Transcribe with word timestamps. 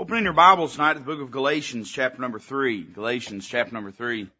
Opening 0.00 0.22
your 0.22 0.32
Bibles 0.32 0.74
tonight 0.74 0.92
to 0.92 1.00
the 1.00 1.04
book 1.04 1.20
of 1.20 1.32
Galatians, 1.32 1.90
chapter 1.90 2.20
number 2.20 2.38
three. 2.38 2.84
Galatians, 2.84 3.48
chapter 3.48 3.74
number 3.74 3.90
three. 3.90 4.30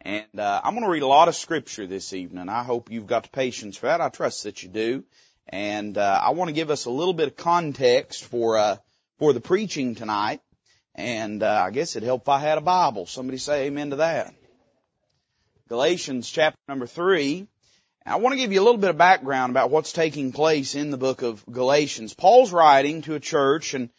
And 0.00 0.26
uh, 0.36 0.60
I'm 0.64 0.74
going 0.74 0.82
to 0.82 0.90
read 0.90 1.04
a 1.04 1.06
lot 1.06 1.28
of 1.28 1.36
scripture 1.36 1.86
this 1.86 2.12
evening. 2.12 2.48
I 2.48 2.64
hope 2.64 2.90
you've 2.90 3.06
got 3.06 3.22
the 3.22 3.28
patience 3.28 3.76
for 3.76 3.86
that. 3.86 4.00
I 4.00 4.08
trust 4.08 4.42
that 4.42 4.64
you 4.64 4.68
do. 4.68 5.04
And 5.48 5.96
uh, 5.96 6.20
I 6.20 6.30
want 6.30 6.48
to 6.48 6.52
give 6.52 6.70
us 6.70 6.86
a 6.86 6.90
little 6.90 7.12
bit 7.14 7.28
of 7.28 7.36
context 7.36 8.24
for 8.24 8.58
uh, 8.58 8.76
for 9.20 9.32
the 9.32 9.40
preaching 9.40 9.94
tonight. 9.94 10.40
And 10.96 11.44
uh, 11.44 11.62
I 11.66 11.70
guess 11.70 11.94
it'd 11.94 12.04
help 12.04 12.22
if 12.22 12.28
I 12.28 12.40
had 12.40 12.58
a 12.58 12.60
Bible. 12.60 13.06
Somebody 13.06 13.38
say 13.38 13.66
amen 13.66 13.90
to 13.90 13.96
that. 13.96 14.34
Galatians, 15.68 16.28
chapter 16.28 16.58
number 16.66 16.88
three. 16.88 17.46
I 18.04 18.16
want 18.16 18.32
to 18.32 18.40
give 18.40 18.52
you 18.52 18.60
a 18.60 18.64
little 18.64 18.80
bit 18.80 18.90
of 18.90 18.98
background 18.98 19.50
about 19.50 19.70
what's 19.70 19.92
taking 19.92 20.32
place 20.32 20.74
in 20.74 20.90
the 20.90 20.98
book 20.98 21.22
of 21.22 21.46
Galatians. 21.46 22.14
Paul's 22.14 22.52
writing 22.52 23.02
to 23.02 23.14
a 23.14 23.20
church 23.20 23.74
and 23.74 23.90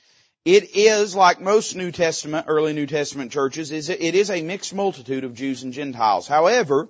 it 0.55 0.75
is, 0.75 1.13
like 1.13 1.39
most 1.39 1.75
New 1.75 1.91
Testament, 1.91 2.47
early 2.49 2.73
New 2.73 2.87
Testament 2.87 3.31
churches, 3.31 3.71
is 3.71 3.87
it 3.89 4.15
is 4.15 4.31
a 4.31 4.41
mixed 4.41 4.73
multitude 4.73 5.23
of 5.23 5.35
Jews 5.35 5.61
and 5.61 5.73
Gentiles. 5.73 6.27
However, 6.27 6.89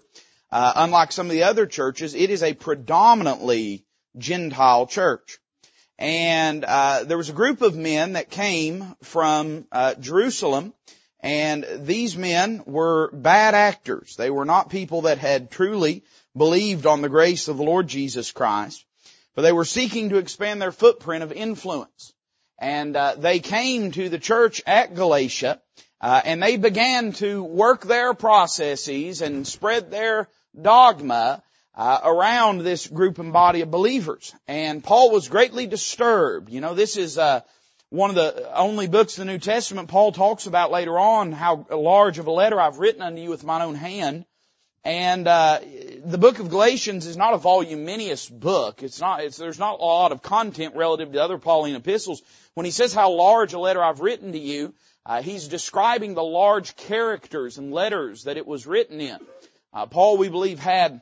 uh, 0.50 0.74
unlike 0.78 1.12
some 1.12 1.26
of 1.26 1.34
the 1.34 1.44
other 1.44 1.66
churches, 1.66 2.16
it 2.16 2.30
is 2.30 2.42
a 2.42 2.54
predominantly 2.54 3.84
Gentile 4.18 4.88
church. 4.88 5.40
And 5.98 6.64
uh, 6.64 7.04
there 7.04 7.18
was 7.18 7.28
a 7.28 7.34
group 7.34 7.62
of 7.62 7.76
men 7.76 8.14
that 8.14 8.30
came 8.30 8.96
from 9.04 9.68
uh, 9.74 9.96
Jerusalem, 9.96 10.74
and 11.20 11.68
these 11.80 12.16
men 12.16 12.64
were 12.66 13.12
bad 13.12 13.56
actors. 13.56 14.16
They 14.16 14.30
were 14.30 14.46
not 14.46 14.70
people 14.70 15.02
that 15.02 15.18
had 15.18 15.52
truly 15.52 16.06
believed 16.38 16.86
on 16.86 17.02
the 17.02 17.10
grace 17.10 17.50
of 17.50 17.58
the 17.58 17.64
Lord 17.64 17.90
Jesus 17.90 18.32
Christ, 18.32 18.86
but 19.36 19.42
they 19.42 19.52
were 19.52 19.66
seeking 19.66 20.10
to 20.10 20.18
expand 20.18 20.62
their 20.62 20.72
footprint 20.72 21.24
of 21.24 21.34
influence 21.34 22.14
and 22.60 22.96
uh, 22.96 23.16
they 23.18 23.40
came 23.40 23.92
to 23.92 24.10
the 24.10 24.20
church 24.20 24.62
at 24.68 24.94
Galatia, 24.94 25.62
uh, 26.02 26.22
and 26.24 26.44
they 26.44 26.58
began 26.58 27.14
to 27.14 27.44
work 27.44 27.86
their 27.86 28.14
processes 28.14 29.22
and 29.22 29.48
spread 29.48 29.92
their 29.92 30.28
dogma 30.60 31.42
uh, 31.76 32.00
around 32.04 32.60
this 32.60 32.88
group 32.88 33.20
and 33.20 33.32
body 33.32 33.62
of 33.62 33.72
believers. 33.72 34.34
And 34.48 34.84
Paul 34.84 35.12
was 35.12 35.30
greatly 35.30 35.68
disturbed. 35.68 36.50
You 36.50 36.60
know, 36.60 36.74
this 36.74 36.98
is 36.98 37.18
uh, 37.18 37.42
one 37.90 38.10
of 38.10 38.16
the 38.16 38.54
only 38.56 38.88
books 38.88 39.18
in 39.18 39.26
the 39.26 39.34
New 39.34 39.40
Testament 39.40 39.88
Paul 39.90 40.12
talks 40.12 40.46
about 40.46 40.72
later 40.72 41.00
on 41.00 41.32
how 41.32 41.66
large 41.72 42.20
of 42.20 42.28
a 42.28 42.32
letter 42.32 42.60
I've 42.60 42.80
written 42.80 43.02
unto 43.02 43.22
you 43.22 43.30
with 43.30 43.44
mine 43.44 43.62
own 43.62 43.76
hand. 43.76 44.26
And 44.84 45.28
uh, 45.28 45.60
the 46.06 46.18
book 46.18 46.40
of 46.40 46.50
Galatians 46.50 47.06
is 47.06 47.18
not 47.18 47.34
a 47.34 47.38
voluminous 47.38 48.30
book. 48.30 48.82
It's 48.82 49.02
not. 49.02 49.24
It's, 49.24 49.38
there's 49.38 49.60
not 49.60 49.80
a 49.80 49.84
lot 49.84 50.12
of 50.14 50.22
content 50.22 50.76
relative 50.76 51.12
to 51.12 51.22
other 51.22 51.38
Pauline 51.38 51.76
epistles. 51.76 52.22
When 52.60 52.66
he 52.66 52.72
says 52.72 52.94
how 52.94 53.12
large 53.12 53.54
a 53.54 53.58
letter 53.58 53.82
I've 53.82 54.02
written 54.02 54.34
to 54.34 54.38
you, 54.38 54.74
uh, 55.06 55.22
he's 55.22 55.48
describing 55.48 56.14
the 56.14 56.22
large 56.22 56.76
characters 56.76 57.58
and 57.58 57.72
letters 57.72 58.26
that 58.26 58.36
it 58.36 58.46
was 58.46 58.68
written 58.68 59.00
in. 59.00 59.18
Uh, 59.74 59.86
Paul, 59.86 60.18
we 60.18 60.28
believe, 60.28 60.60
had 60.60 61.02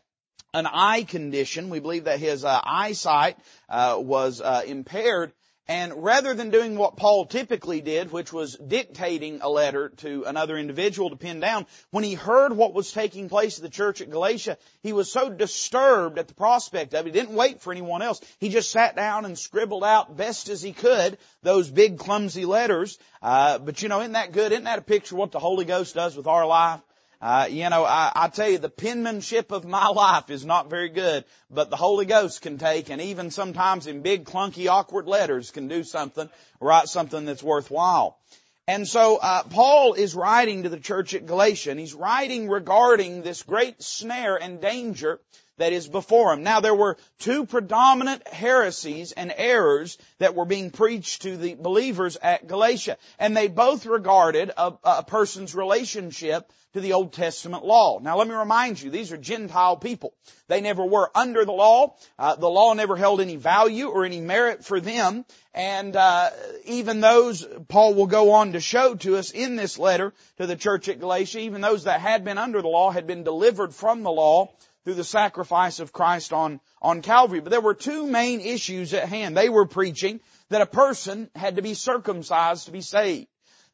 an 0.53 0.67
eye 0.67 1.02
condition. 1.02 1.72
We 1.72 1.80
believe 1.80 2.03
that 2.03 2.19
his 2.19 2.45
uh, 2.45 2.61
eyesight 2.63 3.38
uh, 3.69 3.97
was 3.97 4.39
uh, 4.39 4.61
impaired, 4.67 5.33
and 5.68 6.04
rather 6.04 6.34
than 6.34 6.50
doing 6.50 6.78
what 6.78 6.96
Paul 6.96 7.26
typically 7.26 7.82
did, 7.82 8.12
which 8.12 8.32
was 8.32 8.56
dictating 8.56 9.40
a 9.42 9.50
letter 9.50 9.90
to 9.98 10.24
another 10.26 10.58
individual 10.58 11.09
to 11.09 11.18
pin 11.18 11.42
down, 11.42 11.66
when 11.92 12.06
he 12.06 12.14
heard 12.14 12.54
what 12.54 12.74
was 12.74 12.92
taking 12.92 13.28
place 13.28 13.58
at 13.58 13.64
the 13.64 13.70
church 13.70 14.00
at 14.00 14.09
Galatia, 14.09 14.58
he 14.82 14.94
was 14.94 15.12
so 15.12 15.30
disturbed 15.30 16.20
at 16.20 16.30
the 16.30 16.34
prospect 16.34 16.94
of 16.94 17.06
it. 17.06 17.14
He 17.14 17.20
didn't 17.20 17.36
wait 17.36 17.59
for 17.62 17.72
anyone 17.72 18.02
else. 18.02 18.22
He 18.40 18.50
just 18.50 18.72
sat 18.72 18.96
down 18.96 19.26
and 19.26 19.38
scribbled 19.38 19.84
out 19.84 20.16
best 20.16 20.48
as 20.48 20.62
he 20.62 20.72
could 20.72 21.18
those 21.44 21.70
big 21.70 21.98
clumsy 21.98 22.46
letters. 22.46 22.98
Uh, 23.22 23.58
but 23.58 23.81
you 23.81 23.90
know, 23.90 24.00
isn't 24.00 24.14
that 24.14 24.31
good? 24.31 24.54
Isn't 24.54 24.66
that 24.66 24.80
a 24.80 24.84
picture 24.84 25.16
of 25.16 25.20
what 25.20 25.31
the 25.31 25.40
Holy 25.40 25.66
Ghost 25.66 25.96
does 25.96 26.16
with 26.16 26.28
our 26.28 26.46
life? 26.46 26.80
Uh, 27.20 27.48
you 27.50 27.68
know, 27.70 27.84
I, 27.84 28.12
I 28.16 28.28
tell 28.28 28.50
you, 28.50 28.60
the 28.60 28.70
penmanship 28.70 29.52
of 29.52 29.66
my 29.66 29.88
life 29.88 30.30
is 30.30 30.46
not 30.46 30.69
very 30.69 30.90
good, 30.90 31.25
but 31.50 31.69
the 31.69 31.75
Holy 31.75 32.06
Ghost 32.06 32.41
can 32.41 32.59
take, 32.59 32.90
and 32.90 33.02
even 33.02 33.31
sometimes 33.31 33.88
in 33.88 34.02
big, 34.02 34.25
clunky, 34.25 34.69
awkward 34.69 35.08
letters, 35.08 35.50
can 35.50 35.68
do 35.68 35.84
something, 35.84 36.30
write 36.59 36.88
something 36.90 37.25
that's 37.25 37.41
worthwhile. 37.41 38.19
And 38.68 38.88
so 38.88 39.18
uh, 39.18 39.44
Paul 39.44 39.94
is 39.94 40.14
writing 40.14 40.64
to 40.64 40.69
the 40.69 40.80
church 40.80 41.16
at 41.16 41.25
Galatia, 41.25 41.72
and 41.72 41.80
he's 41.80 41.94
writing 41.94 42.50
regarding 42.50 43.24
this 43.24 43.41
great 43.41 43.81
snare 43.81 44.36
and 44.36 44.62
danger 44.62 45.20
that 45.57 45.73
is 45.73 45.88
before 45.88 46.34
him. 46.34 46.44
Now 46.44 46.59
there 46.59 46.75
were 46.75 46.97
two 47.19 47.45
predominant 47.45 48.28
heresies 48.28 49.12
and 49.12 49.34
errors 49.35 49.97
that 50.19 50.35
were 50.35 50.45
being 50.45 50.72
preached 50.72 51.23
to 51.23 51.38
the 51.38 51.56
believers 51.56 52.18
at 52.22 52.47
Galatia. 52.47 52.97
And 53.19 53.35
they 53.35 53.47
both 53.47 53.85
regarded 53.85 54.51
a, 54.56 54.73
a 54.84 55.03
person's 55.03 55.56
relationship 55.56 56.51
to 56.73 56.81
the 56.81 56.94
Old 56.94 57.13
Testament 57.13 57.66
law. 57.66 58.00
Now 58.00 58.17
let 58.17 58.28
me 58.28 58.35
remind 58.35 58.79
you, 58.79 58.91
these 58.91 59.12
are 59.12 59.17
Gentile 59.17 59.78
people. 59.78 60.13
They 60.47 60.62
never 60.62 60.85
were 60.85 61.09
under 61.16 61.44
the 61.44 61.51
law. 61.51 61.96
Uh, 62.19 62.35
the 62.35 62.50
law 62.50 62.73
never 62.73 62.96
held 62.96 63.19
any 63.19 63.35
value 63.35 63.88
or 63.88 64.06
any 64.06 64.22
merit 64.22 64.63
for 64.63 64.79
them. 64.79 65.25
And 65.53 65.96
uh, 65.96 66.29
even 66.66 67.00
those, 67.00 67.47
Paul 67.67 67.96
will 67.96 68.06
go 68.06 68.34
on 68.34 68.51
to 68.51 68.59
show 68.59 68.94
to 68.96 69.17
us 69.17 69.31
in 69.31 69.56
this 69.56 69.79
letter 69.79 70.13
to 70.38 70.46
the 70.46 70.56
church 70.56 70.88
at 70.88 71.00
Galatia, 71.00 71.40
even 71.40 71.62
those 71.62 71.85
that 71.85 72.00
had 72.00 72.23
been 72.23 72.38
under 72.38 72.62
the 72.62 72.67
law 72.67 72.91
had 72.91 73.07
been 73.07 73.23
delivered 73.23 73.73
from 73.73 74.03
the 74.03 74.12
law 74.12 74.51
through 74.88 74.94
the 74.94 75.03
sacrifice 75.03 75.81
of 75.81 75.92
Christ 75.92 76.31
on, 76.31 76.62
on 76.81 77.02
Calvary. 77.02 77.42
But 77.42 77.50
there 77.50 77.59
were 77.59 77.74
two 77.74 78.08
main 78.08 78.40
issues 78.40 78.94
at 78.94 79.09
hand. 79.09 79.36
They 79.36 79.50
were 79.50 79.66
preaching 79.66 80.22
that 80.48 80.62
a 80.62 80.66
person 80.66 81.30
had 81.36 81.58
to 81.58 81.62
be 81.62 81.74
circumcised 81.74 82.68
to 82.68 82.72
be 82.72 82.80
saved. 82.80 83.28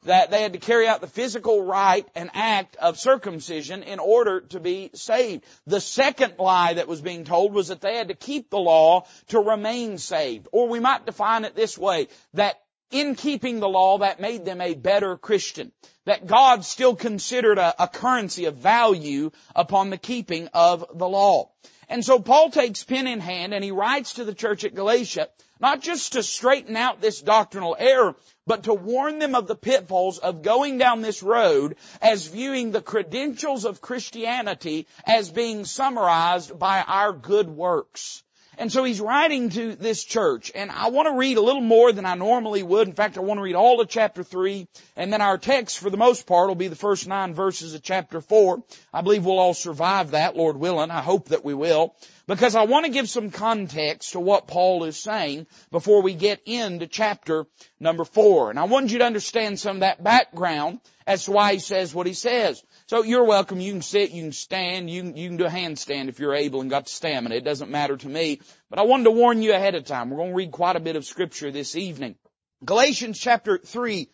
That 0.05 0.31
they 0.31 0.41
had 0.41 0.53
to 0.53 0.59
carry 0.59 0.87
out 0.87 1.01
the 1.01 1.07
physical 1.07 1.63
rite 1.63 2.07
and 2.15 2.31
act 2.33 2.77
of 2.77 2.97
circumcision 2.97 3.83
in 3.83 3.99
order 3.99 4.41
to 4.41 4.59
be 4.59 4.89
saved. 4.95 5.43
The 5.67 5.79
second 5.79 6.39
lie 6.39 6.73
that 6.73 6.87
was 6.87 6.99
being 6.99 7.25
told 7.25 7.53
was 7.53 7.67
that 7.67 7.81
they 7.81 7.95
had 7.95 8.07
to 8.07 8.15
keep 8.15 8.49
the 8.49 8.57
law 8.57 9.05
to 9.27 9.39
remain 9.39 9.99
saved. 9.99 10.47
Or 10.51 10.67
we 10.67 10.79
might 10.79 11.05
define 11.05 11.45
it 11.45 11.55
this 11.55 11.77
way, 11.77 12.07
that 12.33 12.59
in 12.93 13.15
keeping 13.15 13.59
the 13.59 13.67
law, 13.69 13.97
that 13.99 14.19
made 14.19 14.45
them 14.45 14.61
a 14.61 14.75
better 14.75 15.17
Christian. 15.17 15.71
That 16.05 16.27
God 16.27 16.63
still 16.63 16.95
considered 16.95 17.57
a, 17.57 17.83
a, 17.83 17.87
currency 17.87 18.45
of 18.45 18.57
value 18.57 19.31
upon 19.55 19.89
the 19.89 19.97
keeping 19.97 20.49
of 20.53 20.85
the 20.93 21.07
law. 21.07 21.49
And 21.89 22.03
so 22.03 22.19
Paul 22.19 22.49
takes 22.49 22.83
pen 22.83 23.07
in 23.07 23.19
hand 23.19 23.53
and 23.53 23.63
he 23.63 23.71
writes 23.71 24.13
to 24.13 24.25
the 24.25 24.33
church 24.33 24.63
at 24.63 24.75
Galatia, 24.75 25.29
not 25.59 25.81
just 25.81 26.13
to 26.13 26.23
straighten 26.23 26.75
out 26.75 27.01
this 27.01 27.21
doctrinal 27.21 27.75
error, 27.79 28.15
but 28.45 28.63
to 28.63 28.73
warn 28.73 29.19
them 29.19 29.35
of 29.35 29.47
the 29.47 29.55
pitfalls 29.55 30.17
of 30.17 30.41
going 30.41 30.77
down 30.77 31.01
this 31.01 31.23
road 31.23 31.77
as 32.01 32.27
viewing 32.27 32.71
the 32.71 32.81
credentials 32.81 33.63
of 33.65 33.81
Christianity 33.81 34.87
as 35.05 35.31
being 35.31 35.65
summarized 35.65 36.57
by 36.57 36.81
our 36.81 37.13
good 37.13 37.49
works. 37.49 38.23
And 38.57 38.71
so 38.71 38.83
he's 38.83 39.01
writing 39.01 39.49
to 39.51 39.75
this 39.75 40.03
church, 40.03 40.51
and 40.53 40.69
I 40.71 40.89
want 40.89 41.07
to 41.07 41.17
read 41.17 41.37
a 41.37 41.41
little 41.41 41.61
more 41.61 41.91
than 41.91 42.05
I 42.05 42.15
normally 42.15 42.63
would. 42.63 42.87
In 42.87 42.93
fact, 42.93 43.17
I 43.17 43.21
want 43.21 43.39
to 43.39 43.43
read 43.43 43.55
all 43.55 43.81
of 43.81 43.89
chapter 43.89 44.23
3, 44.23 44.67
and 44.95 45.11
then 45.11 45.21
our 45.21 45.37
text 45.37 45.79
for 45.79 45.89
the 45.89 45.97
most 45.97 46.27
part 46.27 46.47
will 46.47 46.55
be 46.55 46.67
the 46.67 46.75
first 46.75 47.07
nine 47.07 47.33
verses 47.33 47.73
of 47.73 47.81
chapter 47.81 48.21
4. 48.21 48.63
I 48.93 49.01
believe 49.01 49.25
we'll 49.25 49.39
all 49.39 49.53
survive 49.53 50.11
that, 50.11 50.35
Lord 50.37 50.57
willing. 50.57 50.91
I 50.91 51.01
hope 51.01 51.29
that 51.29 51.43
we 51.43 51.53
will. 51.53 51.95
Because 52.25 52.55
I 52.55 52.63
want 52.63 52.85
to 52.85 52.91
give 52.91 53.09
some 53.09 53.31
context 53.31 54.13
to 54.13 54.19
what 54.19 54.47
Paul 54.47 54.85
is 54.85 54.97
saying 54.97 55.45
before 55.71 56.01
we 56.01 56.13
get 56.13 56.41
into 56.45 56.87
chapter 56.87 57.45
number 57.81 58.05
4. 58.05 58.49
And 58.49 58.57
I 58.57 58.63
want 58.63 58.91
you 58.91 58.99
to 58.99 59.05
understand 59.05 59.59
some 59.59 59.77
of 59.77 59.79
that 59.81 60.01
background 60.01 60.79
as 61.05 61.25
to 61.25 61.33
why 61.33 61.53
he 61.53 61.59
says 61.59 61.93
what 61.93 62.07
he 62.07 62.13
says. 62.13 62.63
So 62.87 63.03
you're 63.03 63.25
welcome. 63.25 63.59
You 63.59 63.73
can 63.73 63.81
sit, 63.81 64.11
you 64.11 64.23
can 64.23 64.31
stand, 64.31 64.89
you 64.89 65.01
can, 65.01 65.17
you 65.17 65.27
can 65.27 65.37
do 65.37 65.45
a 65.45 65.49
handstand 65.49 66.07
if 66.07 66.19
you're 66.19 66.33
able 66.33 66.61
and 66.61 66.69
got 66.69 66.85
the 66.85 66.91
stamina. 66.91 67.35
It 67.35 67.43
doesn't 67.43 67.69
matter 67.69 67.97
to 67.97 68.07
me. 68.07 68.39
But 68.69 68.79
I 68.79 68.83
wanted 68.83 69.05
to 69.05 69.11
warn 69.11 69.41
you 69.41 69.53
ahead 69.53 69.75
of 69.75 69.83
time. 69.83 70.09
We're 70.09 70.17
going 70.17 70.29
to 70.29 70.35
read 70.35 70.51
quite 70.51 70.77
a 70.77 70.81
bit 70.81 70.95
of 70.95 71.03
scripture 71.03 71.51
this 71.51 71.75
evening. 71.75 72.15
Galatians 72.63 73.19
chapter 73.19 73.57
3, 73.57 74.07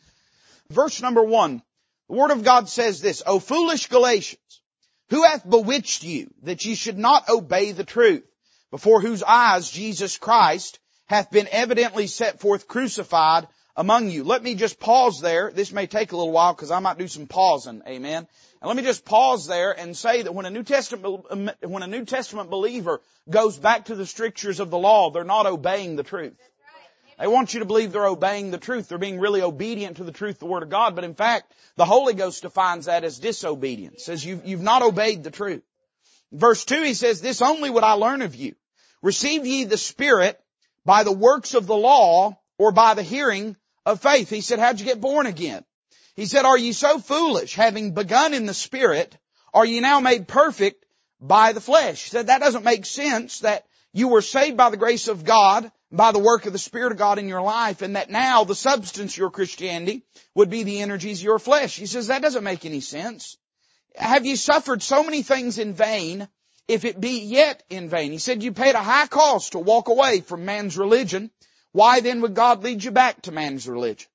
verse 0.72 1.00
number 1.03 1.22
1. 1.22 1.61
The 2.09 2.16
Word 2.16 2.32
of 2.32 2.44
God 2.44 2.70
says 2.70 3.02
this, 3.02 3.22
O 3.28 3.38
foolish 3.38 3.85
Galatians, 3.85 4.61
who 5.09 5.23
hath 5.23 5.47
bewitched 5.47 6.03
you 6.03 6.32
that 6.44 6.64
ye 6.66 6.76
should 6.76 6.97
not 6.97 7.29
obey 7.29 7.72
the 7.72 7.84
truth, 7.84 8.23
before 8.72 9.02
whose 9.02 9.23
eyes 9.23 9.70
Jesus 9.70 10.17
Christ 10.17 10.79
hath 11.08 11.32
been 11.32 11.47
evidently 11.52 12.08
set 12.08 12.40
forth 12.40 12.67
crucified 12.67 13.47
among 13.76 14.09
you. 14.09 14.23
Let 14.23 14.44
me 14.44 14.56
just 14.56 14.79
pause 14.79 15.22
there. 15.22 15.52
This 15.52 15.72
may 15.72 15.88
take 15.88 16.11
a 16.11 16.17
little 16.17 16.32
while 16.32 16.53
because 16.53 16.70
I 16.70 16.79
might 16.79 16.97
do 16.97 17.08
some 17.08 17.28
pausing. 17.28 17.82
Amen. 17.88 18.28
And 18.61 18.67
let 18.67 18.76
me 18.76 18.84
just 18.84 19.06
pause 19.06 19.47
there 19.47 19.72
and 19.72 19.96
say 19.96 20.22
that 20.22 20.35
when 20.35 20.46
a 20.46 20.50
New 20.50 20.64
Testament, 20.64 21.26
um, 21.29 21.50
when 21.61 21.82
a 21.82 21.88
New 21.88 22.03
Testament 22.03 22.50
believer 22.50 23.02
goes 23.29 23.58
back 23.58 23.85
to 23.85 23.96
the 23.96 24.06
strictures 24.06 24.59
of 24.59 24.70
the 24.70 24.78
law, 24.78 25.11
they're 25.11 25.23
not 25.23 25.46
obeying 25.46 25.96
the 25.96 26.03
truth. 26.03 26.34
They 27.20 27.28
want 27.28 27.54
you 27.54 27.60
to 27.60 27.66
believe 27.66 27.92
they're 27.92 28.08
obeying 28.08 28.52
the 28.52 28.58
truth. 28.58 28.88
They're 28.88 28.98
being 28.98 29.20
really 29.20 29.42
obedient 29.42 29.98
to 29.98 30.04
the 30.04 30.12
truth, 30.12 30.40
the 30.40 30.46
Word 30.46 30.64
of 30.64 30.70
God. 30.70 30.96
But 30.96 31.04
in 31.04 31.16
fact, 31.16 31.52
the 31.76 31.86
Holy 31.86 32.14
Ghost 32.14 32.44
defines 32.44 32.86
that 32.86 33.04
as 33.04 33.20
disobedience. 33.20 34.06
Says 34.06 34.24
you've, 34.24 34.46
you've 34.46 34.62
not 34.62 34.82
obeyed 34.82 35.24
the 35.24 35.32
truth. 35.32 35.64
Verse 36.32 36.64
2, 36.64 36.84
he 36.84 36.94
says, 36.94 37.20
This 37.20 37.42
only 37.42 37.70
would 37.70 37.84
I 37.84 37.94
learn 37.94 38.22
of 38.22 38.36
you. 38.36 38.56
Receive 39.02 39.46
ye 39.46 39.66
the 39.66 39.78
Spirit 39.78 40.40
by 40.86 41.04
the 41.04 41.12
works 41.12 41.54
of 41.54 41.68
the 41.68 41.76
law 41.76 42.38
or 42.58 42.72
by 42.72 42.94
the 42.94 43.04
hearing 43.04 43.56
of 43.86 44.02
faith. 44.02 44.30
He 44.30 44.42
said, 44.42 44.60
how'd 44.60 44.80
you 44.80 44.86
get 44.86 45.02
born 45.02 45.26
again? 45.26 45.64
He 46.16 46.26
said, 46.26 46.46
are 46.46 46.58
you 46.58 46.74
so 46.74 47.00
foolish, 47.00 47.56
having 47.56 47.94
begun 47.94 48.34
in 48.34 48.46
the 48.46 48.54
spirit, 48.54 49.18
are 49.54 49.66
you 49.66 49.82
now 49.82 50.00
made 50.00 50.28
perfect 50.28 50.86
by 51.22 51.54
the 51.54 51.62
flesh? 51.62 52.04
He 52.04 52.10
said, 52.10 52.28
that 52.28 52.42
doesn't 52.42 52.66
make 52.66 52.86
sense 52.86 53.40
that 53.40 53.66
you 53.94 54.10
were 54.10 54.22
saved 54.22 54.58
by 54.58 54.70
the 54.70 54.78
grace 54.78 55.08
of 55.08 55.24
God, 55.24 55.72
by 55.91 56.12
the 56.12 56.20
work 56.20 56.46
of 56.46 56.53
the 56.53 56.59
Spirit 56.59 56.91
of 56.91 56.97
God 56.97 57.18
in 57.18 57.28
your 57.28 57.41
life, 57.41 57.82
and 57.82 57.96
that 57.96 58.12
now 58.12 58.44
the 58.44 58.56
substance 58.56 59.14
of 59.14 59.18
your 59.18 59.32
Christianity 59.32 60.03
would 60.36 60.50
be 60.50 60.64
the 60.64 60.82
energies 60.82 61.20
of 61.20 61.24
your 61.24 61.40
flesh. 61.40 61.76
He 61.76 61.88
says, 61.88 62.08
that 62.08 62.22
doesn't 62.22 62.44
make 62.44 62.66
any 62.66 62.82
sense. 62.82 63.38
Have 63.96 64.26
you 64.26 64.36
suffered 64.36 64.84
so 64.84 65.03
many 65.03 65.24
things 65.24 65.58
in 65.58 65.74
vain, 65.74 66.28
if 66.68 66.86
it 66.86 67.02
be 67.02 67.22
yet 67.22 67.64
in 67.70 67.90
vain? 67.90 68.12
He 68.12 68.20
said, 68.20 68.44
you 68.44 68.52
paid 68.52 68.76
a 68.76 68.84
high 68.84 69.08
cost 69.08 69.53
to 69.53 69.59
walk 69.59 69.88
away 69.88 70.22
from 70.22 70.46
man's 70.46 70.78
religion. 70.78 71.32
Why 71.72 72.02
then 72.02 72.22
would 72.22 72.35
God 72.35 72.64
lead 72.64 72.84
you 72.84 72.92
back 72.92 73.24
to 73.24 73.32
man's 73.32 73.68
religion? 73.68 74.08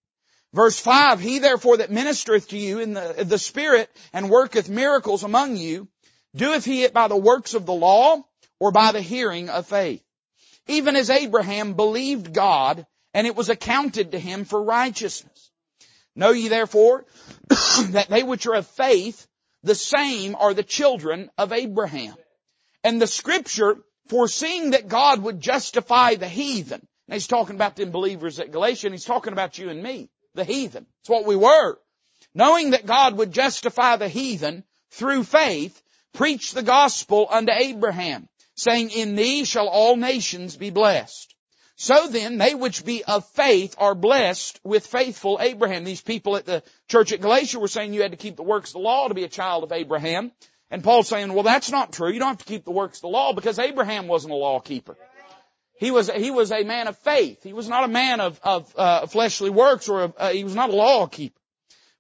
Verse 0.53 0.79
5, 0.79 1.19
He 1.19 1.41
therefore 1.41 1.79
that 1.79 1.91
ministereth 1.91 2.51
to 2.51 2.57
you 2.57 2.79
in 2.79 2.95
the, 2.95 3.25
the 3.27 3.41
Spirit 3.41 3.91
and 4.13 4.31
worketh 4.31 4.69
miracles 4.69 5.25
among 5.25 5.57
you, 5.57 5.89
doeth 6.37 6.65
he 6.65 6.85
it 6.85 6.95
by 6.95 7.09
the 7.09 7.17
works 7.17 7.55
of 7.55 7.67
the 7.67 7.73
law 7.73 8.23
or 8.61 8.71
by 8.71 8.93
the 8.93 9.01
hearing 9.01 9.49
of 9.49 9.67
faith? 9.67 10.04
Even 10.67 10.97
as 10.97 11.11
Abraham 11.11 11.75
believed 11.75 12.33
God 12.33 12.87
and 13.13 13.27
it 13.27 13.37
was 13.37 13.49
accounted 13.49 14.13
to 14.13 14.19
him 14.19 14.45
for 14.45 14.63
righteousness. 14.63 15.51
Know 16.17 16.31
ye 16.31 16.49
therefore 16.49 17.05
that 17.91 18.07
they 18.09 18.23
which 18.23 18.47
are 18.47 18.55
of 18.55 18.67
faith, 18.67 19.27
the 19.63 19.75
same 19.75 20.37
are 20.37 20.55
the 20.55 20.63
children 20.63 21.31
of 21.37 21.53
Abraham. 21.53 22.15
And 22.83 23.01
the 23.01 23.07
scripture 23.07 23.79
foreseeing 24.09 24.71
that 24.71 24.89
God 24.89 25.23
would 25.23 25.41
justify 25.41 26.17
the 26.17 26.29
heathen. 26.29 26.87
Now 27.09 27.15
he's 27.15 27.27
talking 27.27 27.57
about 27.57 27.77
them 27.77 27.91
believers 27.91 28.39
at 28.41 28.53
Galatia 28.53 28.87
and 28.87 28.95
he's 28.95 29.05
talking 29.05 29.33
about 29.33 29.59
you 29.59 29.71
and 29.71 29.83
me 29.83 30.11
the 30.35 30.45
heathen. 30.45 30.87
It's 31.01 31.09
what 31.09 31.27
we 31.27 31.37
were. 31.37 31.79
Knowing 32.35 32.71
that 32.71 32.87
God 32.87 33.17
would 33.17 33.33
justify 33.33 33.97
the 33.97 34.09
heathen 34.09 34.65
through 34.91 35.25
faith, 35.25 35.81
preach 36.13 36.53
the 36.53 36.63
gospel 36.63 37.27
unto 37.31 37.53
Abraham, 37.53 38.29
saying, 38.55 38.91
In 38.91 39.17
thee 39.17 39.45
shall 39.45 39.69
all 39.69 39.97
nations 39.97 40.57
be 40.57 40.71
blessed. 40.71 41.35
So 41.77 42.07
then, 42.07 42.39
they 42.39 42.55
which 42.55 42.85
be 42.85 43.03
of 43.03 43.27
faith 43.31 43.75
are 43.79 43.97
blessed 43.97 44.61
with 44.63 44.87
faithful 44.87 45.39
Abraham. 45.41 45.83
These 45.83 46.03
people 46.03 46.37
at 46.37 46.47
the 46.47 46.63
church 46.89 47.13
at 47.13 47.21
Galatia 47.21 47.59
were 47.59 47.69
saying 47.69 47.93
you 47.93 48.03
had 48.03 48.13
to 48.13 48.17
keep 48.17 48.37
the 48.37 48.45
works 48.45 48.71
of 48.71 48.75
the 48.75 48.79
law 48.79 49.09
to 49.09 49.15
be 49.15 49.25
a 49.25 49.29
child 49.29 49.65
of 49.65 49.73
Abraham. 49.73 50.31
And 50.71 50.85
Paul's 50.85 51.09
saying, 51.09 51.33
well, 51.33 51.43
that's 51.43 51.71
not 51.71 51.93
true. 51.93 52.11
You 52.11 52.21
don't 52.21 52.29
have 52.29 52.39
to 52.39 52.45
keep 52.45 52.65
the 52.65 52.71
works 52.71 52.99
of 52.99 53.03
the 53.03 53.09
law 53.09 53.33
because 53.33 53.59
Abraham 53.59 54.07
wasn't 54.07 54.33
a 54.33 54.37
law 54.37 54.61
keeper. 54.61 54.97
He 55.77 55.91
was, 55.91 56.09
he 56.09 56.31
was 56.31 56.53
a 56.53 56.63
man 56.63 56.87
of 56.87 56.97
faith. 56.99 57.43
He 57.43 57.53
was 57.53 57.69
not 57.69 57.85
a 57.85 57.89
man 57.89 58.21
of, 58.21 58.41
of 58.43 58.73
uh, 58.77 59.07
fleshly 59.07 59.51
works 59.51 59.89
or 59.89 60.05
a, 60.05 60.15
uh, 60.17 60.31
he 60.31 60.45
was 60.45 60.55
not 60.55 60.71
a 60.71 60.77
law 60.77 61.07
keeper. 61.07 61.39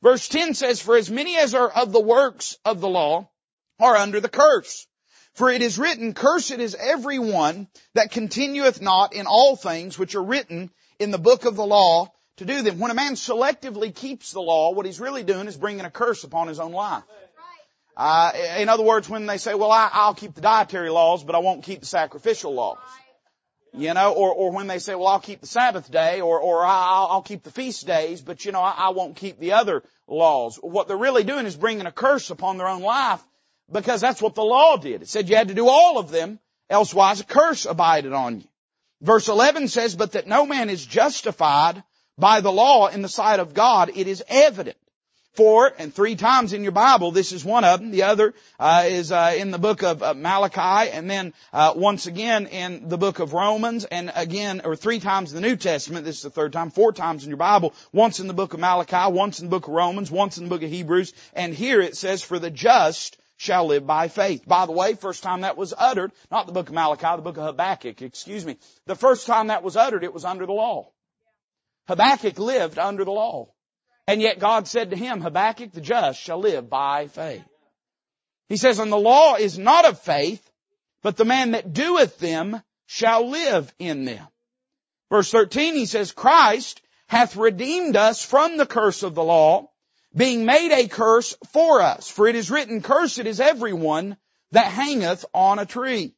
Verse 0.03 0.29
10 0.29 0.55
says, 0.55 0.81
For 0.81 0.97
as 0.97 1.11
many 1.11 1.37
as 1.37 1.55
are 1.55 1.69
of 1.69 1.91
the 1.91 2.01
works 2.01 2.56
of 2.65 2.81
the 2.81 2.89
law 2.89 3.29
are 3.81 3.97
under 3.97 4.21
the 4.21 4.29
curse. 4.29 4.87
For 5.34 5.50
it 5.50 5.62
is 5.62 5.78
written, 5.78 6.14
Cursed 6.14 6.52
is 6.52 6.76
every 6.78 7.19
one 7.19 7.66
that 7.94 8.12
continueth 8.12 8.81
not 8.81 9.14
in 9.14 9.26
all 9.26 9.56
things 9.56 9.98
which 9.98 10.14
are 10.14 10.22
written 10.22 10.70
in 11.00 11.10
the 11.10 11.19
book 11.19 11.44
of 11.44 11.56
the 11.56 11.66
law 11.66 12.12
to 12.36 12.44
do 12.44 12.62
them. 12.62 12.78
When 12.78 12.92
a 12.92 12.94
man 12.94 13.14
selectively 13.14 13.94
keeps 13.94 14.32
the 14.32 14.40
law, 14.40 14.72
what 14.72 14.86
he's 14.86 15.00
really 15.00 15.25
doing 15.25 15.48
is 15.48 15.56
bringing 15.56 15.84
a 15.84 15.90
curse 15.90 16.22
upon 16.22 16.46
his 16.46 16.60
own 16.60 16.72
life. 16.72 17.02
Uh, 17.96 18.32
in 18.58 18.69
other 18.69 18.84
words, 18.84 19.08
when 19.08 19.26
they 19.26 19.38
say, 19.38 19.54
well, 19.54 19.70
I, 19.70 20.06
will 20.06 20.14
keep 20.14 20.34
the 20.34 20.40
dietary 20.40 20.90
laws, 20.90 21.25
but 21.25 21.34
I 21.34 21.38
won't 21.38 21.64
keep 21.64 21.81
the 21.81 21.86
sacrificial 21.86 22.54
laws. 22.54 22.78
You 23.76 23.92
know, 23.92 24.12
or, 24.12 24.32
or 24.32 24.52
when 24.52 24.69
they 24.69 24.78
say, 24.78 24.94
well, 24.94 25.08
I'll 25.08 25.20
keep 25.20 25.40
the 25.40 25.48
Sabbath 25.48 25.90
day, 25.90 26.20
or, 26.20 26.38
or 26.38 26.64
I'll, 26.64 27.08
I'll 27.08 27.22
keep 27.22 27.42
the 27.42 27.50
feast 27.50 27.88
days, 27.88 28.20
but 28.20 28.44
you 28.44 28.52
know, 28.52 28.60
I, 28.60 28.70
I 28.70 28.88
won't 28.90 29.16
keep 29.16 29.40
the 29.40 29.52
other 29.52 29.82
laws. 30.06 30.56
What 30.62 30.86
they're 30.86 30.96
really 30.96 31.25
doing 31.25 31.46
is 31.46 31.56
bringing 31.56 31.86
a 31.86 31.92
curse 31.92 32.31
upon 32.31 32.56
their 32.56 32.69
own 32.69 32.82
life, 32.82 33.20
because 33.70 34.00
that's 34.00 34.22
what 34.22 34.34
the 34.34 34.44
law 34.44 34.76
did. 34.76 35.02
It 35.02 35.08
said 35.08 35.28
you 35.28 35.37
had 35.37 35.49
to 35.49 35.55
do 35.55 35.69
all 35.69 35.99
of 35.99 36.11
them, 36.11 36.38
elsewise 36.70 37.20
a 37.20 37.25
curse 37.25 37.66
abided 37.66 38.12
on 38.12 38.40
you. 38.40 38.49
Verse 39.00 39.28
11 39.28 39.69
says, 39.69 39.94
but 39.94 40.12
that 40.12 40.26
no 40.26 40.46
man 40.46 40.70
is 40.70 40.84
justified 40.84 41.82
by 42.16 42.40
the 42.40 42.52
law 42.52 42.88
in 42.88 43.02
the 43.02 43.08
sight 43.08 43.40
of 43.40 43.55
God, 43.55 43.90
it 43.94 44.06
is 44.06 44.22
evident 44.28 44.76
four 45.34 45.72
and 45.78 45.93
three 45.93 46.16
times 46.16 46.52
in 46.52 46.62
your 46.62 46.72
Bible. 46.72 47.11
This 47.11 47.32
is 47.32 47.44
one 47.44 47.64
of 47.64 47.81
them. 47.81 47.90
The 47.90 48.05
other 48.05 48.34
uh, 48.58 48.84
is 48.87 49.12
uh, 49.12 49.34
in 49.37 49.50
the 49.50 49.58
book 49.58 49.82
of 49.82 50.02
uh, 50.02 50.14
Malachi, 50.14 50.90
and 50.90 51.10
then 51.10 51.34
uh, 51.52 51.72
once 51.76 52.06
again 52.06 52.46
in 52.46 52.88
the 52.88 52.99
book 52.99 53.19
of 53.19 53.32
Romans, 53.32 53.84
and 53.84 54.12
again 54.14 54.62
or 54.64 54.76
three 54.76 55.00
times 55.00 55.32
in 55.32 55.40
the 55.40 55.46
New 55.46 55.56
Testament. 55.56 56.05
This 56.05 56.17
is 56.17 56.22
the 56.22 56.31
third 56.31 56.52
time. 56.52 56.70
Four 56.70 56.93
times 56.93 57.25
in 57.25 57.31
your 57.31 57.37
Bible. 57.37 57.75
Once 57.93 58.20
in 58.20 58.28
the 58.28 58.34
book 58.34 58.55
of 58.55 58.60
Malachi, 58.60 59.12
once 59.12 59.40
in 59.40 59.46
the 59.46 59.50
book 59.50 59.67
of 59.67 59.75
Romans, 59.75 60.10
once 60.10 60.38
in 60.38 60.44
the 60.44 60.50
book 60.50 60.62
of 60.62 60.70
Hebrews, 60.70 61.12
and 61.34 61.55
here 61.55 61.81
it 61.81 61.96
says, 61.96 62.22
"For 62.22 62.38
the 62.38 62.50
just." 62.50 63.19
Shall 63.36 63.66
live 63.66 63.86
by 63.86 64.08
faith. 64.08 64.46
By 64.46 64.66
the 64.66 64.72
way, 64.72 64.94
first 64.94 65.22
time 65.22 65.42
that 65.42 65.56
was 65.56 65.75
uttered, 65.76 66.12
not 66.31 66.46
the 66.46 66.52
book 66.52 66.69
of 66.69 66.75
Malachi, 66.75 67.16
the 67.16 67.22
book 67.22 67.36
of 67.36 67.44
Habakkuk, 67.44 68.02
excuse 68.02 68.44
me. 68.44 68.56
The 68.86 68.94
first 68.94 69.26
time 69.26 69.48
that 69.48 69.62
was 69.62 69.76
uttered, 69.76 70.04
it 70.04 70.14
was 70.14 70.25
under 70.25 70.46
the 70.46 70.52
law. 70.52 70.90
Habakkuk 71.88 72.38
lived 72.38 72.78
under 72.78 73.04
the 73.04 73.10
law. 73.10 73.48
And 74.06 74.20
yet 74.20 74.38
God 74.38 74.69
said 74.69 74.90
to 74.90 74.96
him, 74.96 75.20
Habakkuk 75.20 75.72
the 75.72 75.81
just 75.81 76.20
shall 76.20 76.38
live 76.38 76.69
by 76.69 77.08
faith. 77.08 77.44
He 78.48 78.56
says, 78.56 78.78
and 78.78 78.92
the 78.92 78.96
law 78.96 79.36
is 79.36 79.58
not 79.58 79.86
of 79.86 80.00
faith, 80.00 80.48
but 81.02 81.16
the 81.16 81.25
man 81.25 81.52
that 81.52 81.72
doeth 81.72 82.19
them 82.19 82.60
shall 82.86 83.31
live 83.31 83.72
in 83.78 84.04
them. 84.04 84.26
Verse 85.10 85.31
13, 85.31 85.75
he 85.75 85.86
says, 85.86 86.12
Christ 86.12 86.82
hath 87.08 87.36
redeemed 87.36 87.96
us 87.96 88.25
from 88.25 88.56
the 88.56 88.66
curse 88.66 89.02
of 89.02 89.14
the 89.14 89.25
law, 89.25 89.70
being 90.14 90.44
made 90.44 90.72
a 90.72 90.88
curse 90.88 91.37
for 91.52 91.81
us. 91.81 92.08
For 92.08 92.26
it 92.26 92.37
is 92.37 92.50
written, 92.50 92.82
Cursed 92.82 93.20
is 93.20 93.40
everyone 93.40 94.16
that 94.52 94.66
hangeth 94.66 95.25
on 95.34 95.58
a 95.58 95.66
tree. 95.66 96.14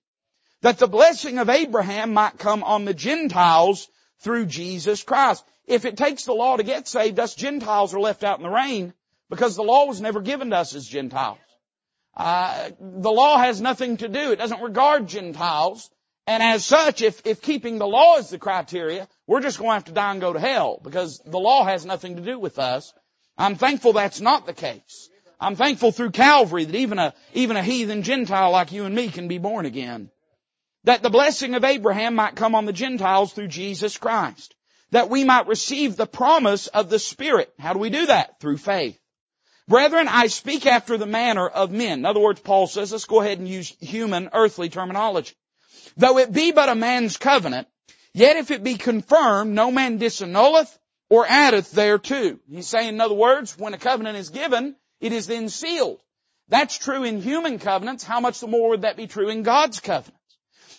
That 0.63 0.79
the 0.79 0.87
blessing 0.87 1.39
of 1.39 1.49
Abraham 1.49 2.13
might 2.13 2.39
come 2.39 2.63
on 2.63 2.85
the 2.85 2.95
Gentiles 2.95 3.89
through 4.21 4.47
Jesus 4.47 5.03
Christ. 5.03 5.45
If 5.67 5.85
it 5.85 5.97
takes 5.97 6.25
the 6.25 6.33
law 6.33 6.57
to 6.57 6.63
get 6.63 6.89
saved, 6.89 7.19
us 7.19 7.35
Gentiles 7.35 7.95
are 7.95 8.01
left 8.01 8.25
out 8.25 8.39
in 8.39 8.45
the 8.45 8.51
rain 8.51 8.93
because 9.29 9.57
the 9.57 9.63
law 9.63 9.87
was 9.87 10.01
never 10.01 10.21
given 10.21 10.51
to 10.51 10.57
us 10.57 10.75
as 10.75 10.87
Gentiles. 10.87 11.39
Uh, 12.17 12.71
the 12.81 13.11
law 13.11 13.39
has 13.39 13.61
nothing 13.61 13.99
to 13.99 14.09
do. 14.09 14.33
It 14.33 14.37
doesn't 14.37 14.63
regard 14.63 15.07
Gentiles. 15.07 15.91
And 16.27 16.43
as 16.43 16.65
such, 16.65 17.03
if, 17.03 17.25
if 17.27 17.43
keeping 17.43 17.79
the 17.79 17.87
law 17.87 18.17
is 18.17 18.31
the 18.31 18.39
criteria, 18.39 19.07
we're 19.27 19.43
just 19.43 19.59
going 19.59 19.71
to 19.71 19.75
have 19.75 19.85
to 19.85 19.93
die 19.93 20.13
and 20.13 20.21
go 20.21 20.33
to 20.33 20.41
hell 20.41 20.81
because 20.83 21.21
the 21.25 21.39
law 21.39 21.65
has 21.65 21.85
nothing 21.85 22.17
to 22.17 22.23
do 22.23 22.39
with 22.39 22.59
us. 22.59 22.93
I'm 23.39 23.57
thankful 23.57 23.93
that's 23.93 24.21
not 24.21 24.47
the 24.47 24.53
case. 24.53 25.11
I'm 25.39 25.57
thankful 25.57 25.93
through 25.93 26.13
Calvary 26.13 26.65
that 26.65 26.75
even 26.75 26.99
a, 26.99 27.15
even 27.35 27.57
a 27.57 27.63
heathen 27.63 28.03
Gentile 28.03 28.51
like 28.51 28.73
you 28.73 28.85
and 28.85 28.95
me 28.95 29.09
can 29.09 29.29
be 29.29 29.39
born 29.39 29.67
again. 29.67 30.11
That 30.85 31.03
the 31.03 31.11
blessing 31.11 31.55
of 31.55 31.65
Abraham 31.65 32.15
might 32.15 32.37
come 32.37 32.55
on 32.55 32.65
the 32.65 32.73
Gentiles 32.73 33.33
through 33.33 33.49
Jesus 33.49 33.99
Christ 33.99 34.55
that 34.91 35.11
we 35.11 35.25
might 35.25 35.49
receive 35.49 35.97
the 35.97 36.07
promise 36.07 36.69
of 36.69 36.91
the 36.91 36.99
Spirit. 36.99 37.53
How 37.59 37.73
do 37.73 37.79
we 37.79 37.91
do 37.91 38.07
that? 38.07 38.41
Through 38.41 38.59
faith. 38.59 38.99
Brethren, 39.69 40.07
I 40.09 40.29
speak 40.29 40.65
after 40.65 40.97
the 40.97 41.07
manner 41.07 41.47
of 41.47 41.73
men. 41.73 42.01
In 42.01 42.07
other 42.07 42.21
words, 42.21 42.41
Paul 42.41 42.69
says, 42.69 42.93
let's 42.93 43.05
go 43.05 43.21
ahead 43.21 43.39
and 43.39 43.49
use 43.49 43.75
human, 43.81 44.31
earthly 44.33 44.69
terminology. 44.69 45.35
Though 45.97 46.19
it 46.19 46.33
be 46.33 46.53
but 46.53 46.69
a 46.69 46.77
man's 46.77 47.17
covenant, 47.17 47.67
yet 48.15 48.37
if 48.37 48.53
it 48.53 48.63
be 48.63 48.77
confirmed, 48.77 49.55
no 49.55 49.73
man 49.73 49.99
disannulleth 49.99 50.79
or 51.09 51.27
addeth 51.27 51.71
thereto. 51.71 52.39
He's 52.49 52.67
saying, 52.67 52.89
in 52.89 53.01
other 53.01 53.15
words, 53.15 53.57
when 53.59 53.75
a 53.75 53.79
covenant 53.79 54.17
is 54.19 54.31
given, 54.31 54.77
it 55.01 55.13
is 55.13 55.27
then 55.27 55.49
sealed. 55.49 56.01
That's 56.49 56.79
true 56.79 57.05
in 57.05 57.21
human 57.21 57.59
covenants. 57.59 58.05
How 58.05 58.21
much 58.21 58.41
the 58.41 58.47
more 58.47 58.71
would 58.71 58.83
that 58.83 58.97
be 58.97 59.07
true 59.07 59.29
in 59.29 59.43
God's 59.43 59.81
covenants? 59.81 60.21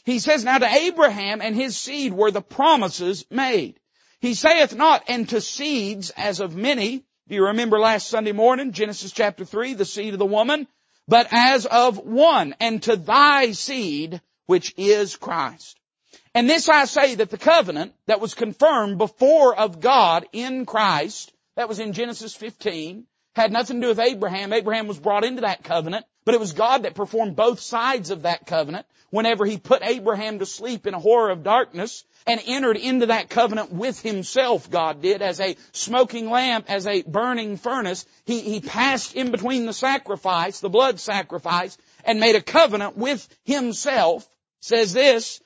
He 0.06 0.20
says, 0.20 0.46
now 0.46 0.58
to 0.58 0.66
Abraham 0.66 1.42
and 1.42 1.56
his 1.56 1.78
seed 1.78 2.14
were 2.14 2.32
the 2.32 2.42
promises 2.42 3.26
made. 3.30 3.80
He 4.20 4.34
saith 4.34 4.74
not, 4.76 5.04
and 5.08 5.28
to 5.30 5.42
seeds 5.42 6.12
as 6.16 6.40
of 6.40 6.56
many. 6.56 7.04
Do 7.28 7.36
you 7.36 7.48
remember 7.48 7.78
last 7.78 8.08
Sunday 8.08 8.32
morning, 8.32 8.72
Genesis 8.72 9.12
chapter 9.12 9.46
3, 9.46 9.74
the 9.74 9.86
seed 9.86 10.14
of 10.14 10.20
the 10.20 10.26
woman? 10.26 10.68
But 11.08 11.28
as 11.32 11.66
of 11.66 11.98
one, 11.98 12.56
and 12.60 12.82
to 12.84 12.96
thy 12.96 13.52
seed, 13.52 14.22
which 14.46 14.74
is 14.78 15.16
Christ. 15.18 15.78
And 16.38 16.48
this 16.48 16.70
I 16.70 16.86
say 16.86 17.16
that 17.16 17.32
the 17.32 17.38
covenant 17.40 17.96
that 18.06 18.22
was 18.22 18.36
confirmed 18.36 19.00
before 19.00 19.58
of 19.58 19.80
God 19.80 20.28
in 20.32 20.68
Christ, 20.68 21.34
that 21.56 21.68
was 21.68 21.80
in 21.80 21.94
Genesis 21.94 22.36
15, 22.36 23.08
had 23.36 23.52
nothing 23.52 23.78
to 23.78 23.82
do 23.82 23.88
with 23.88 24.00
Abraham. 24.00 24.54
Abraham 24.54 24.86
was 24.86 25.00
brought 25.00 25.24
into 25.24 25.42
that 25.42 25.64
covenant, 25.64 26.06
but 26.26 26.36
it 26.36 26.40
was 26.40 26.54
God 26.54 26.84
that 26.84 26.94
performed 26.94 27.36
both 27.36 27.60
sides 27.60 28.12
of 28.12 28.22
that 28.22 28.46
covenant 28.46 28.86
whenever 29.10 29.48
he 29.48 29.58
put 29.58 29.82
Abraham 29.82 30.38
to 30.38 30.46
sleep 30.46 30.86
in 30.86 30.94
a 30.94 31.00
horror 31.00 31.32
of 31.32 31.42
darkness 31.42 32.04
and 32.28 32.40
entered 32.46 32.78
into 32.78 33.08
that 33.08 33.32
covenant 33.32 33.74
with 33.74 34.00
himself, 34.00 34.70
God 34.70 35.02
did, 35.02 35.24
as 35.24 35.40
a 35.40 35.58
smoking 35.72 36.30
lamp, 36.30 36.70
as 36.70 36.86
a 36.86 37.02
burning 37.02 37.58
furnace. 37.58 38.06
He, 38.26 38.42
he 38.42 38.60
passed 38.60 39.16
in 39.16 39.32
between 39.32 39.66
the 39.66 39.74
sacrifice, 39.74 40.60
the 40.60 40.70
blood 40.70 41.00
sacrifice, 41.00 41.80
and 42.06 42.20
made 42.20 42.36
a 42.36 42.44
covenant 42.44 42.96
with 42.96 43.28
himself, 43.44 44.30
says 44.62 44.94
this, 44.94 45.42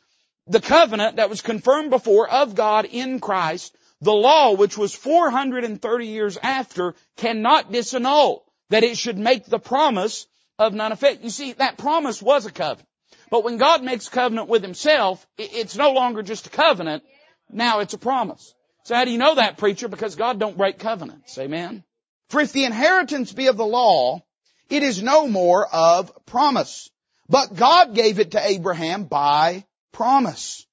the 0.48 0.62
covenant 0.62 1.18
that 1.18 1.30
was 1.30 1.42
confirmed 1.42 1.90
before 1.90 2.30
of 2.30 2.56
God 2.56 2.86
in 2.86 3.20
Christ 3.20 3.76
the 4.02 4.12
law, 4.12 4.54
which 4.54 4.78
was 4.78 4.96
430 4.96 6.08
years 6.08 6.38
after, 6.42 6.96
cannot 7.18 7.72
disannul 7.72 8.42
that 8.70 8.84
it 8.84 8.98
should 8.98 9.18
make 9.18 9.46
the 9.46 9.60
promise 9.60 10.26
of 10.58 10.74
none 10.74 10.92
effect. 10.92 11.24
You 11.24 11.30
see, 11.30 11.54
that 11.54 11.78
promise 11.78 12.22
was 12.22 12.46
a 12.46 12.52
covenant. 12.52 12.88
But 13.30 13.44
when 13.44 13.58
God 13.58 13.84
makes 13.84 14.10
covenant 14.10 14.50
with 14.50 14.64
himself, 14.64 15.26
it's 15.38 15.78
no 15.78 15.92
longer 15.92 16.24
just 16.24 16.48
a 16.48 16.50
covenant. 16.50 17.04
Now 17.50 17.80
it's 17.80 17.94
a 17.94 18.00
promise. 18.00 18.54
So 18.84 18.96
how 18.96 19.06
do 19.06 19.12
you 19.12 19.20
know 19.20 19.36
that, 19.36 19.58
preacher? 19.58 19.88
Because 19.88 20.16
God 20.16 20.40
don't 20.40 20.58
break 20.58 20.80
covenants. 20.80 21.38
Amen. 21.38 21.84
For 22.30 22.42
if 22.42 22.52
the 22.52 22.66
inheritance 22.66 23.32
be 23.32 23.48
of 23.48 23.58
the 23.58 23.66
law, 23.66 24.24
it 24.70 24.84
is 24.84 25.04
no 25.04 25.28
more 25.28 25.68
of 25.68 26.12
promise. 26.26 26.90
But 27.30 27.56
God 27.56 27.94
gave 27.94 28.20
it 28.20 28.32
to 28.32 28.46
Abraham 28.46 29.04
by 29.04 29.66
promise. 29.92 30.66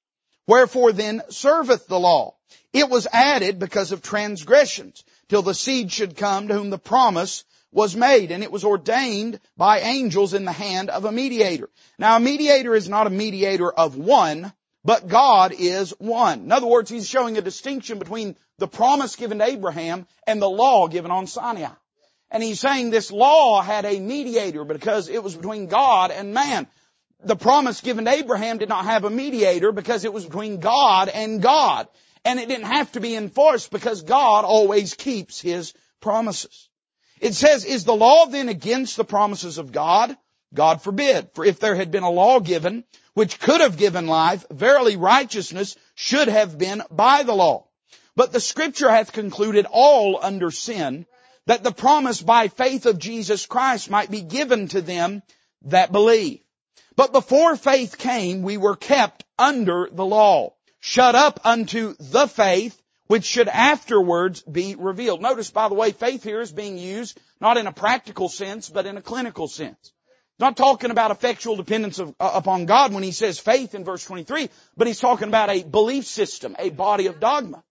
Wherefore 0.47 0.91
then 0.91 1.21
serveth 1.29 1.87
the 1.87 1.99
law? 1.99 2.35
It 2.73 2.89
was 2.89 3.07
added 3.11 3.59
because 3.59 3.91
of 3.91 4.01
transgressions, 4.01 5.03
till 5.27 5.41
the 5.41 5.53
seed 5.53 5.91
should 5.91 6.17
come 6.17 6.47
to 6.47 6.53
whom 6.53 6.69
the 6.69 6.77
promise 6.77 7.43
was 7.71 7.95
made, 7.95 8.31
and 8.31 8.43
it 8.43 8.51
was 8.51 8.63
ordained 8.63 9.39
by 9.55 9.79
angels 9.79 10.33
in 10.33 10.45
the 10.45 10.51
hand 10.51 10.89
of 10.89 11.05
a 11.05 11.11
mediator. 11.11 11.69
Now 11.97 12.17
a 12.17 12.19
mediator 12.19 12.73
is 12.75 12.89
not 12.89 13.07
a 13.07 13.11
mediator 13.11 13.71
of 13.71 13.95
one, 13.95 14.51
but 14.83 15.07
God 15.07 15.53
is 15.57 15.91
one. 15.99 16.41
In 16.41 16.51
other 16.51 16.67
words, 16.67 16.89
he's 16.89 17.07
showing 17.07 17.37
a 17.37 17.41
distinction 17.41 17.99
between 17.99 18.35
the 18.57 18.67
promise 18.67 19.15
given 19.15 19.39
to 19.39 19.45
Abraham 19.45 20.07
and 20.25 20.41
the 20.41 20.49
law 20.49 20.87
given 20.87 21.11
on 21.11 21.27
Sinai. 21.27 21.69
And 22.31 22.43
he's 22.43 22.59
saying 22.59 22.89
this 22.89 23.11
law 23.11 23.61
had 23.61 23.85
a 23.85 23.99
mediator 23.99 24.63
because 24.63 25.09
it 25.09 25.23
was 25.23 25.35
between 25.35 25.67
God 25.67 26.11
and 26.11 26.33
man. 26.33 26.67
The 27.23 27.35
promise 27.35 27.81
given 27.81 28.05
to 28.05 28.11
Abraham 28.11 28.59
did 28.59 28.69
not 28.69 28.85
have 28.85 29.03
a 29.03 29.09
mediator 29.09 29.71
because 29.71 30.05
it 30.05 30.13
was 30.13 30.25
between 30.25 30.59
God 30.59 31.09
and 31.09 31.41
God. 31.41 31.87
And 32.23 32.39
it 32.39 32.47
didn't 32.47 32.67
have 32.67 32.91
to 32.93 32.99
be 32.99 33.15
enforced 33.15 33.71
because 33.71 34.03
God 34.03 34.45
always 34.45 34.93
keeps 34.93 35.39
His 35.41 35.73
promises. 35.99 36.69
It 37.19 37.33
says, 37.33 37.65
is 37.65 37.83
the 37.83 37.95
law 37.95 38.25
then 38.25 38.47
against 38.47 38.95
the 38.95 39.03
promises 39.03 39.57
of 39.57 39.71
God? 39.71 40.15
God 40.53 40.81
forbid. 40.81 41.29
For 41.33 41.45
if 41.45 41.59
there 41.59 41.75
had 41.75 41.91
been 41.91 42.03
a 42.03 42.09
law 42.09 42.39
given, 42.39 42.85
which 43.13 43.39
could 43.39 43.61
have 43.61 43.77
given 43.77 44.07
life, 44.07 44.45
verily 44.49 44.95
righteousness 44.95 45.75
should 45.95 46.29
have 46.29 46.57
been 46.57 46.81
by 46.89 47.23
the 47.23 47.35
law. 47.35 47.67
But 48.15 48.31
the 48.31 48.39
scripture 48.39 48.89
hath 48.89 49.11
concluded 49.11 49.65
all 49.69 50.19
under 50.21 50.51
sin, 50.51 51.05
that 51.45 51.63
the 51.63 51.71
promise 51.71 52.21
by 52.21 52.47
faith 52.47 52.85
of 52.85 52.99
Jesus 52.99 53.45
Christ 53.45 53.89
might 53.89 54.09
be 54.09 54.21
given 54.21 54.69
to 54.69 54.81
them 54.81 55.21
that 55.63 55.91
believe. 55.91 56.41
But 56.99 57.13
before 57.13 57.55
faith 57.55 57.97
came, 57.97 58.41
we 58.41 58.57
were 58.57 58.75
kept 58.75 59.23
under 59.37 59.87
the 59.89 60.05
law, 60.05 60.55
shut 60.81 61.15
up 61.15 61.39
unto 61.45 61.95
the 61.97 62.27
faith 62.27 62.77
which 63.07 63.23
should 63.23 63.47
afterwards 63.47 64.41
be 64.41 64.75
revealed. 64.75 65.21
Notice, 65.21 65.49
by 65.49 65.69
the 65.69 65.75
way, 65.75 65.93
faith 65.93 66.23
here 66.23 66.41
is 66.41 66.51
being 66.51 66.77
used 66.77 67.17
not 67.39 67.55
in 67.55 67.67
a 67.67 67.71
practical 67.71 68.27
sense, 68.27 68.67
but 68.67 68.85
in 68.85 68.97
a 68.97 69.01
clinical 69.01 69.47
sense. 69.47 69.93
Not 70.39 70.57
talking 70.57 70.91
about 70.91 71.11
effectual 71.11 71.55
dependence 71.55 71.99
of, 71.99 72.13
uh, 72.19 72.31
upon 72.33 72.65
God 72.65 72.93
when 72.93 73.03
he 73.03 73.13
says 73.13 73.39
faith 73.39 73.75
in 73.75 73.85
verse 73.85 74.03
23, 74.03 74.49
but 74.75 74.87
he's 74.87 74.99
talking 74.99 75.29
about 75.29 75.49
a 75.49 75.63
belief 75.63 76.03
system, 76.03 76.53
a 76.59 76.69
body 76.69 77.07
of 77.07 77.21
dogma. 77.21 77.63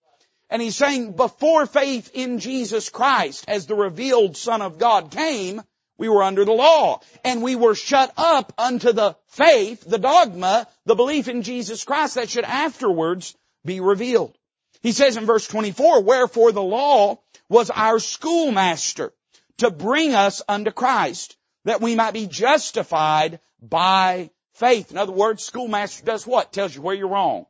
And 0.48 0.62
he's 0.62 0.76
saying 0.76 1.16
before 1.16 1.66
faith 1.66 2.12
in 2.14 2.38
Jesus 2.38 2.88
Christ 2.88 3.44
as 3.46 3.66
the 3.66 3.74
revealed 3.74 4.38
Son 4.38 4.62
of 4.62 4.78
God 4.78 5.10
came, 5.10 5.60
we 5.98 6.08
were 6.08 6.22
under 6.22 6.44
the 6.44 6.52
law. 6.52 7.00
And 7.24 7.42
we 7.42 7.56
were 7.56 7.74
shut 7.74 8.12
up 8.16 8.52
unto 8.56 8.92
the 8.92 9.16
faith, 9.26 9.84
the 9.84 9.98
dogma, 9.98 10.66
the 10.86 10.94
belief 10.94 11.28
in 11.28 11.42
Jesus 11.42 11.84
Christ 11.84 12.14
that 12.14 12.30
should 12.30 12.44
afterwards 12.44 13.36
be 13.64 13.80
revealed. 13.80 14.38
He 14.80 14.92
says 14.92 15.16
in 15.16 15.26
verse 15.26 15.46
24, 15.46 16.02
wherefore 16.02 16.52
the 16.52 16.62
law 16.62 17.18
was 17.48 17.70
our 17.70 17.98
schoolmaster 17.98 19.12
to 19.58 19.70
bring 19.70 20.14
us 20.14 20.40
unto 20.48 20.70
Christ 20.70 21.36
that 21.64 21.80
we 21.80 21.96
might 21.96 22.14
be 22.14 22.26
justified 22.26 23.40
by 23.60 24.30
faith. 24.54 24.92
In 24.92 24.98
other 24.98 25.12
words, 25.12 25.42
schoolmaster 25.42 26.04
does 26.04 26.26
what? 26.26 26.52
Tells 26.52 26.74
you 26.74 26.80
where 26.80 26.94
you're 26.94 27.08
wrong. 27.08 27.46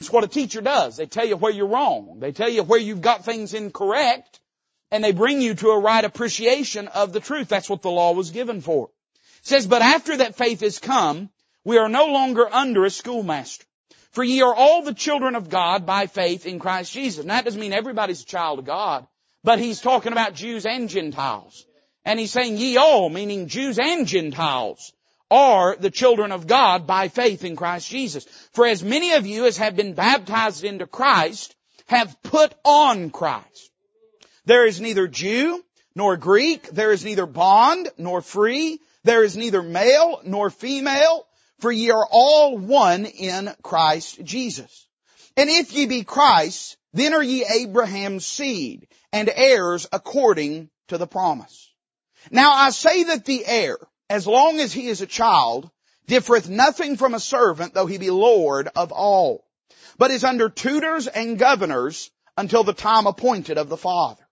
It's 0.00 0.10
what 0.10 0.24
a 0.24 0.28
teacher 0.28 0.60
does. 0.60 0.98
They 0.98 1.06
tell 1.06 1.24
you 1.24 1.36
where 1.36 1.52
you're 1.52 1.66
wrong. 1.66 2.18
They 2.20 2.32
tell 2.32 2.48
you 2.48 2.62
where 2.62 2.78
you've 2.78 3.00
got 3.00 3.24
things 3.24 3.54
incorrect 3.54 4.40
and 4.90 5.02
they 5.02 5.12
bring 5.12 5.40
you 5.40 5.54
to 5.54 5.70
a 5.70 5.78
right 5.78 6.04
appreciation 6.04 6.88
of 6.88 7.12
the 7.12 7.20
truth. 7.20 7.48
That's 7.48 7.70
what 7.70 7.82
the 7.82 7.90
law 7.90 8.12
was 8.12 8.30
given 8.30 8.60
for. 8.60 8.90
It 9.14 9.46
says, 9.46 9.66
but 9.66 9.82
after 9.82 10.18
that 10.18 10.36
faith 10.36 10.62
is 10.62 10.78
come, 10.78 11.30
we 11.64 11.78
are 11.78 11.88
no 11.88 12.06
longer 12.06 12.46
under 12.52 12.84
a 12.84 12.90
schoolmaster. 12.90 13.64
For 14.12 14.22
ye 14.22 14.42
are 14.42 14.54
all 14.54 14.82
the 14.82 14.94
children 14.94 15.34
of 15.34 15.48
God 15.48 15.86
by 15.86 16.06
faith 16.06 16.46
in 16.46 16.60
Christ 16.60 16.92
Jesus. 16.92 17.20
And 17.20 17.30
that 17.30 17.44
doesn't 17.44 17.60
mean 17.60 17.72
everybody's 17.72 18.22
a 18.22 18.26
child 18.26 18.60
of 18.60 18.64
God, 18.64 19.06
but 19.42 19.58
he's 19.58 19.80
talking 19.80 20.12
about 20.12 20.34
Jews 20.34 20.66
and 20.66 20.88
Gentiles. 20.88 21.66
And 22.04 22.20
he's 22.20 22.30
saying 22.30 22.56
ye 22.56 22.76
all, 22.76 23.08
meaning 23.08 23.48
Jews 23.48 23.78
and 23.78 24.06
Gentiles, 24.06 24.92
are 25.30 25.74
the 25.74 25.90
children 25.90 26.30
of 26.30 26.46
God 26.46 26.86
by 26.86 27.08
faith 27.08 27.44
in 27.44 27.56
Christ 27.56 27.90
Jesus. 27.90 28.24
For 28.52 28.66
as 28.66 28.84
many 28.84 29.14
of 29.14 29.26
you 29.26 29.46
as 29.46 29.56
have 29.56 29.74
been 29.74 29.94
baptized 29.94 30.62
into 30.62 30.86
Christ 30.86 31.56
have 31.86 32.22
put 32.22 32.54
on 32.64 33.10
Christ. 33.10 33.70
There 34.46 34.66
is 34.66 34.80
neither 34.80 35.08
Jew 35.08 35.64
nor 35.94 36.16
Greek. 36.16 36.68
There 36.70 36.92
is 36.92 37.04
neither 37.04 37.26
bond 37.26 37.90
nor 37.96 38.20
free. 38.20 38.80
There 39.04 39.24
is 39.24 39.36
neither 39.36 39.62
male 39.62 40.20
nor 40.24 40.50
female. 40.50 41.26
For 41.60 41.72
ye 41.72 41.90
are 41.90 42.06
all 42.10 42.58
one 42.58 43.06
in 43.06 43.54
Christ 43.62 44.22
Jesus. 44.24 44.86
And 45.36 45.48
if 45.48 45.72
ye 45.72 45.86
be 45.86 46.04
Christ, 46.04 46.76
then 46.92 47.14
are 47.14 47.22
ye 47.22 47.44
Abraham's 47.44 48.26
seed 48.26 48.86
and 49.12 49.30
heirs 49.34 49.86
according 49.92 50.70
to 50.88 50.98
the 50.98 51.06
promise. 51.06 51.70
Now 52.30 52.52
I 52.52 52.70
say 52.70 53.04
that 53.04 53.24
the 53.24 53.44
heir, 53.46 53.78
as 54.10 54.26
long 54.26 54.60
as 54.60 54.72
he 54.72 54.88
is 54.88 55.00
a 55.00 55.06
child, 55.06 55.70
differeth 56.06 56.48
nothing 56.48 56.96
from 56.96 57.14
a 57.14 57.20
servant, 57.20 57.74
though 57.74 57.86
he 57.86 57.98
be 57.98 58.10
Lord 58.10 58.68
of 58.76 58.92
all, 58.92 59.44
but 59.98 60.10
is 60.10 60.24
under 60.24 60.48
tutors 60.48 61.06
and 61.06 61.38
governors 61.38 62.10
until 62.36 62.64
the 62.64 62.72
time 62.72 63.06
appointed 63.06 63.58
of 63.58 63.68
the 63.68 63.76
Father. 63.76 64.23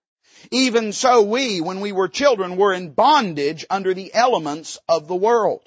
Even 0.51 0.93
so 0.93 1.21
we, 1.21 1.61
when 1.61 1.79
we 1.79 1.91
were 1.91 2.07
children, 2.07 2.57
were 2.57 2.73
in 2.73 2.91
bondage 2.91 3.65
under 3.69 3.93
the 3.93 4.13
elements 4.13 4.77
of 4.87 5.07
the 5.07 5.15
world. 5.15 5.61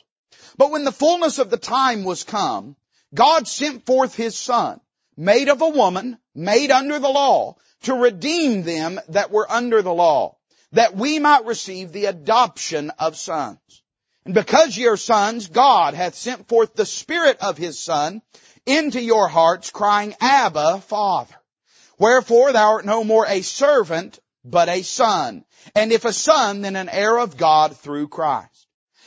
But 0.57 0.71
when 0.71 0.85
the 0.85 0.93
fullness 0.93 1.39
of 1.39 1.51
the 1.51 1.57
time 1.57 2.05
was 2.05 2.25
come, 2.25 2.77
God 3.15 3.47
sent 3.47 3.87
forth 3.87 4.15
His 4.15 4.37
Son, 4.37 4.81
made 5.17 5.49
of 5.49 5.63
a 5.63 5.69
woman, 5.69 6.19
made 6.35 6.71
under 6.71 6.99
the 6.99 7.09
law, 7.09 7.57
to 7.83 7.95
redeem 7.95 8.63
them 8.63 9.01
that 9.09 9.31
were 9.31 9.51
under 9.51 9.83
the 9.83 9.95
law, 9.95 10.37
that 10.73 10.97
we 10.97 11.19
might 11.19 11.45
receive 11.45 11.93
the 11.93 12.07
adoption 12.07 12.91
of 12.99 13.17
sons. 13.17 13.59
And 14.25 14.35
because 14.35 14.77
ye 14.77 14.89
are 14.89 14.97
sons, 14.97 15.47
God 15.47 15.95
hath 15.95 16.17
sent 16.17 16.49
forth 16.49 16.75
the 16.75 16.85
Spirit 16.87 17.39
of 17.41 17.57
His 17.57 17.79
Son 17.79 18.23
into 18.67 19.01
your 19.01 19.29
hearts, 19.29 19.71
crying, 19.71 20.15
Abba, 20.21 20.81
Father. 20.81 21.35
Wherefore 21.99 22.53
thou 22.53 22.73
art 22.73 22.85
no 22.85 23.05
more 23.05 23.25
a 23.27 23.43
servant, 23.43 24.19
but 24.47 24.69
a 24.69 24.83
son. 24.83 25.45
And 25.75 25.93
if 25.93 26.05
a 26.05 26.13
son, 26.13 26.63
then 26.63 26.77
an 26.77 26.89
heir 26.89 27.19
of 27.19 27.37
God 27.37 27.77
through 27.77 28.09
Christ. 28.09 28.67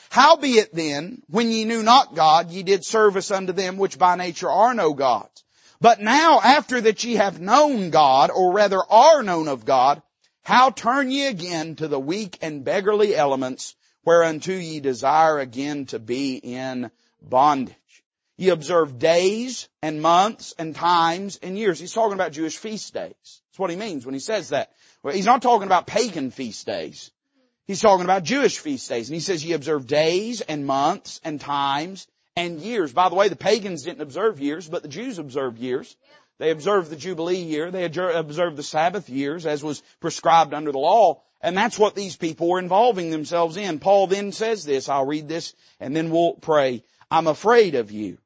Howbeit 0.10 0.74
then, 0.74 1.22
when 1.28 1.52
ye 1.52 1.66
knew 1.66 1.84
not 1.84 2.16
God, 2.16 2.52
ye 2.52 2.64
did 2.64 2.84
service 2.84 3.32
unto 3.32 3.54
them 3.54 3.78
which 3.78 3.98
by 3.98 4.16
nature 4.16 4.50
are 4.50 4.74
no 4.74 4.94
gods. 4.94 5.44
But 5.80 6.02
now, 6.02 6.42
after 6.42 6.82
that 6.82 7.04
ye 7.04 7.16
have 7.16 7.40
known 7.40 7.90
God, 7.90 8.32
or 8.32 8.52
rather 8.52 8.80
are 8.90 9.24
known 9.24 9.48
of 9.48 9.66
God, 9.66 10.02
how 10.42 10.72
turn 10.72 11.12
ye 11.12 11.28
again 11.28 11.76
to 11.78 11.88
the 11.88 12.00
weak 12.00 12.38
and 12.42 12.66
beggarly 12.66 13.16
elements 13.16 13.76
whereunto 14.04 14.52
ye 14.52 14.80
desire 14.80 15.40
again 15.40 15.86
to 15.86 16.00
be 16.00 16.36
in 16.36 16.90
bondage. 17.22 17.76
Ye 18.36 18.50
observe 18.50 18.98
days 18.98 19.70
and 19.82 20.02
months 20.02 20.56
and 20.58 20.76
times 20.76 21.38
and 21.44 21.58
years. 21.58 21.80
He's 21.80 21.94
talking 21.94 22.14
about 22.14 22.32
Jewish 22.32 22.58
feast 22.58 22.94
days. 22.94 23.14
That's 23.24 23.60
what 23.60 23.70
he 23.70 23.76
means 23.76 24.06
when 24.06 24.14
he 24.14 24.20
says 24.20 24.50
that. 24.50 24.72
Well, 25.04 25.14
he's 25.14 25.26
not 25.26 25.42
talking 25.42 25.68
about 25.68 25.88
pagan 25.88 26.32
feast 26.32 26.66
days. 26.66 27.12
He's 27.68 27.82
talking 27.82 28.04
about 28.04 28.24
Jewish 28.24 28.58
feast 28.58 28.90
days. 28.90 29.10
And 29.10 29.14
he 29.14 29.20
says 29.20 29.46
ye 29.46 29.54
observe 29.54 29.88
days 29.88 30.42
and 30.42 30.66
months 30.66 31.22
and 31.24 31.40
times 31.40 32.08
and 32.36 32.60
years. 32.60 32.92
By 32.92 33.10
the 33.10 33.16
way, 33.16 33.30
the 33.30 33.36
pagans 33.36 33.84
didn't 33.84 34.02
observe 34.02 34.42
years, 34.42 34.68
but 34.68 34.82
the 34.82 34.90
Jews 34.90 35.20
observed 35.20 35.60
years. 35.60 35.96
They 36.40 36.52
observed 36.52 36.90
the 36.90 36.96
Jubilee 36.96 37.42
year. 37.42 37.70
They 37.70 37.86
observed 37.86 38.58
the 38.58 38.64
Sabbath 38.64 39.10
years 39.10 39.46
as 39.46 39.64
was 39.64 39.84
prescribed 40.00 40.54
under 40.54 40.72
the 40.72 40.80
law. 40.80 41.22
And 41.42 41.56
that's 41.56 41.80
what 41.80 41.96
these 41.96 42.18
people 42.18 42.50
were 42.50 42.60
involving 42.60 43.12
themselves 43.12 43.56
in. 43.56 43.80
Paul 43.80 44.08
then 44.08 44.32
says 44.32 44.66
this, 44.66 44.90
I'll 44.90 45.06
read 45.06 45.28
this 45.28 45.54
and 45.80 45.96
then 45.96 46.10
we'll 46.10 46.34
pray. 46.34 46.84
I'm 47.12 47.28
afraid 47.28 47.76
of 47.76 47.92
you, 47.92 48.18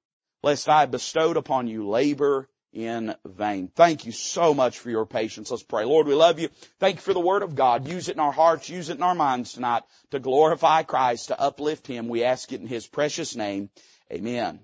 lest 0.42 0.70
I 0.70 0.86
bestowed 0.86 1.38
upon 1.38 1.68
you 1.68 1.88
labor 1.88 2.48
in 2.74 3.16
vain. 3.24 3.70
Thank 3.76 4.06
you 4.06 4.12
so 4.12 4.54
much 4.54 4.80
for 4.80 4.90
your 4.90 5.06
patience. 5.06 5.52
Let's 5.52 5.64
pray. 5.64 5.86
Lord, 5.86 6.08
we 6.08 6.16
love 6.16 6.40
you. 6.40 6.50
Thank 6.80 6.96
you 6.96 7.02
for 7.02 7.14
the 7.14 7.20
Word 7.20 7.44
of 7.44 7.56
God. 7.56 7.88
Use 7.88 8.10
it 8.10 8.16
in 8.16 8.20
our 8.20 8.32
hearts, 8.32 8.70
use 8.70 8.90
it 8.90 8.98
in 8.98 9.04
our 9.04 9.16
minds 9.16 9.54
tonight 9.54 9.84
to 10.12 10.20
glorify 10.20 10.84
Christ, 10.84 11.28
to 11.28 11.40
uplift 11.40 11.88
Him. 11.88 12.08
We 12.08 12.24
ask 12.24 12.52
it 12.52 12.62
in 12.62 12.68
His 12.68 12.88
precious 12.88 13.36
name. 13.36 13.70
Amen. 14.12 14.60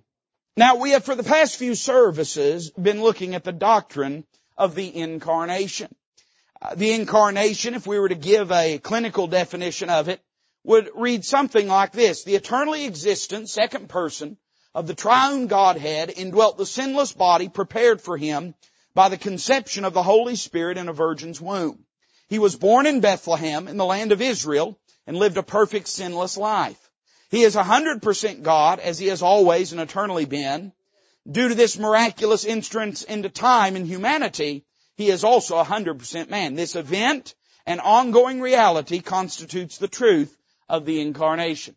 Now 0.58 0.76
we 0.76 0.92
have 0.92 1.06
for 1.06 1.16
the 1.16 1.24
past 1.24 1.56
few 1.56 1.76
services 1.76 2.72
been 2.72 3.02
looking 3.02 3.36
at 3.36 3.44
the 3.44 3.54
doctrine 3.54 4.26
of 4.58 4.76
the 4.76 4.94
incarnation. 4.94 5.94
Uh, 6.62 6.76
the 6.76 6.92
incarnation, 6.92 7.76
if 7.76 7.88
we 7.88 8.00
were 8.00 8.10
to 8.10 8.16
give 8.16 8.52
a 8.52 8.80
clinical 8.80 9.28
definition 9.28 9.90
of 9.90 10.10
it, 10.10 10.20
would 10.66 10.90
read 10.94 11.24
something 11.24 11.68
like 11.68 11.94
this. 11.94 12.24
The 12.24 12.36
eternally 12.36 12.86
existent 12.86 13.50
second 13.50 13.88
person 13.88 14.38
of 14.76 14.88
the 14.88 14.96
triune 14.96 15.48
Godhead 15.48 16.12
indwelt 16.16 16.58
the 16.58 16.66
sinless 16.66 17.12
body 17.12 17.50
prepared 17.50 18.02
for 18.02 18.18
him 18.18 18.54
by 18.94 19.10
the 19.10 19.18
conception 19.18 19.86
of 19.86 19.94
the 19.94 20.04
Holy 20.04 20.36
Spirit 20.36 20.78
in 20.78 20.90
a 20.90 20.94
virgin's 20.94 21.42
womb. 21.42 21.86
He 22.28 22.40
was 22.40 22.56
born 22.56 22.86
in 22.86 23.02
Bethlehem 23.02 23.68
in 23.68 23.78
the 23.78 23.86
land 23.86 24.12
of 24.12 24.22
Israel 24.22 24.78
and 25.08 25.18
lived 25.18 25.38
a 25.38 25.44
perfect 25.44 25.88
sinless 25.88 26.38
life. 26.38 26.90
He 27.32 27.44
is 27.44 27.56
100% 27.56 28.42
God 28.44 28.80
as 28.80 29.00
he 29.00 29.08
has 29.08 29.22
always 29.22 29.72
and 29.72 29.82
eternally 29.82 30.26
been. 30.26 30.74
Due 31.30 31.50
to 31.50 31.56
this 31.56 31.78
miraculous 31.78 32.46
entrance 32.46 33.04
into 33.04 33.30
time 33.30 33.76
and 33.76 33.86
humanity, 33.86 34.66
he 34.96 35.10
is 35.10 35.24
also 35.24 35.62
100% 35.64 36.30
man. 36.30 36.56
This 36.56 36.76
event 36.76 37.36
and 37.66 37.80
ongoing 37.80 38.42
reality 38.42 39.00
constitutes 39.00 39.78
the 39.78 39.88
truth 39.88 40.36
of 40.68 40.86
the 40.86 41.02
incarnation. 41.02 41.76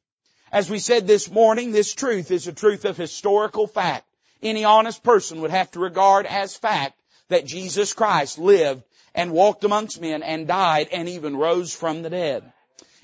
As 0.52 0.68
we 0.68 0.80
said 0.80 1.06
this 1.06 1.30
morning, 1.30 1.72
this 1.72 1.94
truth 1.94 2.30
is 2.30 2.46
a 2.46 2.52
truth 2.52 2.84
of 2.84 2.98
historical 2.98 3.66
fact. 3.66 4.04
Any 4.42 4.64
honest 4.64 5.02
person 5.02 5.40
would 5.40 5.50
have 5.50 5.70
to 5.70 5.80
regard 5.80 6.26
as 6.26 6.54
fact 6.54 7.00
that 7.28 7.46
Jesus 7.46 7.94
Christ 7.94 8.38
lived 8.38 8.82
and 9.14 9.32
walked 9.32 9.64
amongst 9.64 10.02
men 10.02 10.22
and 10.22 10.46
died 10.46 10.88
and 10.92 11.08
even 11.08 11.38
rose 11.38 11.74
from 11.74 12.02
the 12.02 12.10
dead. 12.10 12.52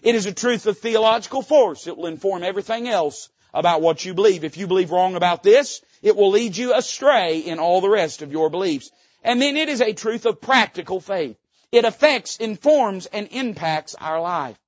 It 0.02 0.14
is 0.14 0.26
a 0.26 0.35
truth 0.35 0.67
of 0.67 0.76
theological 0.76 1.40
force. 1.40 1.87
It 1.87 1.97
will 1.97 2.05
inform 2.05 2.43
everything 2.43 2.87
else 2.87 3.31
about 3.55 3.81
what 3.81 4.05
you 4.05 4.12
believe. 4.12 4.45
If 4.45 4.59
you 4.59 4.67
believe 4.67 4.90
wrong 4.90 5.14
about 5.14 5.43
this, 5.43 5.81
it 6.02 6.17
will 6.17 6.31
lead 6.31 6.55
you 6.55 6.75
astray 6.75 7.38
in 7.38 7.59
all 7.59 7.81
the 7.81 7.88
rest 7.88 8.21
of 8.21 8.31
your 8.31 8.50
beliefs. 8.50 8.90
And 9.25 9.40
then 9.40 9.57
it 9.57 9.71
is 9.71 9.81
a 9.81 9.95
truth 9.95 10.26
of 10.26 10.43
practical 10.43 11.00
faith. 11.00 11.38
It 11.73 11.87
affects, 11.87 12.37
informs, 12.37 13.07
and 13.07 13.26
impacts 13.31 13.95
our 13.95 14.21
life. 14.21 14.59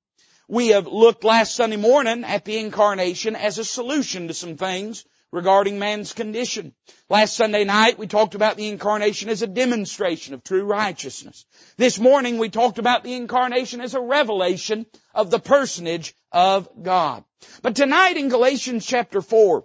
We 0.51 0.71
have 0.71 0.89
looked 0.89 1.23
last 1.23 1.55
Sunday 1.55 1.77
morning 1.77 2.25
at 2.25 2.45
the 2.45 2.59
incarnation 2.59 3.37
as 3.37 3.59
a 3.59 3.65
solution 3.65 4.27
to 4.27 4.35
some 4.35 4.57
things 4.57 5.05
regarding 5.31 5.79
man's 5.79 6.13
condition. 6.13 6.75
Last 7.09 7.37
Sunday 7.37 7.63
night 7.63 8.01
we 8.01 8.09
talked 8.09 8.35
about 8.35 8.57
the 8.57 8.67
incarnation 8.67 9.29
as 9.29 9.43
a 9.43 9.47
demonstration 9.47 10.35
of 10.35 10.43
true 10.43 10.65
righteousness. 10.65 11.47
This 11.77 12.01
morning 12.01 12.39
we 12.39 12.49
talked 12.49 12.81
about 12.81 13.05
the 13.05 13.15
incarnation 13.15 13.81
as 13.81 13.95
a 13.95 14.01
revelation 14.01 14.87
of 15.15 15.31
the 15.31 15.39
personage 15.39 16.17
of 16.33 16.69
God. 16.83 17.23
But 17.63 17.77
tonight 17.77 18.17
in 18.17 18.29
Galatians 18.29 18.85
chapter 18.85 19.23
4, 19.23 19.65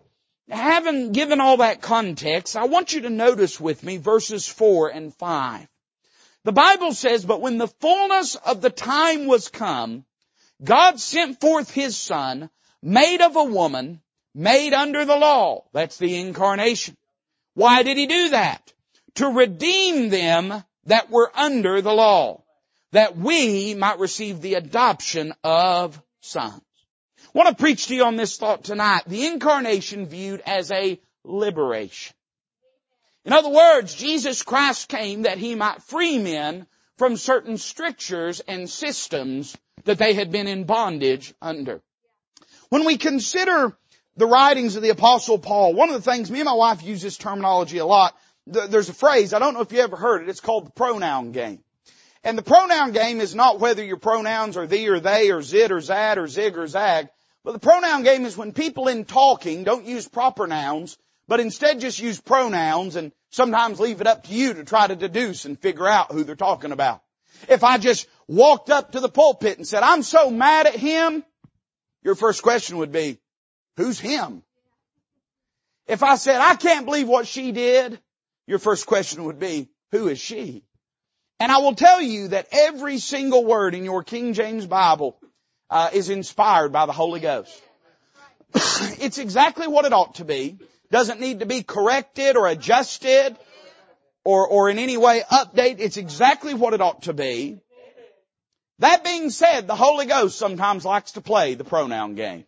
having 0.51 1.13
given 1.13 1.41
all 1.41 1.57
that 1.57 1.81
context, 1.81 2.55
I 2.55 2.65
want 2.65 2.93
you 2.93 3.01
to 3.01 3.09
notice 3.09 3.59
with 3.59 3.83
me 3.83 3.97
verses 3.97 4.47
4 4.47 4.89
and 4.89 5.11
5. 5.15 5.67
The 6.43 6.51
Bible 6.51 6.93
says, 6.93 7.25
but 7.25 7.41
when 7.41 7.57
the 7.57 7.69
fullness 7.69 8.35
of 8.35 8.61
the 8.61 8.69
time 8.69 9.25
was 9.25 9.49
come, 9.49 10.05
God 10.65 10.99
sent 10.99 11.39
forth 11.39 11.71
His 11.71 11.95
Son, 11.95 12.49
made 12.81 13.21
of 13.21 13.35
a 13.35 13.43
woman, 13.43 14.01
made 14.33 14.73
under 14.73 15.05
the 15.05 15.15
law. 15.15 15.65
That's 15.73 15.97
the 15.97 16.19
incarnation. 16.19 16.97
Why 17.53 17.83
did 17.83 17.97
He 17.97 18.07
do 18.07 18.29
that? 18.29 18.73
To 19.15 19.27
redeem 19.27 20.09
them 20.09 20.63
that 20.85 21.09
were 21.09 21.31
under 21.33 21.81
the 21.81 21.93
law, 21.93 22.43
that 22.91 23.15
we 23.17 23.73
might 23.75 23.99
receive 23.99 24.41
the 24.41 24.55
adoption 24.55 25.33
of 25.43 26.01
sons. 26.21 26.61
I 27.17 27.37
want 27.37 27.49
to 27.49 27.61
preach 27.61 27.87
to 27.87 27.95
you 27.95 28.03
on 28.03 28.15
this 28.15 28.37
thought 28.37 28.63
tonight. 28.63 29.03
The 29.07 29.27
incarnation 29.27 30.07
viewed 30.07 30.41
as 30.45 30.71
a 30.71 30.99
liberation. 31.23 32.15
In 33.23 33.33
other 33.33 33.49
words, 33.49 33.95
Jesus 33.95 34.43
Christ 34.43 34.87
came 34.87 35.23
that 35.23 35.37
He 35.37 35.55
might 35.55 35.81
free 35.83 36.17
men 36.17 36.67
from 36.97 37.17
certain 37.17 37.57
strictures 37.57 38.39
and 38.41 38.69
systems 38.69 39.57
that 39.83 39.97
they 39.97 40.13
had 40.13 40.31
been 40.31 40.47
in 40.47 40.63
bondage 40.63 41.33
under. 41.41 41.81
When 42.69 42.85
we 42.85 42.97
consider 42.97 43.77
the 44.17 44.25
writings 44.25 44.75
of 44.75 44.81
the 44.81 44.89
apostle 44.89 45.37
Paul, 45.37 45.73
one 45.73 45.89
of 45.89 45.95
the 45.95 46.11
things, 46.11 46.31
me 46.31 46.39
and 46.39 46.45
my 46.45 46.53
wife 46.53 46.83
use 46.83 47.01
this 47.01 47.17
terminology 47.17 47.79
a 47.79 47.85
lot. 47.85 48.15
There's 48.47 48.89
a 48.89 48.93
phrase, 48.93 49.33
I 49.33 49.39
don't 49.39 49.53
know 49.53 49.61
if 49.61 49.71
you 49.71 49.79
ever 49.79 49.95
heard 49.95 50.23
it, 50.23 50.29
it's 50.29 50.39
called 50.39 50.67
the 50.67 50.71
pronoun 50.71 51.31
game. 51.31 51.59
And 52.23 52.37
the 52.37 52.43
pronoun 52.43 52.91
game 52.91 53.19
is 53.21 53.35
not 53.35 53.59
whether 53.59 53.83
your 53.83 53.97
pronouns 53.97 54.57
are 54.57 54.65
thee 54.65 54.89
or 54.89 54.99
they 54.99 55.31
or 55.31 55.41
zit 55.41 55.71
or 55.71 55.81
zad 55.81 56.17
or 56.17 56.27
zig 56.27 56.57
or 56.57 56.67
zag, 56.67 57.09
but 57.43 57.51
the 57.51 57.59
pronoun 57.59 58.03
game 58.03 58.25
is 58.25 58.35
when 58.35 58.53
people 58.53 58.87
in 58.87 59.05
talking 59.05 59.63
don't 59.63 59.85
use 59.85 60.07
proper 60.07 60.47
nouns, 60.47 60.97
but 61.27 61.39
instead 61.39 61.79
just 61.79 61.99
use 61.99 62.19
pronouns 62.19 62.95
and 62.95 63.11
sometimes 63.31 63.79
leave 63.79 64.01
it 64.01 64.07
up 64.07 64.23
to 64.25 64.33
you 64.33 64.53
to 64.53 64.63
try 64.63 64.87
to 64.87 64.95
deduce 64.95 65.45
and 65.45 65.59
figure 65.59 65.87
out 65.87 66.11
who 66.11 66.23
they're 66.23 66.35
talking 66.35 66.71
about. 66.71 67.01
If 67.49 67.63
I 67.63 67.77
just 67.77 68.07
walked 68.27 68.69
up 68.69 68.93
to 68.93 68.99
the 68.99 69.09
pulpit 69.09 69.57
and 69.57 69.67
said, 69.67 69.83
I'm 69.83 70.03
so 70.03 70.29
mad 70.29 70.67
at 70.67 70.75
him, 70.75 71.23
your 72.03 72.15
first 72.15 72.43
question 72.43 72.77
would 72.77 72.91
be, 72.91 73.19
who's 73.77 73.99
him? 73.99 74.43
If 75.87 76.01
I 76.03 76.15
said, 76.15 76.39
I 76.39 76.55
can't 76.55 76.85
believe 76.85 77.07
what 77.07 77.27
she 77.27 77.51
did, 77.51 77.99
your 78.47 78.59
first 78.59 78.85
question 78.85 79.25
would 79.25 79.39
be, 79.39 79.69
who 79.91 80.07
is 80.07 80.19
she? 80.19 80.63
And 81.39 81.51
I 81.51 81.57
will 81.57 81.75
tell 81.75 82.01
you 82.01 82.29
that 82.29 82.47
every 82.51 82.97
single 82.97 83.43
word 83.43 83.75
in 83.75 83.83
your 83.83 84.03
King 84.03 84.33
James 84.33 84.65
Bible 84.65 85.17
uh, 85.69 85.89
is 85.93 86.09
inspired 86.09 86.71
by 86.71 86.85
the 86.85 86.91
Holy 86.91 87.19
Ghost. 87.19 87.61
it's 88.53 89.17
exactly 89.17 89.67
what 89.67 89.85
it 89.85 89.93
ought 89.93 90.15
to 90.15 90.25
be. 90.25 90.57
Doesn't 90.91 91.19
need 91.19 91.39
to 91.39 91.45
be 91.45 91.63
corrected 91.63 92.37
or 92.37 92.47
adjusted 92.47 93.35
or, 94.23 94.47
or 94.47 94.69
in 94.69 94.79
any 94.79 94.97
way 94.97 95.21
update. 95.31 95.79
It's 95.79 95.97
exactly 95.97 96.53
what 96.53 96.73
it 96.73 96.81
ought 96.81 97.03
to 97.03 97.13
be. 97.13 97.59
That 98.79 99.03
being 99.03 99.29
said, 99.29 99.67
the 99.67 99.75
Holy 99.75 100.05
Ghost 100.05 100.37
sometimes 100.37 100.83
likes 100.83 101.13
to 101.13 101.21
play 101.21 101.53
the 101.53 101.63
pronoun 101.63 102.15
game. 102.15 102.45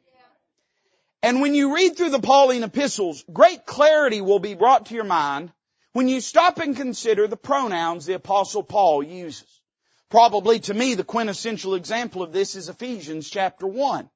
And 1.24 1.42
when 1.42 1.56
you 1.56 1.74
read 1.74 1.98
through 1.98 2.12
the 2.12 2.20
Pauline 2.20 2.64
epistles, 2.64 3.24
great 3.32 3.66
clarity 3.66 4.22
will 4.22 4.40
be 4.40 4.54
brought 4.54 4.88
to 4.88 4.96
your 4.96 5.04
mind 5.04 5.52
when 5.94 6.08
you 6.08 6.22
stop 6.22 6.60
and 6.60 6.76
consider 6.76 7.28
the 7.28 7.38
pronouns 7.38 8.06
the 8.06 8.14
apostle 8.14 8.64
Paul 8.64 9.02
uses. 9.02 9.62
Probably 10.10 10.60
to 10.62 10.74
me 10.74 10.94
the 10.94 11.04
quintessential 11.04 11.76
example 11.76 12.24
of 12.24 12.32
this 12.32 12.56
is 12.56 12.70
Ephesians 12.70 13.30
chapter 13.30 13.66
1. 13.66 14.10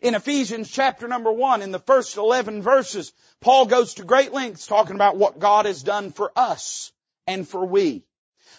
In 0.00 0.14
Ephesians 0.14 0.70
chapter 0.70 1.08
number 1.08 1.32
1, 1.32 1.62
in 1.62 1.72
the 1.72 1.78
first 1.78 2.16
11 2.16 2.62
verses, 2.62 3.12
Paul 3.40 3.66
goes 3.66 3.94
to 3.94 4.04
great 4.04 4.32
lengths 4.32 4.66
talking 4.66 4.94
about 4.94 5.16
what 5.16 5.38
God 5.38 5.66
has 5.66 5.82
done 5.82 6.12
for 6.12 6.32
us 6.36 6.92
and 7.26 7.48
for 7.48 7.64
we. 7.64 8.04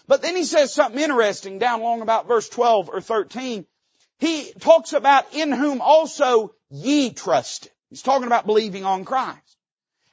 But 0.08 0.22
then 0.22 0.36
he 0.36 0.46
says 0.46 0.74
something 0.74 1.02
interesting 1.02 1.60
down 1.60 1.82
along 1.82 2.02
about 2.02 2.28
verse 2.28 2.50
12 2.50 2.90
or 2.90 3.02
13. 3.02 3.66
He 4.20 4.52
talks 4.60 4.94
about 4.94 5.34
in 5.34 5.52
whom 5.52 5.82
also 5.82 6.54
ye 6.70 7.12
trusted. 7.12 7.72
He's 7.90 8.02
talking 8.02 8.28
about 8.28 8.46
believing 8.46 8.84
on 8.84 9.06
Christ. 9.06 9.58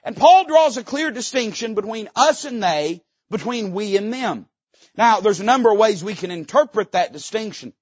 And 0.04 0.16
Paul 0.16 0.44
draws 0.44 0.76
a 0.76 0.84
clear 0.84 1.10
distinction 1.10 1.74
between 1.74 2.10
us 2.14 2.44
and 2.44 2.62
they, 2.62 3.02
between 3.30 3.72
we 3.72 3.96
and 3.96 4.12
them. 4.12 4.46
Now, 4.96 5.20
there's 5.20 5.40
a 5.40 5.44
number 5.44 5.72
of 5.72 5.78
ways 5.78 6.04
we 6.04 6.14
can 6.14 6.30
interpret 6.30 6.92
that 6.92 7.12
distinction. 7.12 7.72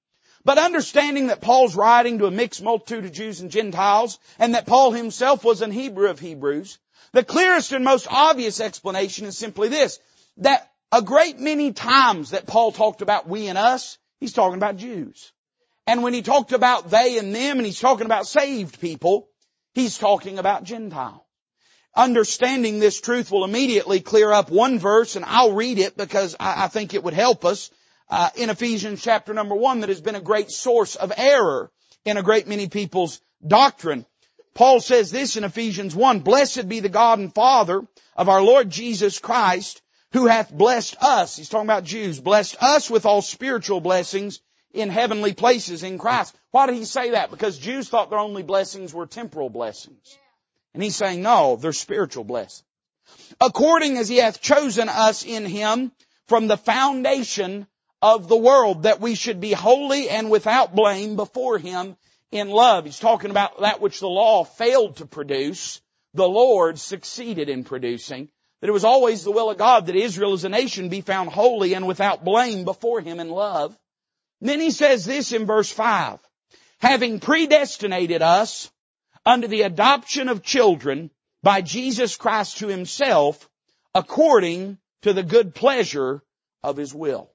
But 0.45 0.57
understanding 0.57 1.27
that 1.27 1.41
Paul's 1.41 1.75
writing 1.75 2.19
to 2.19 2.25
a 2.25 2.31
mixed 2.31 2.61
multitude 2.61 3.05
of 3.05 3.13
Jews 3.13 3.39
and 3.39 3.49
Gentiles, 3.49 4.19
and 4.39 4.55
that 4.55 4.65
Paul 4.65 4.91
himself 4.91 5.43
was 5.43 5.61
an 5.61 5.71
Hebrew 5.71 6.09
of 6.09 6.19
Hebrews, 6.19 6.79
the 7.13 7.23
clearest 7.23 7.71
and 7.71 7.85
most 7.85 8.07
obvious 8.09 8.59
explanation 8.59 9.25
is 9.25 9.37
simply 9.37 9.69
this, 9.69 9.99
that 10.37 10.69
a 10.91 11.01
great 11.01 11.39
many 11.39 11.71
times 11.71 12.31
that 12.31 12.47
Paul 12.47 12.71
talked 12.71 13.01
about 13.01 13.27
we 13.27 13.47
and 13.47 13.57
us, 13.57 13.97
he's 14.19 14.33
talking 14.33 14.57
about 14.57 14.77
Jews. 14.77 15.31
And 15.87 16.03
when 16.03 16.13
he 16.13 16.21
talked 16.21 16.51
about 16.53 16.89
they 16.89 17.17
and 17.17 17.35
them 17.35 17.57
and 17.57 17.65
he's 17.65 17.79
talking 17.79 18.05
about 18.05 18.27
saved 18.27 18.79
people, 18.79 19.29
he's 19.73 19.97
talking 19.97 20.39
about 20.39 20.63
Gentiles 20.63 21.21
Understanding 21.95 22.79
this 22.79 22.99
truth 22.99 23.29
will 23.29 23.43
immediately 23.43 23.99
clear 23.99 24.31
up 24.31 24.49
one 24.49 24.79
verse 24.79 25.15
and 25.15 25.23
I'll 25.23 25.53
read 25.53 25.77
it 25.77 25.95
because 25.95 26.35
I, 26.39 26.67
think 26.67 26.95
it 26.95 27.03
would 27.03 27.13
help 27.13 27.45
us 27.45 27.69
uh, 28.09 28.29
in 28.35 28.49
Ephesians 28.49 29.01
chapter 29.01 29.33
number 29.33 29.55
one 29.55 29.81
that 29.81 29.89
has 29.89 30.01
been 30.01 30.15
a 30.15 30.21
great 30.21 30.51
source 30.51 30.95
of 30.95 31.11
error 31.15 31.71
in 32.05 32.17
a 32.17 32.23
great 32.23 32.47
many 32.47 32.67
people's 32.67 33.21
doctrine. 33.45 34.05
Paul 34.53 34.79
says 34.79 35.11
this 35.11 35.35
in 35.35 35.43
Ephesians 35.43 35.95
1, 35.95 36.19
Blessed 36.19 36.69
be 36.69 36.79
the 36.79 36.89
God 36.89 37.19
and 37.19 37.33
Father 37.33 37.81
of 38.15 38.29
our 38.29 38.41
Lord 38.41 38.69
Jesus 38.69 39.19
Christ, 39.19 39.81
who 40.11 40.27
hath 40.27 40.53
blessed 40.53 40.95
us, 41.01 41.37
he's 41.37 41.49
talking 41.49 41.65
about 41.65 41.83
Jews, 41.83 42.19
blessed 42.19 42.55
us 42.61 42.89
with 42.89 43.05
all 43.05 43.21
spiritual 43.21 43.81
blessings 43.81 44.41
in 44.73 44.89
heavenly 44.89 45.33
places 45.33 45.83
in 45.83 45.97
Christ. 45.97 46.35
Why 46.51 46.67
did 46.67 46.75
he 46.75 46.85
say 46.85 47.11
that? 47.11 47.31
Because 47.31 47.57
Jews 47.57 47.89
thought 47.89 48.09
their 48.09 48.19
only 48.19 48.43
blessings 48.43 48.93
were 48.93 49.07
temporal 49.07 49.49
blessings. 49.49 50.17
And 50.73 50.83
he's 50.83 50.95
saying, 50.95 51.21
no, 51.21 51.55
they're 51.55 51.73
spiritual 51.73 52.23
blessings. 52.23 52.63
According 53.39 53.97
as 53.97 54.07
he 54.07 54.17
hath 54.17 54.41
chosen 54.41 54.89
us 54.89 55.25
in 55.25 55.45
him 55.45 55.91
from 56.27 56.47
the 56.47 56.57
foundation 56.57 57.67
of 58.03 58.27
the 58.27 58.37
world 58.37 58.83
that 58.83 58.99
we 58.99 59.15
should 59.15 59.39
be 59.39 59.53
holy 59.53 60.09
and 60.09 60.29
without 60.29 60.75
blame 60.75 61.15
before 61.15 61.57
him 61.57 61.95
in 62.33 62.49
love. 62.49 62.83
He's 62.83 62.99
talking 62.99 63.31
about 63.31 63.61
that 63.61 63.79
which 63.79 64.01
the 64.01 64.09
law 64.09 64.43
failed 64.43 64.97
to 64.97 65.05
produce, 65.05 65.79
the 66.13 66.27
Lord 66.27 66.77
succeeded 66.77 67.47
in 67.47 67.63
producing 67.63 68.27
That 68.59 68.67
it 68.67 68.73
was 68.73 68.83
always 68.83 69.23
the 69.23 69.31
will 69.31 69.49
of 69.49 69.57
God 69.57 69.85
that 69.85 69.95
Israel 69.95 70.33
as 70.33 70.43
a 70.43 70.49
nation 70.49 70.89
be 70.89 70.99
found 70.99 71.29
holy 71.29 71.75
and 71.75 71.87
without 71.87 72.25
blame 72.25 72.65
before 72.65 72.99
Him 72.99 73.21
in 73.21 73.29
love. 73.29 73.73
And 74.41 74.49
then 74.49 74.59
He 74.59 74.71
says 74.71 75.05
this 75.05 75.31
in 75.31 75.45
verse 75.45 75.71
5. 75.71 76.19
Having 76.79 77.21
predestinated 77.21 78.21
us 78.21 78.69
unto 79.25 79.47
the 79.47 79.61
adoption 79.61 80.27
of 80.27 80.43
children 80.43 81.09
by 81.41 81.61
Jesus 81.61 82.17
Christ 82.17 82.57
to 82.57 82.67
Himself 82.67 83.49
according 83.95 84.77
to 85.03 85.13
the 85.13 85.23
good 85.23 85.55
pleasure 85.55 86.21
of 86.61 86.75
His 86.75 86.93
will. 86.93 87.32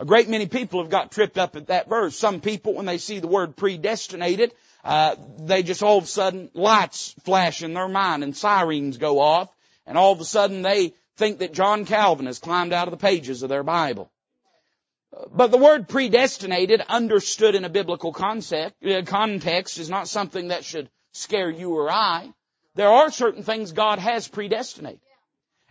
A 0.00 0.06
great 0.06 0.30
many 0.30 0.46
people 0.46 0.80
have 0.80 0.90
got 0.90 1.12
tripped 1.12 1.36
up 1.36 1.56
at 1.56 1.66
that 1.66 1.86
verse. 1.86 2.18
Some 2.18 2.40
people, 2.40 2.72
when 2.72 2.86
they 2.86 2.96
see 2.96 3.18
the 3.18 3.26
word 3.26 3.54
predestinated, 3.54 4.54
uh, 4.82 5.16
they 5.40 5.62
just 5.62 5.82
all 5.82 5.98
of 5.98 6.04
a 6.04 6.06
sudden 6.06 6.50
lights 6.54 7.14
flash 7.24 7.62
in 7.62 7.74
their 7.74 7.86
mind 7.86 8.24
and 8.24 8.34
sirens 8.34 8.96
go 8.96 9.20
off, 9.20 9.54
and 9.86 9.98
all 9.98 10.12
of 10.12 10.20
a 10.20 10.24
sudden 10.24 10.62
they 10.62 10.94
think 11.18 11.40
that 11.40 11.52
John 11.52 11.84
Calvin 11.84 12.24
has 12.24 12.38
climbed 12.38 12.72
out 12.72 12.88
of 12.88 12.92
the 12.92 12.96
pages 12.96 13.42
of 13.42 13.50
their 13.50 13.62
Bible. 13.62 14.10
But 15.30 15.50
the 15.50 15.58
word 15.58 15.86
predestinated, 15.86 16.80
understood 16.88 17.54
in 17.54 17.66
a 17.66 17.68
biblical 17.68 18.14
concept, 18.14 18.82
uh, 18.82 19.02
context, 19.02 19.76
is 19.76 19.90
not 19.90 20.08
something 20.08 20.48
that 20.48 20.64
should 20.64 20.88
scare 21.12 21.50
you 21.50 21.74
or 21.74 21.90
I. 21.90 22.32
There 22.74 22.88
are 22.88 23.10
certain 23.10 23.42
things 23.42 23.72
God 23.72 23.98
has 23.98 24.28
predestinated. 24.28 25.00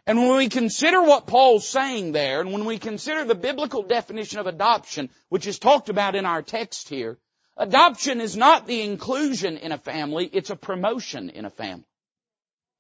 And 0.10 0.18
when 0.18 0.38
we 0.38 0.50
consider 0.50 1.04
what 1.04 1.28
Paul's 1.28 1.68
saying 1.68 2.14
there, 2.14 2.42
and 2.42 2.52
when 2.52 2.66
we 2.66 2.80
consider 2.80 3.26
the 3.26 3.36
biblical 3.36 3.84
definition 3.84 4.40
of 4.40 4.48
adoption, 4.48 5.12
which 5.30 5.46
is 5.46 5.60
talked 5.60 5.88
about 5.88 6.16
in 6.16 6.26
our 6.26 6.42
text 6.42 6.90
here, 6.90 7.20
adoption 7.56 8.20
is 8.20 8.36
not 8.36 8.66
the 8.66 8.82
inclusion 8.82 9.58
in 9.58 9.72
a 9.72 9.78
family, 9.78 10.26
it's 10.26 10.50
a 10.50 10.56
promotion 10.56 11.30
in 11.30 11.46
a 11.46 11.52
family. 11.52 11.86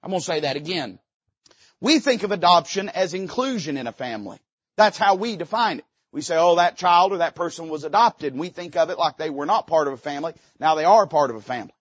I'm 0.01 0.09
going 0.09 0.21
to 0.21 0.25
say 0.25 0.39
that 0.39 0.55
again. 0.55 0.97
We 1.79 1.99
think 1.99 2.23
of 2.23 2.31
adoption 2.31 2.89
as 2.89 3.13
inclusion 3.13 3.77
in 3.77 3.85
a 3.85 3.91
family. 3.91 4.39
That's 4.75 4.97
how 4.97 5.13
we 5.13 5.35
define 5.35 5.77
it. 5.77 5.85
We 6.11 6.21
say, 6.21 6.35
oh, 6.35 6.55
that 6.55 6.77
child 6.77 7.13
or 7.13 7.17
that 7.17 7.35
person 7.35 7.69
was 7.69 7.83
adopted. 7.83 8.33
And 8.33 8.39
we 8.39 8.49
think 8.49 8.75
of 8.75 8.89
it 8.89 8.97
like 8.97 9.17
they 9.17 9.29
were 9.29 9.45
not 9.45 9.67
part 9.67 9.87
of 9.87 9.93
a 9.93 9.97
family. 9.97 10.33
Now 10.59 10.73
they 10.73 10.83
are 10.83 11.05
part 11.05 11.29
of 11.29 11.35
a 11.35 11.41
family. 11.41 11.75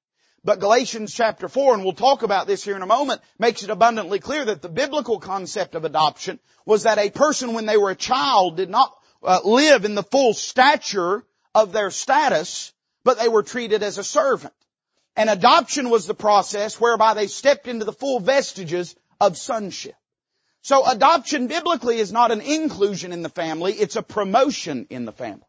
But 0.49 0.61
Galatians 0.61 1.13
chapter 1.13 1.47
4, 1.47 1.75
and 1.75 1.85
we'll 1.85 1.93
talk 1.93 2.23
about 2.23 2.47
this 2.47 2.65
here 2.65 2.75
in 2.75 2.81
a 2.81 2.87
moment, 2.87 3.21
makes 3.39 3.63
it 3.65 3.69
abundantly 3.69 4.19
clear 4.19 4.47
that 4.47 4.63
the 4.63 4.71
biblical 4.71 5.21
concept 5.21 5.75
of 5.75 5.85
adoption 5.85 6.41
was 6.65 6.85
that 6.85 6.97
a 6.97 7.11
person 7.11 7.53
when 7.53 7.67
they 7.67 7.77
were 7.77 7.91
a 7.91 7.95
child 7.95 8.57
did 8.57 8.71
not 8.71 8.97
uh, 9.23 9.41
live 9.45 9.85
in 9.85 9.95
the 9.95 10.03
full 10.03 10.33
stature 10.33 11.23
of 11.55 11.73
their 11.73 11.91
status, 11.91 12.73
but 13.05 13.19
they 13.19 13.29
were 13.29 13.43
treated 13.43 13.83
as 13.83 13.99
a 13.99 14.03
servant. 14.03 14.55
And 15.17 15.29
adoption 15.29 15.91
was 15.91 16.07
the 16.07 16.15
process 16.15 16.81
whereby 16.81 17.13
they 17.13 17.27
stepped 17.27 17.69
into 17.69 17.85
the 17.85 17.93
full 17.93 18.19
vestiges 18.19 18.97
of 19.21 19.37
sonship. 19.37 19.97
So 20.63 20.83
adoption 20.87 21.49
biblically 21.49 21.99
is 21.99 22.11
not 22.11 22.33
an 22.33 22.41
inclusion 22.41 23.13
in 23.13 23.21
the 23.21 23.29
family, 23.29 23.75
it's 23.75 23.97
a 23.97 24.03
promotion 24.03 24.87
in 24.89 25.05
the 25.05 25.13
family. 25.13 25.45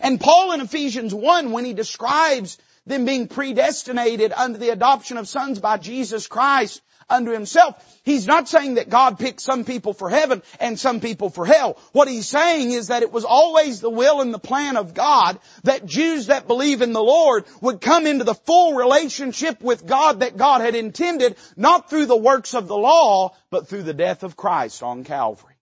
And 0.00 0.20
Paul 0.20 0.52
in 0.52 0.60
Ephesians 0.60 1.12
1, 1.12 1.50
when 1.50 1.64
he 1.64 1.72
describes 1.72 2.58
them 2.88 3.04
being 3.04 3.28
predestinated 3.28 4.32
unto 4.32 4.58
the 4.58 4.70
adoption 4.70 5.16
of 5.16 5.28
sons 5.28 5.60
by 5.60 5.76
Jesus 5.76 6.26
Christ 6.26 6.82
unto 7.10 7.30
himself. 7.30 7.74
He's 8.04 8.26
not 8.26 8.48
saying 8.48 8.74
that 8.74 8.90
God 8.90 9.18
picked 9.18 9.40
some 9.40 9.64
people 9.64 9.92
for 9.92 10.10
heaven 10.10 10.42
and 10.60 10.78
some 10.78 11.00
people 11.00 11.30
for 11.30 11.46
hell. 11.46 11.78
What 11.92 12.08
he's 12.08 12.28
saying 12.28 12.70
is 12.70 12.88
that 12.88 13.02
it 13.02 13.12
was 13.12 13.24
always 13.24 13.80
the 13.80 13.90
will 13.90 14.20
and 14.20 14.32
the 14.32 14.38
plan 14.38 14.76
of 14.76 14.94
God 14.94 15.38
that 15.64 15.86
Jews 15.86 16.26
that 16.26 16.46
believe 16.46 16.82
in 16.82 16.92
the 16.92 17.02
Lord 17.02 17.44
would 17.60 17.80
come 17.80 18.06
into 18.06 18.24
the 18.24 18.34
full 18.34 18.74
relationship 18.74 19.62
with 19.62 19.86
God 19.86 20.20
that 20.20 20.36
God 20.36 20.60
had 20.60 20.74
intended, 20.74 21.36
not 21.56 21.88
through 21.88 22.06
the 22.06 22.16
works 22.16 22.54
of 22.54 22.68
the 22.68 22.76
law, 22.76 23.34
but 23.50 23.68
through 23.68 23.82
the 23.82 23.94
death 23.94 24.22
of 24.22 24.36
Christ 24.36 24.82
on 24.82 25.04
Calvary. 25.04 25.54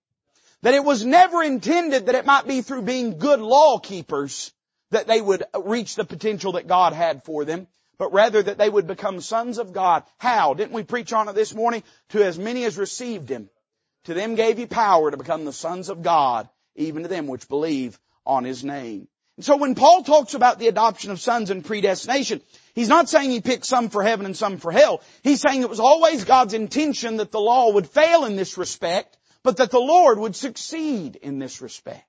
That 0.63 0.75
it 0.75 0.85
was 0.85 1.05
never 1.05 1.43
intended 1.43 2.07
that 2.07 2.15
it 2.15 2.27
might 2.27 2.47
be 2.47 2.63
through 2.63 2.83
being 2.83 3.19
good 3.19 3.41
law 3.41 3.79
keepers 3.79 4.53
that 4.91 5.07
they 5.07 5.21
would 5.21 5.45
reach 5.65 5.97
the 5.97 6.05
potential 6.05 6.53
that 6.53 6.67
God 6.67 6.93
had 6.93 7.25
for 7.25 7.45
them, 7.45 7.67
but 7.99 8.13
rather 8.13 8.43
that 8.43 8.59
they 8.59 8.69
would 8.69 8.87
become 8.87 9.21
sons 9.21 9.59
of 9.59 9.73
God. 9.73 10.05
How? 10.19 10.55
Didn't 10.55 10.73
we 10.73 10.83
preach 10.83 11.13
on 11.13 11.29
it 11.29 11.35
this 11.35 11.55
morning? 11.55 11.83
To 12.11 12.25
as 12.25 12.39
many 12.39 12.65
as 12.65 12.79
received 12.79 13.29
Him. 13.29 13.49
To 14.05 14.15
them 14.15 14.35
gave 14.35 14.59
He 14.59 14.67
power 14.67 15.11
to 15.11 15.17
become 15.17 15.45
the 15.45 15.53
sons 15.53 15.89
of 15.89 16.03
God, 16.03 16.49
even 16.77 17.03
to 17.03 17.09
them 17.09 17.27
which 17.27 17.49
believe 17.49 17.99
on 18.25 18.45
His 18.45 18.65
name. 18.65 19.09
And 19.37 19.45
so 19.45 19.57
when 19.57 19.75
Paul 19.75 20.03
talks 20.03 20.35
about 20.35 20.59
the 20.59 20.69
adoption 20.69 21.11
of 21.11 21.21
sons 21.21 21.51
and 21.51 21.65
predestination, 21.65 22.41
he's 22.75 22.89
not 22.89 23.09
saying 23.09 23.31
he 23.31 23.43
picked 23.43 23.67
some 23.67 23.91
for 23.91 24.03
heaven 24.03 24.25
and 24.25 24.37
some 24.37 24.57
for 24.57 24.73
hell. 24.73 25.03
He's 25.23 25.43
saying 25.43 25.61
it 25.61 25.69
was 25.69 25.81
always 25.81 26.25
God's 26.25 26.55
intention 26.55 27.19
that 27.19 27.33
the 27.33 27.41
law 27.41 27.73
would 27.73 27.87
fail 27.87 28.25
in 28.25 28.37
this 28.37 28.57
respect, 28.57 29.19
but 29.43 29.59
that 29.59 29.71
the 29.71 29.79
Lord 29.79 30.19
would 30.19 30.35
succeed 30.35 31.17
in 31.17 31.39
this 31.39 31.61
respect. 31.61 32.07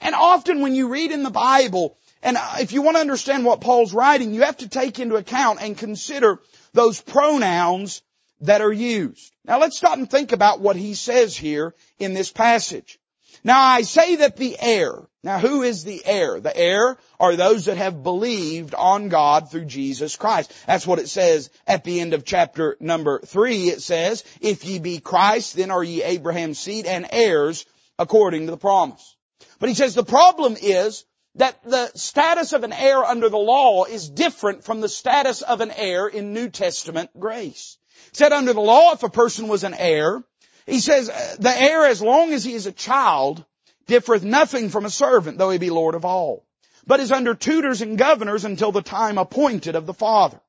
And 0.00 0.14
often 0.14 0.60
when 0.60 0.74
you 0.74 0.88
read 0.88 1.12
in 1.12 1.22
the 1.22 1.30
Bible 1.30 1.98
and 2.26 2.36
if 2.58 2.72
you 2.72 2.82
want 2.82 2.96
to 2.96 3.00
understand 3.00 3.44
what 3.44 3.60
Paul's 3.60 3.94
writing, 3.94 4.34
you 4.34 4.42
have 4.42 4.56
to 4.56 4.68
take 4.68 4.98
into 4.98 5.14
account 5.14 5.62
and 5.62 5.78
consider 5.78 6.40
those 6.72 7.00
pronouns 7.00 8.02
that 8.40 8.60
are 8.60 8.72
used. 8.72 9.32
Now 9.44 9.60
let's 9.60 9.76
stop 9.76 9.96
and 9.96 10.10
think 10.10 10.32
about 10.32 10.58
what 10.58 10.74
he 10.74 10.94
says 10.94 11.36
here 11.36 11.72
in 12.00 12.14
this 12.14 12.32
passage. 12.32 12.98
Now 13.44 13.62
I 13.62 13.82
say 13.82 14.16
that 14.16 14.36
the 14.36 14.56
heir, 14.58 14.92
now 15.22 15.38
who 15.38 15.62
is 15.62 15.84
the 15.84 16.02
heir? 16.04 16.40
The 16.40 16.56
heir 16.56 16.98
are 17.20 17.36
those 17.36 17.66
that 17.66 17.76
have 17.76 18.02
believed 18.02 18.74
on 18.74 19.08
God 19.08 19.48
through 19.48 19.66
Jesus 19.66 20.16
Christ. 20.16 20.52
That's 20.66 20.84
what 20.84 20.98
it 20.98 21.08
says 21.08 21.48
at 21.64 21.84
the 21.84 22.00
end 22.00 22.12
of 22.12 22.24
chapter 22.24 22.76
number 22.80 23.20
three. 23.20 23.68
It 23.68 23.82
says, 23.82 24.24
if 24.40 24.64
ye 24.64 24.80
be 24.80 24.98
Christ, 24.98 25.54
then 25.54 25.70
are 25.70 25.84
ye 25.84 26.02
Abraham's 26.02 26.58
seed 26.58 26.86
and 26.86 27.06
heirs 27.08 27.66
according 28.00 28.46
to 28.46 28.50
the 28.50 28.58
promise. 28.58 29.14
But 29.60 29.68
he 29.68 29.76
says 29.76 29.94
the 29.94 30.02
problem 30.02 30.56
is 30.60 31.04
that 31.36 31.62
the 31.64 31.90
status 31.94 32.52
of 32.52 32.64
an 32.64 32.72
heir 32.72 33.04
under 33.04 33.28
the 33.28 33.36
law 33.36 33.84
is 33.84 34.08
different 34.08 34.64
from 34.64 34.80
the 34.80 34.88
status 34.88 35.42
of 35.42 35.60
an 35.60 35.70
heir 35.70 36.06
in 36.06 36.32
New 36.32 36.48
Testament 36.48 37.10
grace. 37.18 37.78
He 38.10 38.16
said 38.16 38.32
under 38.32 38.52
the 38.52 38.60
law, 38.60 38.92
if 38.92 39.02
a 39.02 39.10
person 39.10 39.48
was 39.48 39.64
an 39.64 39.74
heir, 39.74 40.22
he 40.66 40.80
says, 40.80 41.08
the 41.38 41.54
heir 41.54 41.86
as 41.86 42.02
long 42.02 42.32
as 42.32 42.42
he 42.42 42.54
is 42.54 42.66
a 42.66 42.72
child 42.72 43.44
differeth 43.86 44.24
nothing 44.24 44.70
from 44.70 44.84
a 44.84 44.90
servant, 44.90 45.38
though 45.38 45.50
he 45.50 45.58
be 45.58 45.70
Lord 45.70 45.94
of 45.94 46.04
all, 46.04 46.46
but 46.86 47.00
is 47.00 47.12
under 47.12 47.34
tutors 47.34 47.82
and 47.82 47.98
governors 47.98 48.44
until 48.44 48.72
the 48.72 48.82
time 48.82 49.18
appointed 49.18 49.76
of 49.76 49.86
the 49.86 49.94
Father. 49.94 50.40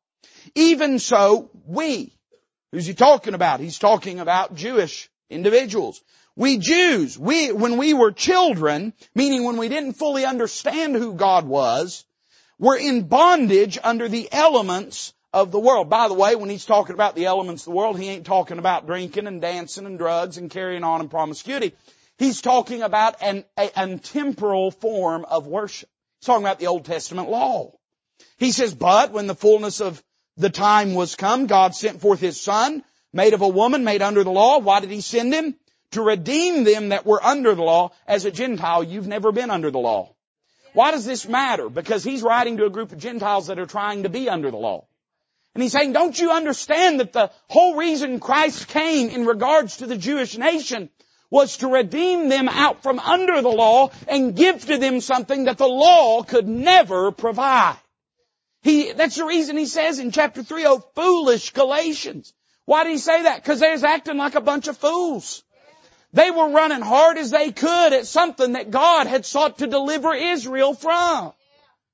Even 0.55 0.99
so, 0.99 1.51
we, 1.65 2.13
who's 2.71 2.85
he 2.85 2.93
talking 2.93 3.33
about? 3.33 3.59
He's 3.59 3.79
talking 3.79 4.19
about 4.19 4.55
Jewish 4.55 5.09
individuals. 5.29 6.01
We 6.35 6.57
Jews, 6.57 7.17
we, 7.17 7.51
when 7.51 7.77
we 7.77 7.93
were 7.93 8.11
children, 8.11 8.93
meaning 9.15 9.43
when 9.43 9.57
we 9.57 9.69
didn't 9.69 9.93
fully 9.93 10.25
understand 10.25 10.95
who 10.95 11.13
God 11.13 11.45
was, 11.45 12.05
were 12.59 12.77
in 12.77 13.07
bondage 13.07 13.77
under 13.83 14.07
the 14.07 14.29
elements 14.31 15.13
of 15.33 15.51
the 15.51 15.59
world. 15.59 15.89
By 15.89 16.07
the 16.07 16.13
way, 16.13 16.35
when 16.35 16.49
he's 16.49 16.65
talking 16.65 16.93
about 16.93 17.15
the 17.15 17.25
elements 17.25 17.63
of 17.63 17.71
the 17.71 17.77
world, 17.77 17.99
he 17.99 18.09
ain't 18.09 18.25
talking 18.25 18.59
about 18.59 18.87
drinking 18.87 19.27
and 19.27 19.41
dancing 19.41 19.85
and 19.85 19.97
drugs 19.97 20.37
and 20.37 20.49
carrying 20.49 20.83
on 20.83 21.01
and 21.01 21.11
promiscuity. 21.11 21.73
He's 22.17 22.41
talking 22.41 22.81
about 22.81 23.21
an, 23.21 23.43
a, 23.57 23.69
a 23.75 23.97
temporal 23.97 24.71
form 24.71 25.25
of 25.25 25.47
worship. 25.47 25.89
He's 26.19 26.27
talking 26.27 26.43
about 26.43 26.59
the 26.59 26.67
Old 26.67 26.85
Testament 26.85 27.29
law. 27.29 27.73
He 28.37 28.51
says, 28.51 28.73
but 28.73 29.11
when 29.11 29.27
the 29.27 29.35
fullness 29.35 29.81
of 29.81 30.01
the 30.37 30.49
time 30.49 30.93
was 30.93 31.15
come, 31.15 31.47
God 31.47 31.75
sent 31.75 32.01
forth 32.01 32.19
His 32.19 32.41
Son, 32.41 32.83
made 33.13 33.33
of 33.33 33.41
a 33.41 33.47
woman, 33.47 33.83
made 33.83 34.01
under 34.01 34.23
the 34.23 34.31
law. 34.31 34.59
Why 34.59 34.79
did 34.79 34.91
He 34.91 35.01
send 35.01 35.33
Him? 35.33 35.55
to 35.91 36.01
redeem 36.01 36.63
them 36.63 36.89
that 36.89 37.05
were 37.05 37.23
under 37.23 37.55
the 37.55 37.63
law. 37.63 37.91
As 38.07 38.25
a 38.25 38.31
Gentile, 38.31 38.83
you've 38.83 39.07
never 39.07 39.31
been 39.31 39.49
under 39.49 39.71
the 39.71 39.79
law. 39.79 40.13
Why 40.73 40.91
does 40.91 41.05
this 41.05 41.27
matter? 41.27 41.69
Because 41.69 42.03
he's 42.03 42.21
writing 42.21 42.57
to 42.57 42.65
a 42.65 42.69
group 42.69 42.91
of 42.91 42.99
Gentiles 42.99 43.47
that 43.47 43.59
are 43.59 43.65
trying 43.65 44.03
to 44.03 44.09
be 44.09 44.29
under 44.29 44.51
the 44.51 44.57
law. 44.57 44.85
And 45.55 45.63
he's 45.63 45.71
saying, 45.71 45.93
don't 45.93 46.17
you 46.17 46.31
understand 46.31 46.99
that 46.99 47.13
the 47.13 47.31
whole 47.49 47.75
reason 47.75 48.19
Christ 48.19 48.67
came 48.67 49.09
in 49.09 49.25
regards 49.25 49.77
to 49.77 49.87
the 49.87 49.97
Jewish 49.97 50.37
nation 50.37 50.89
was 51.31 51.57
to 51.57 51.67
redeem 51.67 52.29
them 52.29 52.47
out 52.47 52.83
from 52.83 52.99
under 52.99 53.41
the 53.41 53.49
law 53.49 53.89
and 54.07 54.35
give 54.35 54.65
to 54.67 54.77
them 54.77 55.01
something 55.01 55.45
that 55.45 55.57
the 55.57 55.67
law 55.67 56.21
could 56.21 56.47
never 56.47 57.11
provide. 57.11 57.77
He, 58.61 58.91
that's 58.91 59.15
the 59.15 59.25
reason 59.25 59.57
he 59.57 59.65
says 59.65 59.99
in 59.99 60.11
chapter 60.11 60.43
3, 60.43 60.65
oh 60.67 60.83
foolish 60.93 61.51
Galatians. 61.51 62.33
Why 62.67 62.83
did 62.83 62.91
he 62.91 62.97
say 62.97 63.23
that? 63.23 63.41
Because 63.41 63.61
they 63.61 63.71
was 63.71 63.85
acting 63.85 64.17
like 64.17 64.35
a 64.35 64.41
bunch 64.41 64.67
of 64.67 64.77
fools. 64.77 65.41
They 66.11 66.31
were 66.31 66.49
running 66.49 66.81
hard 66.81 67.17
as 67.17 67.31
they 67.31 67.53
could 67.53 67.93
at 67.93 68.07
something 68.07 68.53
that 68.53 68.71
God 68.71 69.07
had 69.07 69.25
sought 69.25 69.59
to 69.59 69.67
deliver 69.67 70.13
Israel 70.13 70.73
from. 70.73 71.31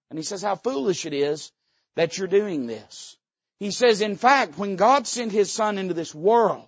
And 0.09 0.17
he 0.17 0.23
says 0.23 0.41
how 0.41 0.55
foolish 0.55 1.05
it 1.05 1.13
is 1.13 1.51
that 1.95 2.17
you're 2.17 2.27
doing 2.27 2.65
this. 2.65 3.15
He 3.59 3.69
says, 3.69 4.01
in 4.01 4.15
fact, 4.15 4.57
when 4.57 4.75
God 4.75 5.05
sent 5.05 5.31
His 5.31 5.51
Son 5.51 5.77
into 5.77 5.93
this 5.93 6.13
world, 6.13 6.67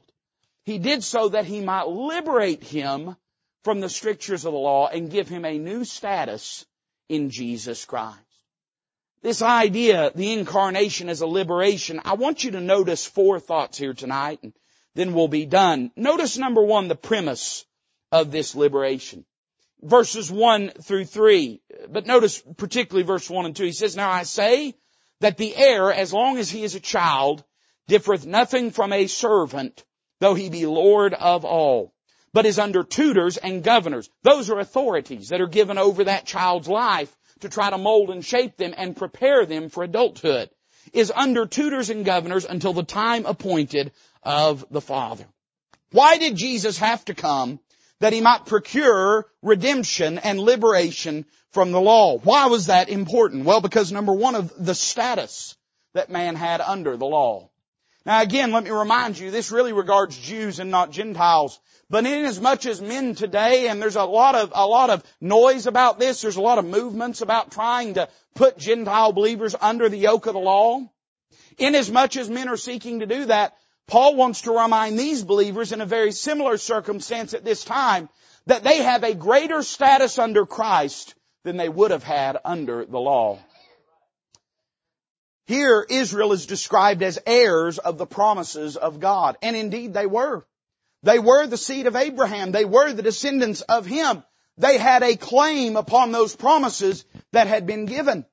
He 0.66 0.78
did 0.78 1.04
so 1.04 1.30
that 1.30 1.46
He 1.46 1.62
might 1.62 1.88
liberate 1.88 2.64
him 2.64 3.16
from 3.64 3.80
the 3.82 3.90
strictures 3.90 4.46
of 4.46 4.54
the 4.54 4.60
law 4.60 4.88
and 4.88 5.10
give 5.10 5.28
him 5.28 5.46
a 5.46 5.58
new 5.58 5.84
status 5.84 6.64
in 7.10 7.32
Jesus 7.32 7.86
Christ. 7.86 8.20
This 9.26 9.42
idea, 9.42 10.12
the 10.14 10.34
incarnation 10.34 11.10
as 11.10 11.22
a 11.22 11.26
liberation, 11.26 12.00
I 12.06 12.14
want 12.14 12.44
you 12.44 12.52
to 12.52 12.62
notice 12.62 13.08
four 13.08 13.40
thoughts 13.40 13.76
here 13.76 13.96
tonight. 13.96 14.38
And 14.44 14.54
then 14.94 15.16
we'll 15.16 15.28
be 15.28 15.48
done. 15.48 15.90
Notice 15.96 16.38
number 16.38 16.62
one, 16.62 16.90
the 16.90 16.96
premise 16.96 17.66
of 18.12 18.30
this 18.30 18.54
liberation. 18.54 19.26
Verses 19.82 20.32
one 20.32 20.70
through 20.70 21.06
three. 21.06 21.64
But 21.90 22.06
notice 22.06 22.44
particularly 22.58 23.04
verse 23.04 23.28
one 23.28 23.48
and 23.48 23.56
two. 23.56 23.64
He 23.64 23.72
says, 23.72 23.96
Now 23.96 24.12
I 24.12 24.22
say 24.22 24.76
that 25.22 25.38
the 25.38 25.56
heir, 25.56 25.92
as 25.92 26.14
long 26.14 26.38
as 26.38 26.52
he 26.52 26.64
is 26.64 26.76
a 26.76 26.80
child, 26.80 27.44
differeth 27.88 28.28
nothing 28.28 28.70
from 28.70 28.94
a 28.94 29.08
servant, 29.08 29.84
though 30.20 30.36
he 30.36 30.52
be 30.52 30.68
Lord 30.68 31.16
of 31.16 31.46
all, 31.46 31.96
but 32.32 32.46
is 32.46 32.60
under 32.60 32.84
tutors 32.84 33.38
and 33.38 33.64
governors. 33.64 34.08
Those 34.22 34.52
are 34.52 34.60
authorities 34.60 35.30
that 35.30 35.42
are 35.42 35.48
given 35.48 35.80
over 35.80 36.04
that 36.04 36.28
child's 36.28 36.68
life 36.68 37.12
to 37.42 37.50
try 37.50 37.70
to 37.70 37.78
mold 37.78 38.10
and 38.10 38.24
shape 38.24 38.58
them 38.58 38.74
and 38.76 38.96
prepare 38.96 39.46
them 39.46 39.70
for 39.70 39.84
adulthood. 39.84 40.50
Is 40.94 41.12
under 41.14 41.46
tutors 41.46 41.90
and 41.90 42.06
governors 42.06 42.46
until 42.46 42.74
the 42.74 42.84
time 42.84 43.26
appointed 43.26 43.92
of 44.22 44.66
the 44.70 44.82
Father. 44.82 45.26
Why 45.92 46.18
did 46.18 46.36
Jesus 46.36 46.78
have 46.78 47.04
to 47.06 47.16
come? 47.16 47.60
That 48.02 48.14
he 48.14 48.22
might 48.22 48.46
procure 48.46 49.26
redemption 49.42 50.20
and 50.20 50.40
liberation 50.40 51.26
from 51.52 51.72
the 51.72 51.82
law. 51.82 52.18
Why 52.18 52.48
was 52.48 52.68
that 52.68 52.90
important? 52.90 53.46
Well, 53.46 53.62
because 53.62 53.92
number 53.92 54.14
one 54.14 54.36
of 54.36 54.54
the 54.64 54.76
status 54.76 55.56
that 55.94 56.10
man 56.10 56.36
had 56.36 56.62
under 56.62 56.98
the 56.98 57.06
law. 57.06 57.50
Now 58.06 58.22
again, 58.22 58.52
let 58.52 58.64
me 58.64 58.70
remind 58.70 59.18
you, 59.18 59.32
this 59.32 59.52
really 59.52 59.74
regards 59.74 60.18
Jews 60.18 60.60
and 60.60 60.70
not 60.70 60.92
Gentiles. 60.92 61.60
But 61.90 62.06
in 62.06 62.26
as 62.26 62.40
much 62.40 62.66
as 62.66 62.82
men 62.82 63.16
today, 63.16 63.68
and 63.68 63.82
there's 63.82 63.96
a 63.96 64.04
lot 64.04 64.36
of, 64.36 64.52
a 64.56 64.66
lot 64.66 64.90
of 64.90 65.04
noise 65.22 65.68
about 65.68 66.00
this, 66.00 66.22
there's 66.22 66.36
a 66.36 66.42
lot 66.42 66.58
of 66.58 66.66
movements 66.66 67.22
about 67.22 67.52
trying 67.52 67.96
to 67.96 68.10
put 68.36 68.58
Gentile 68.58 69.12
believers 69.12 69.56
under 69.60 69.90
the 69.90 69.98
yoke 69.98 70.26
of 70.28 70.34
the 70.34 70.40
law. 70.40 70.82
In 71.58 71.76
as 71.76 71.92
much 71.92 72.18
as 72.18 72.30
men 72.30 72.50
are 72.50 72.58
seeking 72.58 73.00
to 73.00 73.06
do 73.06 73.26
that, 73.26 73.56
Paul 73.88 74.16
wants 74.16 74.42
to 74.42 74.52
remind 74.52 74.98
these 74.98 75.24
believers 75.24 75.72
in 75.72 75.82
a 75.82 75.86
very 75.86 76.12
similar 76.12 76.58
circumstance 76.58 77.34
at 77.34 77.46
this 77.46 77.64
time 77.64 78.10
that 78.48 78.64
they 78.64 78.78
have 78.78 79.04
a 79.04 79.14
greater 79.14 79.62
status 79.62 80.18
under 80.18 80.46
Christ 80.46 81.14
than 81.44 81.58
they 81.58 81.70
would 81.70 81.92
have 81.92 82.04
had 82.04 82.38
under 82.44 82.86
the 82.86 83.00
law. 83.00 83.40
Here, 85.46 85.86
Israel 85.88 86.34
is 86.34 86.48
described 86.48 87.04
as 87.04 87.20
heirs 87.26 87.78
of 87.78 87.98
the 87.98 88.08
promises 88.08 88.78
of 88.78 89.00
God. 89.00 89.38
And 89.42 89.56
indeed 89.56 89.94
they 89.94 90.08
were. 90.08 90.46
They 91.04 91.20
were 91.20 91.46
the 91.46 91.58
seed 91.58 91.86
of 91.86 91.96
Abraham. 91.96 92.52
They 92.52 92.66
were 92.66 92.92
the 92.92 93.04
descendants 93.04 93.62
of 93.62 93.86
him. 93.86 94.24
They 94.58 94.78
had 94.78 95.04
a 95.04 95.16
claim 95.16 95.76
upon 95.76 96.12
those 96.12 96.36
promises 96.36 97.06
that 97.32 97.48
had 97.48 97.68
been 97.68 97.86
given. 97.86 98.26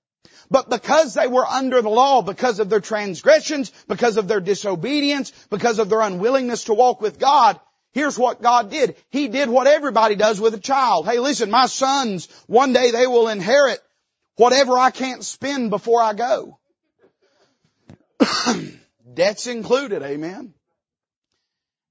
But 0.50 0.70
because 0.70 1.14
they 1.14 1.26
were 1.26 1.46
under 1.46 1.82
the 1.82 1.90
law, 1.90 2.22
because 2.22 2.60
of 2.60 2.70
their 2.70 2.80
transgressions, 2.80 3.72
because 3.88 4.16
of 4.16 4.28
their 4.28 4.40
disobedience, 4.40 5.32
because 5.50 5.78
of 5.78 5.88
their 5.88 6.00
unwillingness 6.00 6.64
to 6.64 6.74
walk 6.74 7.00
with 7.00 7.18
God, 7.18 7.58
here's 7.92 8.18
what 8.18 8.42
God 8.42 8.70
did. 8.70 8.96
He 9.10 9.28
did 9.28 9.48
what 9.48 9.66
everybody 9.66 10.14
does 10.14 10.40
with 10.40 10.54
a 10.54 10.60
child. 10.60 11.06
Hey 11.06 11.18
listen, 11.18 11.50
my 11.50 11.66
sons, 11.66 12.28
one 12.46 12.72
day 12.72 12.90
they 12.90 13.06
will 13.06 13.28
inherit 13.28 13.80
whatever 14.36 14.78
I 14.78 14.90
can't 14.90 15.24
spend 15.24 15.70
before 15.70 16.02
I 16.02 16.14
go. 16.14 16.58
Debts 19.14 19.46
included, 19.46 20.02
amen. 20.02 20.54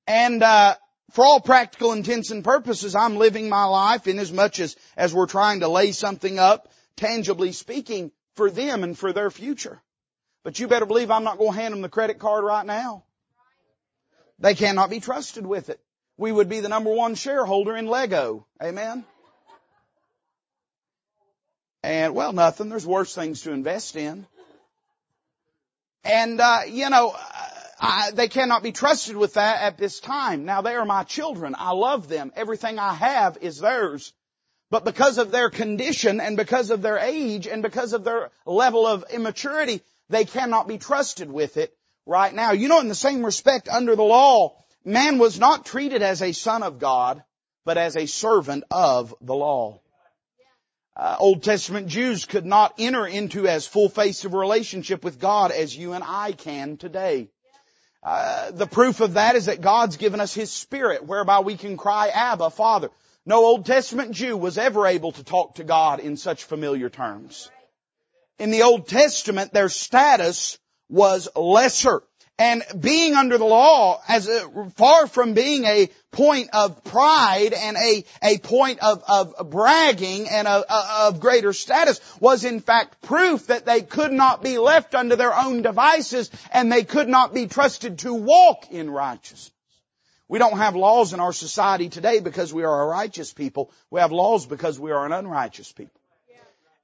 And 0.08 0.42
uh, 0.42 0.76
for 1.12 1.26
all 1.26 1.40
practical 1.40 1.92
intents 1.92 2.32
and 2.32 2.44
purposes, 2.44 2.96
I'm 2.96 3.18
living 3.18 3.50
my 3.50 3.66
life 3.66 4.08
in 4.08 4.20
as 4.20 4.32
much 4.32 4.60
as 4.60 4.76
as 4.98 5.14
we're 5.14 5.28
trying 5.28 5.60
to 5.60 5.68
lay 5.68 5.92
something 5.92 6.40
up, 6.40 6.72
tangibly 6.96 7.52
speaking, 7.52 8.12
for 8.36 8.50
them 8.50 8.84
and 8.84 8.98
for 8.98 9.14
their 9.14 9.30
future. 9.30 9.82
But 10.44 10.60
you 10.60 10.68
better 10.68 10.86
believe 10.86 11.12
I'm 11.12 11.24
not 11.24 11.38
going 11.38 11.54
to 11.54 11.60
hand 11.60 11.74
them 11.74 11.82
the 11.82 11.90
credit 11.90 12.18
card 12.20 12.44
right 12.44 12.66
now. 12.66 13.04
They 14.40 14.56
cannot 14.56 14.90
be 14.90 15.00
trusted 15.00 15.46
with 15.46 15.70
it. 15.70 15.80
We 16.18 16.32
would 16.32 16.50
be 16.50 16.60
the 16.60 16.70
number 16.70 16.92
one 16.92 17.16
shareholder 17.16 17.76
in 17.76 17.88
Lego. 17.88 18.48
Amen. 18.62 19.06
And 21.84 22.16
well, 22.16 22.34
nothing. 22.34 22.70
There's 22.70 22.86
worse 22.86 23.14
things 23.14 23.42
to 23.42 23.52
invest 23.52 23.96
in. 23.96 24.26
And, 26.04 26.40
uh, 26.40 26.62
you 26.68 26.90
know, 26.90 27.16
I, 27.80 28.12
they 28.12 28.28
cannot 28.28 28.64
be 28.64 28.72
trusted 28.72 29.16
with 29.16 29.36
that 29.36 29.62
at 29.62 29.78
this 29.78 30.00
time. 30.00 30.46
Now 30.46 30.62
they 30.62 30.76
are 30.76 30.86
my 30.86 31.04
children. 31.04 31.56
I 31.58 31.72
love 31.72 32.08
them. 32.08 32.32
Everything 32.36 32.80
I 32.80 32.94
have 32.94 33.38
is 33.42 33.60
theirs. 33.60 34.14
But 34.70 34.86
because 34.86 35.18
of 35.18 35.32
their 35.32 35.50
condition 35.50 36.22
and 36.22 36.38
because 36.38 36.72
of 36.72 36.82
their 36.82 36.98
age 36.98 37.48
and 37.48 37.62
because 37.62 37.94
of 37.94 38.04
their 38.04 38.32
level 38.46 38.88
of 38.88 39.06
immaturity, 39.12 39.82
they 40.10 40.26
cannot 40.26 40.68
be 40.68 40.78
trusted 40.78 41.30
with 41.30 41.58
it 41.58 41.76
right 42.06 42.34
now. 42.34 42.52
You 42.52 42.68
know, 42.68 42.80
in 42.80 42.88
the 42.88 42.96
same 42.96 43.26
respect, 43.26 43.68
under 43.68 43.96
the 43.96 44.04
law, 44.04 44.56
man 44.86 45.18
was 45.18 45.40
not 45.40 45.66
treated 45.66 46.02
as 46.02 46.22
a 46.22 46.32
son 46.32 46.64
of 46.64 46.80
God, 46.80 47.22
but 47.66 47.78
as 47.78 47.98
a 47.98 48.06
servant 48.06 48.64
of 48.72 49.14
the 49.22 49.36
law 49.36 49.81
uh, 50.96 51.16
Old 51.20 51.44
Testament 51.44 51.88
Jews 51.88 52.26
could 52.26 52.46
not 52.46 52.76
enter 52.78 53.06
into 53.08 53.48
as 53.48 53.66
full 53.66 53.90
face 53.90 54.26
of 54.26 54.34
relationship 54.34 55.04
with 55.04 55.20
God 55.20 55.52
as 55.52 55.76
you 55.76 55.94
and 55.94 56.04
I 56.06 56.34
can 56.34 56.78
today. 56.78 57.30
Uh, 58.04 58.52
the 58.52 58.68
proof 58.68 59.00
of 59.00 59.14
that 59.14 59.36
is 59.36 59.46
that 59.46 59.62
God's 59.62 59.98
given 59.98 60.20
us 60.20 60.34
His 60.34 60.52
Spirit 60.52 61.06
whereby 61.06 61.42
we 61.42 61.56
can 61.56 61.78
cry, 61.78 62.10
Abba, 62.10 62.50
Father. 62.50 62.90
No 63.26 63.46
Old 63.46 63.66
Testament 63.66 64.12
Jew 64.12 64.36
was 64.36 64.58
ever 64.58 64.88
able 64.88 65.12
to 65.12 65.24
talk 65.24 65.56
to 65.56 65.64
God 65.64 66.00
in 66.00 66.18
such 66.18 66.44
familiar 66.44 66.90
terms. 66.90 67.50
In 68.40 68.50
the 68.50 68.64
Old 68.64 68.88
Testament, 68.88 69.54
their 69.54 69.70
status 69.70 70.58
was 70.90 71.30
lesser. 71.36 72.02
And 72.38 72.64
being 72.80 73.14
under 73.14 73.38
the 73.38 73.46
law, 73.46 74.02
as 74.08 74.28
a, 74.28 74.72
far 74.76 75.06
from 75.06 75.36
being 75.36 75.66
a 75.66 75.90
point 76.10 76.50
of 76.54 76.84
pride 76.84 77.54
and 77.54 77.78
a, 77.78 78.04
a 78.24 78.40
point 78.40 78.80
of, 78.80 79.04
of 79.08 79.52
bragging 79.52 80.28
and 80.28 80.48
of, 80.48 80.64
of 80.68 81.20
greater 81.20 81.54
status, 81.54 82.02
was 82.20 82.44
in 82.44 82.60
fact 82.60 83.02
proof 83.04 83.48
that 83.48 83.68
they 83.68 83.82
could 83.82 84.12
not 84.12 84.42
be 84.44 84.58
left 84.58 84.96
under 84.96 85.16
their 85.16 85.38
own 85.38 85.62
devices 85.62 86.32
and 86.52 86.72
they 86.72 86.84
could 86.84 87.08
not 87.08 87.32
be 87.32 87.46
trusted 87.46 88.00
to 88.00 88.14
walk 88.14 88.72
in 88.72 88.90
righteousness. 88.90 89.52
We 90.28 90.40
don't 90.40 90.58
have 90.58 90.76
laws 90.76 91.14
in 91.14 91.20
our 91.20 91.34
society 91.34 91.90
today 91.90 92.22
because 92.22 92.52
we 92.52 92.64
are 92.64 92.84
a 92.84 92.88
righteous 92.88 93.34
people. 93.34 93.70
We 93.92 94.00
have 94.00 94.12
laws 94.12 94.46
because 94.48 94.80
we 94.80 94.92
are 94.92 95.06
an 95.06 95.12
unrighteous 95.12 95.74
people. 95.74 96.02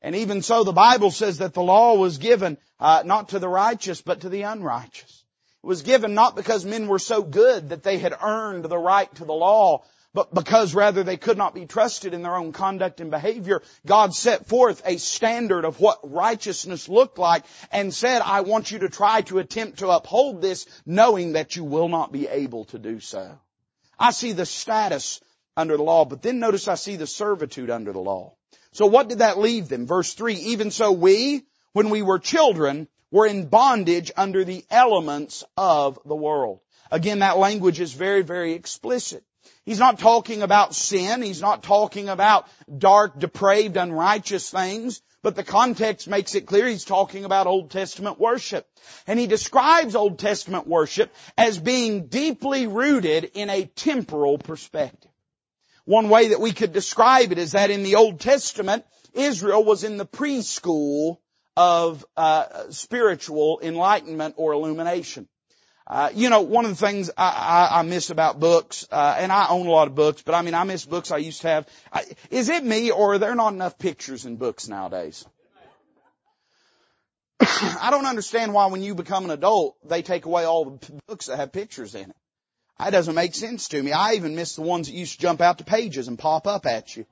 And 0.03 0.15
even 0.15 0.43
so, 0.43 0.63
the 0.63 0.71
Bible 0.71 1.09
says 1.09 1.39
that 1.39 1.55
the 1.55 1.63
law 1.63 1.95
was 1.95 2.19
given 2.19 2.59
uh, 2.79 3.01
not 3.03 3.29
to 3.29 3.39
the 3.39 3.49
righteous, 3.49 4.03
but 4.03 4.21
to 4.21 4.29
the 4.29 4.43
unrighteous 4.43 5.23
was 5.67 5.81
given 5.81 6.13
not 6.13 6.37
because 6.37 6.63
men 6.63 6.87
were 6.87 6.97
so 6.97 7.21
good 7.21 7.69
that 7.69 7.83
they 7.83 7.97
had 7.97 8.15
earned 8.23 8.63
the 8.63 8.77
right 8.77 9.13
to 9.15 9.25
the 9.25 9.33
law, 9.33 9.83
but 10.13 10.33
because 10.33 10.73
rather 10.73 11.03
they 11.03 11.17
could 11.17 11.37
not 11.37 11.53
be 11.53 11.65
trusted 11.65 12.13
in 12.13 12.21
their 12.21 12.37
own 12.37 12.53
conduct 12.53 13.01
and 13.01 13.11
behavior, 13.11 13.61
God 13.85 14.15
set 14.15 14.47
forth 14.47 14.81
a 14.85 14.95
standard 14.95 15.65
of 15.65 15.81
what 15.81 15.99
righteousness 16.09 16.87
looked 16.87 17.17
like 17.17 17.43
and 17.69 17.93
said, 17.93 18.21
I 18.21 18.41
want 18.41 18.71
you 18.71 18.79
to 18.79 18.89
try 18.89 19.23
to 19.23 19.39
attempt 19.39 19.79
to 19.79 19.89
uphold 19.89 20.41
this 20.41 20.65
knowing 20.85 21.33
that 21.33 21.57
you 21.57 21.65
will 21.65 21.89
not 21.89 22.13
be 22.13 22.29
able 22.29 22.63
to 22.65 22.79
do 22.79 23.01
so. 23.01 23.37
I 23.99 24.11
see 24.11 24.31
the 24.31 24.45
status 24.45 25.19
under 25.57 25.75
the 25.75 25.83
law, 25.83 26.05
but 26.05 26.21
then 26.21 26.39
notice 26.39 26.69
I 26.69 26.75
see 26.75 26.95
the 26.95 27.07
servitude 27.07 27.69
under 27.69 27.91
the 27.91 27.99
law. 27.99 28.35
So 28.71 28.85
what 28.85 29.09
did 29.09 29.19
that 29.19 29.37
leave 29.37 29.67
them? 29.67 29.85
Verse 29.85 30.13
3, 30.13 30.33
even 30.35 30.71
so 30.71 30.93
we, 30.93 31.43
when 31.73 31.89
we 31.89 32.03
were 32.03 32.19
children, 32.19 32.87
were 33.11 33.25
in 33.25 33.47
bondage 33.47 34.11
under 34.17 34.43
the 34.43 34.65
elements 34.69 35.43
of 35.55 35.99
the 36.05 36.15
world. 36.15 36.59
Again, 36.91 37.19
that 37.19 37.37
language 37.37 37.79
is 37.79 37.93
very, 37.93 38.21
very 38.21 38.53
explicit. 38.53 39.23
He's 39.65 39.79
not 39.79 39.99
talking 39.99 40.41
about 40.41 40.75
sin. 40.75 41.21
He's 41.21 41.41
not 41.41 41.63
talking 41.63 42.09
about 42.09 42.47
dark, 42.75 43.19
depraved, 43.19 43.77
unrighteous 43.77 44.49
things. 44.49 45.01
But 45.23 45.35
the 45.35 45.43
context 45.43 46.07
makes 46.07 46.35
it 46.35 46.45
clear 46.45 46.67
he's 46.67 46.85
talking 46.85 47.25
about 47.25 47.47
Old 47.47 47.71
Testament 47.71 48.19
worship. 48.19 48.65
And 49.07 49.19
he 49.19 49.27
describes 49.27 49.95
Old 49.95 50.19
Testament 50.19 50.67
worship 50.67 51.13
as 51.37 51.59
being 51.59 52.07
deeply 52.07 52.67
rooted 52.67 53.31
in 53.33 53.49
a 53.49 53.65
temporal 53.65 54.37
perspective. 54.37 55.11
One 55.85 56.09
way 56.09 56.29
that 56.29 56.39
we 56.39 56.53
could 56.53 56.71
describe 56.71 57.31
it 57.31 57.37
is 57.37 57.53
that 57.53 57.71
in 57.71 57.83
the 57.83 57.95
Old 57.95 58.19
Testament, 58.19 58.85
Israel 59.13 59.63
was 59.63 59.83
in 59.83 59.97
the 59.97 60.05
preschool 60.05 61.17
of 61.57 62.05
uh, 62.15 62.69
spiritual 62.69 63.59
enlightenment 63.63 64.35
or 64.37 64.53
illumination. 64.53 65.27
Uh, 65.87 66.11
you 66.13 66.29
know, 66.29 66.41
one 66.41 66.65
of 66.65 66.71
the 66.71 66.85
things 66.85 67.09
I, 67.17 67.69
I, 67.71 67.79
I 67.79 67.81
miss 67.81 68.11
about 68.11 68.39
books, 68.39 68.87
uh, 68.91 69.15
and 69.17 69.31
I 69.31 69.47
own 69.49 69.65
a 69.65 69.71
lot 69.71 69.87
of 69.87 69.95
books, 69.95 70.21
but 70.21 70.35
I 70.35 70.43
mean, 70.43 70.53
I 70.53 70.65
miss 70.65 70.85
books 70.85 71.11
I 71.11 71.17
used 71.17 71.41
to 71.41 71.47
have. 71.47 71.67
I, 71.91 72.03
is 72.29 72.49
it 72.49 72.63
me, 72.63 72.91
or 72.91 73.13
are 73.13 73.17
there 73.17 73.33
not 73.35 73.53
enough 73.53 73.79
pictures 73.79 74.25
in 74.25 74.35
books 74.35 74.67
nowadays? 74.67 75.25
I 77.39 77.87
don't 77.89 78.05
understand 78.05 78.53
why 78.53 78.67
when 78.67 78.83
you 78.83 78.93
become 78.93 79.25
an 79.25 79.31
adult, 79.31 79.77
they 79.83 80.03
take 80.03 80.25
away 80.25 80.43
all 80.43 80.65
the 80.65 81.01
books 81.07 81.25
that 81.25 81.37
have 81.37 81.53
pictures 81.53 81.95
in 81.95 82.09
it. 82.09 82.15
That 82.77 82.91
doesn't 82.91 83.15
make 83.15 83.33
sense 83.33 83.69
to 83.69 83.81
me. 83.81 83.93
I 83.93 84.13
even 84.13 84.35
miss 84.35 84.55
the 84.55 84.61
ones 84.61 84.87
that 84.87 84.93
used 84.93 85.13
to 85.13 85.21
jump 85.21 85.41
out 85.41 85.57
to 85.57 85.63
pages 85.63 86.07
and 86.07 86.19
pop 86.19 86.45
up 86.45 86.67
at 86.67 86.95
you. 86.95 87.07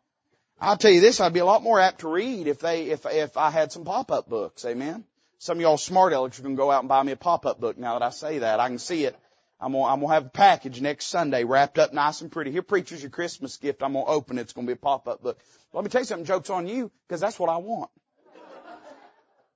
I'll 0.60 0.78
tell 0.78 0.92
you 0.92 1.02
this, 1.02 1.20
I'd 1.20 1.34
be 1.34 1.40
a 1.40 1.46
lot 1.46 1.64
more 1.64 1.80
apt 1.80 2.00
to 2.00 2.08
read 2.08 2.48
if 2.48 2.60
they, 2.60 2.86
if, 2.86 3.06
if 3.06 3.38
I 3.38 3.50
had 3.50 3.72
some 3.72 3.84
pop-up 3.84 4.30
books. 4.30 4.66
Amen. 4.66 5.04
Some 5.38 5.58
of 5.58 5.62
y'all 5.62 5.78
smart 5.78 6.14
alecks 6.14 6.40
are 6.40 6.44
going 6.44 6.56
to 6.56 6.60
go 6.60 6.72
out 6.72 6.82
and 6.82 6.90
buy 6.90 7.04
me 7.04 7.12
a 7.12 7.18
pop-up 7.18 7.60
book 7.60 7.78
now 7.78 8.00
that 8.00 8.06
I 8.06 8.10
say 8.10 8.40
that. 8.40 8.60
I 8.60 8.68
can 8.68 8.80
see 8.80 9.06
it. 9.06 9.16
I'm 9.60 9.72
gonna, 9.72 9.86
I'm 9.86 10.02
gonna 10.02 10.14
have 10.14 10.26
a 10.26 10.30
package 10.30 10.82
next 10.82 11.06
Sunday 11.06 11.46
wrapped 11.46 11.80
up 11.80 11.94
nice 11.94 12.20
and 12.20 12.30
pretty. 12.32 12.52
Here, 12.52 12.62
preacher's 12.62 13.02
your 13.02 13.10
Christmas 13.10 13.56
gift. 13.56 13.84
I'm 13.84 13.94
gonna 13.94 14.06
open 14.06 14.38
it. 14.38 14.42
It's 14.42 14.54
gonna 14.54 14.68
be 14.68 14.74
a 14.74 14.78
pop-up 14.78 15.24
book. 15.24 15.40
Let 15.72 15.84
me 15.84 15.90
tell 15.90 16.02
you 16.02 16.06
something. 16.06 16.26
Joke's 16.26 16.50
on 16.50 16.68
you 16.68 16.92
because 17.08 17.22
that's 17.22 17.40
what 17.40 17.50
I 17.50 17.58
want. 17.58 17.90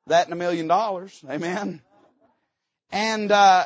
That 0.07 0.25
and 0.25 0.33
a 0.33 0.37
million 0.37 0.67
dollars. 0.67 1.21
Amen. 1.29 1.81
And, 2.91 3.31
uh, 3.31 3.65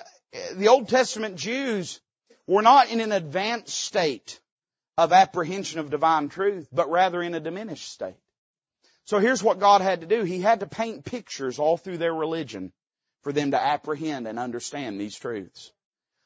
the 0.55 0.67
Old 0.69 0.89
Testament 0.89 1.35
Jews 1.35 2.01
were 2.47 2.63
not 2.63 2.89
in 2.89 2.99
an 2.99 3.11
advanced 3.11 3.77
state 3.77 4.39
of 4.97 5.11
apprehension 5.11 5.79
of 5.79 5.89
divine 5.89 6.29
truth, 6.29 6.67
but 6.71 6.89
rather 6.89 7.21
in 7.21 7.33
a 7.33 7.39
diminished 7.39 7.91
state. 7.91 8.17
So 9.05 9.19
here's 9.19 9.43
what 9.43 9.59
God 9.59 9.81
had 9.81 10.01
to 10.01 10.07
do. 10.07 10.23
He 10.23 10.39
had 10.39 10.61
to 10.61 10.67
paint 10.67 11.03
pictures 11.03 11.59
all 11.59 11.77
through 11.77 11.97
their 11.97 12.13
religion 12.13 12.71
for 13.23 13.33
them 13.33 13.51
to 13.51 13.61
apprehend 13.61 14.27
and 14.27 14.39
understand 14.39 14.99
these 14.99 15.17
truths. 15.17 15.71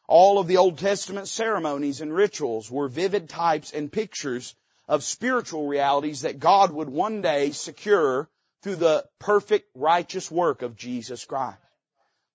All 0.07 0.39
of 0.39 0.47
the 0.47 0.57
Old 0.57 0.77
Testament 0.77 1.27
ceremonies 1.27 2.01
and 2.01 2.13
rituals 2.13 2.71
were 2.71 2.87
vivid 2.87 3.29
types 3.29 3.71
and 3.71 3.91
pictures 3.91 4.55
of 4.87 5.03
spiritual 5.03 5.67
realities 5.67 6.21
that 6.21 6.39
God 6.39 6.71
would 6.71 6.89
one 6.89 7.21
day 7.21 7.51
secure 7.51 8.29
through 8.61 8.77
the 8.77 9.05
perfect 9.19 9.69
righteous 9.75 10.31
work 10.31 10.61
of 10.61 10.77
Jesus 10.77 11.25
Christ. 11.25 11.57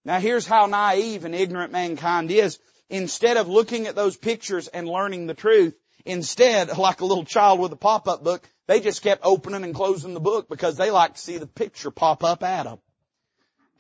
Now 0.05 0.19
here's 0.19 0.47
how 0.47 0.67
naive 0.67 1.25
and 1.25 1.35
ignorant 1.35 1.73
mankind 1.73 2.31
is. 2.31 2.59
Instead 2.91 3.37
of 3.39 3.49
looking 3.49 3.87
at 3.87 3.95
those 3.95 4.17
pictures 4.17 4.69
and 4.69 4.87
learning 4.87 5.27
the 5.27 5.35
truth, 5.35 5.75
instead, 6.05 6.77
like 6.77 7.01
a 7.01 7.05
little 7.05 7.25
child 7.25 7.61
with 7.61 7.73
a 7.73 7.77
pop-up 7.77 8.23
book, 8.25 8.49
they 8.67 8.81
just 8.81 9.03
kept 9.03 9.23
opening 9.25 9.65
and 9.65 9.75
closing 9.75 10.15
the 10.15 10.21
book 10.21 10.49
because 10.49 10.77
they 10.77 10.91
like 10.91 11.15
to 11.15 11.21
see 11.21 11.39
the 11.39 11.47
picture 11.47 11.91
pop 11.91 12.25
up 12.25 12.43
at 12.43 12.65
them. 12.65 12.79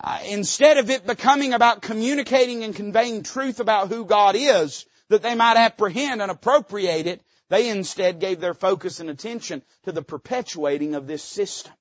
Uh, 0.01 0.19
instead 0.29 0.79
of 0.79 0.91
it 0.91 1.07
becoming 1.07 1.53
about 1.53 1.83
communicating 1.83 2.65
and 2.65 2.75
conveying 2.75 3.23
truth 3.23 3.61
about 3.61 3.89
who 3.89 4.05
God 4.05 4.35
is, 4.37 4.85
that 5.09 5.23
they 5.23 5.35
might 5.35 5.57
apprehend 5.57 6.21
and 6.21 6.31
appropriate 6.31 7.07
it, 7.07 7.23
they 7.49 7.69
instead 7.69 8.19
gave 8.19 8.41
their 8.41 8.55
focus 8.55 8.99
and 8.99 9.11
attention 9.11 9.63
to 9.85 9.93
the 9.93 10.03
perpetuating 10.03 10.95
of 10.95 11.07
this 11.07 11.23
system. 11.23 11.73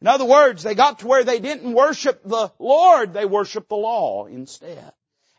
In 0.00 0.06
other 0.06 0.26
words, 0.26 0.62
they 0.62 0.74
got 0.74 0.98
to 1.00 1.06
where 1.06 1.24
they 1.24 1.40
didn't 1.40 1.72
worship 1.72 2.22
the 2.22 2.52
Lord, 2.58 3.14
they 3.14 3.24
worshiped 3.24 3.70
the 3.70 3.76
law 3.76 4.26
instead. 4.26 4.92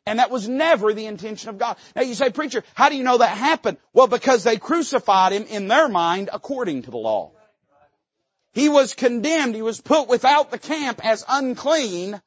And 0.07 0.19
that 0.19 0.31
was 0.31 0.47
never 0.47 0.93
the 0.93 1.05
intention 1.05 1.49
of 1.49 1.57
God. 1.57 1.75
Now 1.93 2.01
you 2.01 2.15
say, 2.15 2.29
preacher, 2.29 2.63
how 2.73 2.87
do 2.87 2.95
you 2.95 3.03
know 3.03 3.17
that 3.17 3.37
happened? 3.37 3.77
Well, 3.91 4.07
because 4.07 4.45
they 4.45 4.55
crucified 4.55 5.33
him 5.33 5.43
in 5.43 5.67
their 5.67 5.89
mind 5.89 6.29
according 6.31 6.83
to 6.83 6.91
the 6.91 6.97
law. 6.97 7.31
He 8.53 8.69
was 8.69 8.93
condemned. 8.93 9.53
He 9.53 9.61
was 9.61 9.81
put 9.81 10.07
without 10.07 10.49
the 10.49 10.57
camp 10.57 11.05
as 11.05 11.25
unclean 11.27 12.21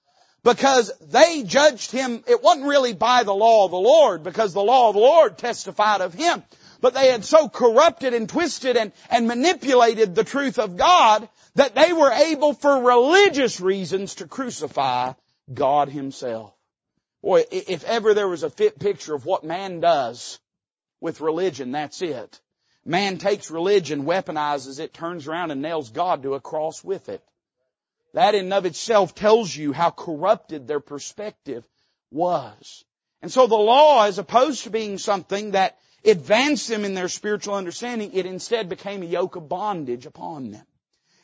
because 0.45 0.93
they 1.01 1.43
judged 1.43 1.91
him. 1.91 2.23
It 2.27 2.43
wasn't 2.43 2.67
really 2.67 2.93
by 2.93 3.23
the 3.23 3.35
law 3.35 3.65
of 3.65 3.71
the 3.71 3.79
Lord 3.79 4.25
because 4.25 4.53
the 4.53 4.63
law 4.63 4.91
of 4.91 4.95
the 4.95 5.01
Lord 5.01 5.39
testified 5.39 6.03
of 6.03 6.13
him. 6.13 6.43
But 6.83 6.93
they 6.93 7.09
had 7.09 7.25
so 7.25 7.49
corrupted 7.49 8.13
and 8.13 8.29
twisted 8.29 8.77
and, 8.77 8.93
and 9.09 9.27
manipulated 9.27 10.15
the 10.15 10.25
truth 10.25 10.59
of 10.59 10.77
God 10.77 11.27
that 11.55 11.75
they 11.75 11.95
were 11.95 12.13
able 12.13 12.53
for 12.53 12.83
religious 12.83 13.59
reasons 13.59 14.17
to 14.17 14.29
crucify 14.29 15.15
God 15.53 15.89
himself. 15.89 16.53
Boy, 17.23 17.45
if 17.51 17.85
ever 17.85 18.15
there 18.15 18.29
was 18.29 18.43
a 18.43 18.51
fit 18.51 18.79
picture 18.79 19.15
of 19.15 19.27
what 19.27 19.45
man 19.45 19.81
does 19.81 20.39
with 21.01 21.21
religion, 21.21 21.73
that's 21.73 22.01
it. 22.03 22.41
Man 22.85 23.19
takes 23.19 23.51
religion, 23.51 24.05
weaponizes 24.05 24.81
it, 24.81 24.95
turns 24.95 25.29
around 25.29 25.51
and 25.51 25.61
nails 25.61 25.91
God 25.91 26.23
to 26.23 26.35
a 26.35 26.41
cross 26.41 26.83
with 26.83 27.09
it. 27.09 27.23
That 28.15 28.35
in 28.35 28.47
and 28.47 28.55
of 28.55 28.67
itself 28.67 29.15
tells 29.15 29.55
you 29.55 29.73
how 29.73 29.91
corrupted 29.91 30.67
their 30.67 30.81
perspective 30.81 31.69
was. 32.11 32.85
And 33.23 33.31
so 33.31 33.47
the 33.47 33.55
law, 33.55 34.05
as 34.05 34.19
opposed 34.19 34.65
to 34.65 34.71
being 34.71 34.99
something 34.99 35.53
that 35.53 35.79
advanced 36.05 36.69
them 36.69 36.85
in 36.85 36.95
their 36.95 37.09
spiritual 37.09 37.55
understanding, 37.55 38.13
it 38.15 38.27
instead 38.27 38.69
became 38.69 39.03
a 39.03 39.07
yoke 39.07 39.37
of 39.37 39.49
bondage 39.49 40.07
upon 40.07 40.51
them. 40.51 40.65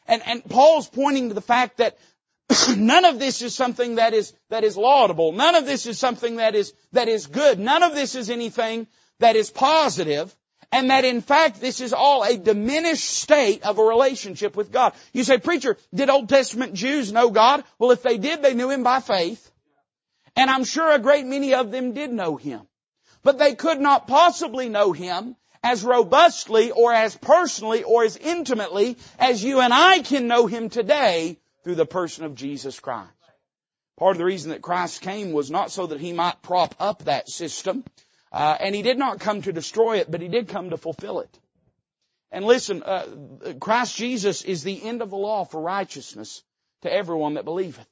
And, 0.06 0.22
and 0.26 0.44
Paul's 0.44 0.88
pointing 0.88 1.28
to 1.28 1.34
the 1.34 1.40
fact 1.40 1.78
that 1.78 1.98
none 2.76 3.04
of 3.04 3.18
this 3.18 3.42
is 3.42 3.54
something 3.54 3.96
that 3.96 4.14
is, 4.14 4.32
that 4.50 4.64
is 4.64 4.76
laudable. 4.76 5.32
None 5.32 5.54
of 5.54 5.66
this 5.66 5.86
is 5.86 5.98
something 5.98 6.36
that 6.36 6.54
is, 6.54 6.72
that 6.92 7.08
is 7.08 7.26
good. 7.26 7.58
None 7.58 7.82
of 7.82 7.94
this 7.94 8.14
is 8.14 8.30
anything 8.30 8.86
that 9.18 9.36
is 9.36 9.50
positive. 9.50 10.34
And 10.72 10.90
that 10.90 11.04
in 11.04 11.20
fact 11.20 11.60
this 11.60 11.80
is 11.80 11.92
all 11.92 12.24
a 12.24 12.36
diminished 12.36 13.08
state 13.08 13.62
of 13.62 13.78
a 13.78 13.84
relationship 13.84 14.56
with 14.56 14.72
God. 14.72 14.94
You 15.12 15.24
say, 15.24 15.38
preacher, 15.38 15.76
did 15.94 16.10
Old 16.10 16.28
Testament 16.28 16.74
Jews 16.74 17.12
know 17.12 17.30
God? 17.30 17.64
Well, 17.78 17.92
if 17.92 18.02
they 18.02 18.18
did, 18.18 18.42
they 18.42 18.54
knew 18.54 18.70
Him 18.70 18.82
by 18.82 19.00
faith. 19.00 19.50
And 20.34 20.50
I'm 20.50 20.64
sure 20.64 20.92
a 20.92 20.98
great 20.98 21.24
many 21.24 21.54
of 21.54 21.70
them 21.70 21.94
did 21.94 22.12
know 22.12 22.36
Him. 22.36 22.62
But 23.22 23.38
they 23.38 23.54
could 23.54 23.80
not 23.80 24.06
possibly 24.06 24.68
know 24.68 24.92
Him 24.92 25.36
as 25.62 25.82
robustly 25.82 26.70
or 26.72 26.92
as 26.92 27.16
personally 27.16 27.82
or 27.82 28.04
as 28.04 28.16
intimately 28.16 28.96
as 29.18 29.42
you 29.42 29.60
and 29.60 29.72
I 29.72 30.00
can 30.00 30.26
know 30.26 30.46
Him 30.46 30.68
today 30.68 31.38
through 31.66 31.74
the 31.74 31.84
person 31.84 32.24
of 32.24 32.36
Jesus 32.36 32.78
Christ. 32.78 33.10
Part 33.98 34.12
of 34.12 34.18
the 34.18 34.24
reason 34.24 34.52
that 34.52 34.62
Christ 34.62 35.02
came 35.02 35.32
was 35.32 35.50
not 35.50 35.72
so 35.72 35.88
that 35.88 35.98
He 35.98 36.12
might 36.12 36.40
prop 36.40 36.76
up 36.78 37.06
that 37.06 37.28
system, 37.28 37.82
uh, 38.30 38.56
and 38.60 38.72
He 38.72 38.82
did 38.82 38.96
not 38.96 39.18
come 39.18 39.42
to 39.42 39.52
destroy 39.52 39.96
it, 39.96 40.08
but 40.08 40.20
He 40.20 40.28
did 40.28 40.46
come 40.46 40.70
to 40.70 40.76
fulfill 40.76 41.18
it. 41.18 41.38
And 42.30 42.44
listen, 42.44 42.84
uh, 42.84 43.06
Christ 43.58 43.96
Jesus 43.96 44.42
is 44.42 44.62
the 44.62 44.80
end 44.80 45.02
of 45.02 45.10
the 45.10 45.16
law 45.16 45.44
for 45.44 45.60
righteousness 45.60 46.44
to 46.82 46.92
everyone 46.92 47.34
that 47.34 47.44
believeth. 47.44 47.88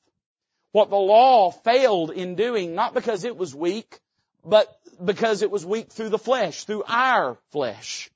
What 0.70 0.90
the 0.90 0.94
law 0.94 1.50
failed 1.50 2.12
in 2.12 2.36
doing, 2.36 2.76
not 2.76 2.94
because 2.94 3.24
it 3.24 3.36
was 3.36 3.56
weak, 3.56 3.98
but 4.44 4.72
because 5.04 5.42
it 5.42 5.50
was 5.50 5.66
weak 5.66 5.90
through 5.90 6.10
the 6.10 6.18
flesh, 6.18 6.62
through 6.62 6.84
our 6.86 7.38
flesh. 7.50 8.08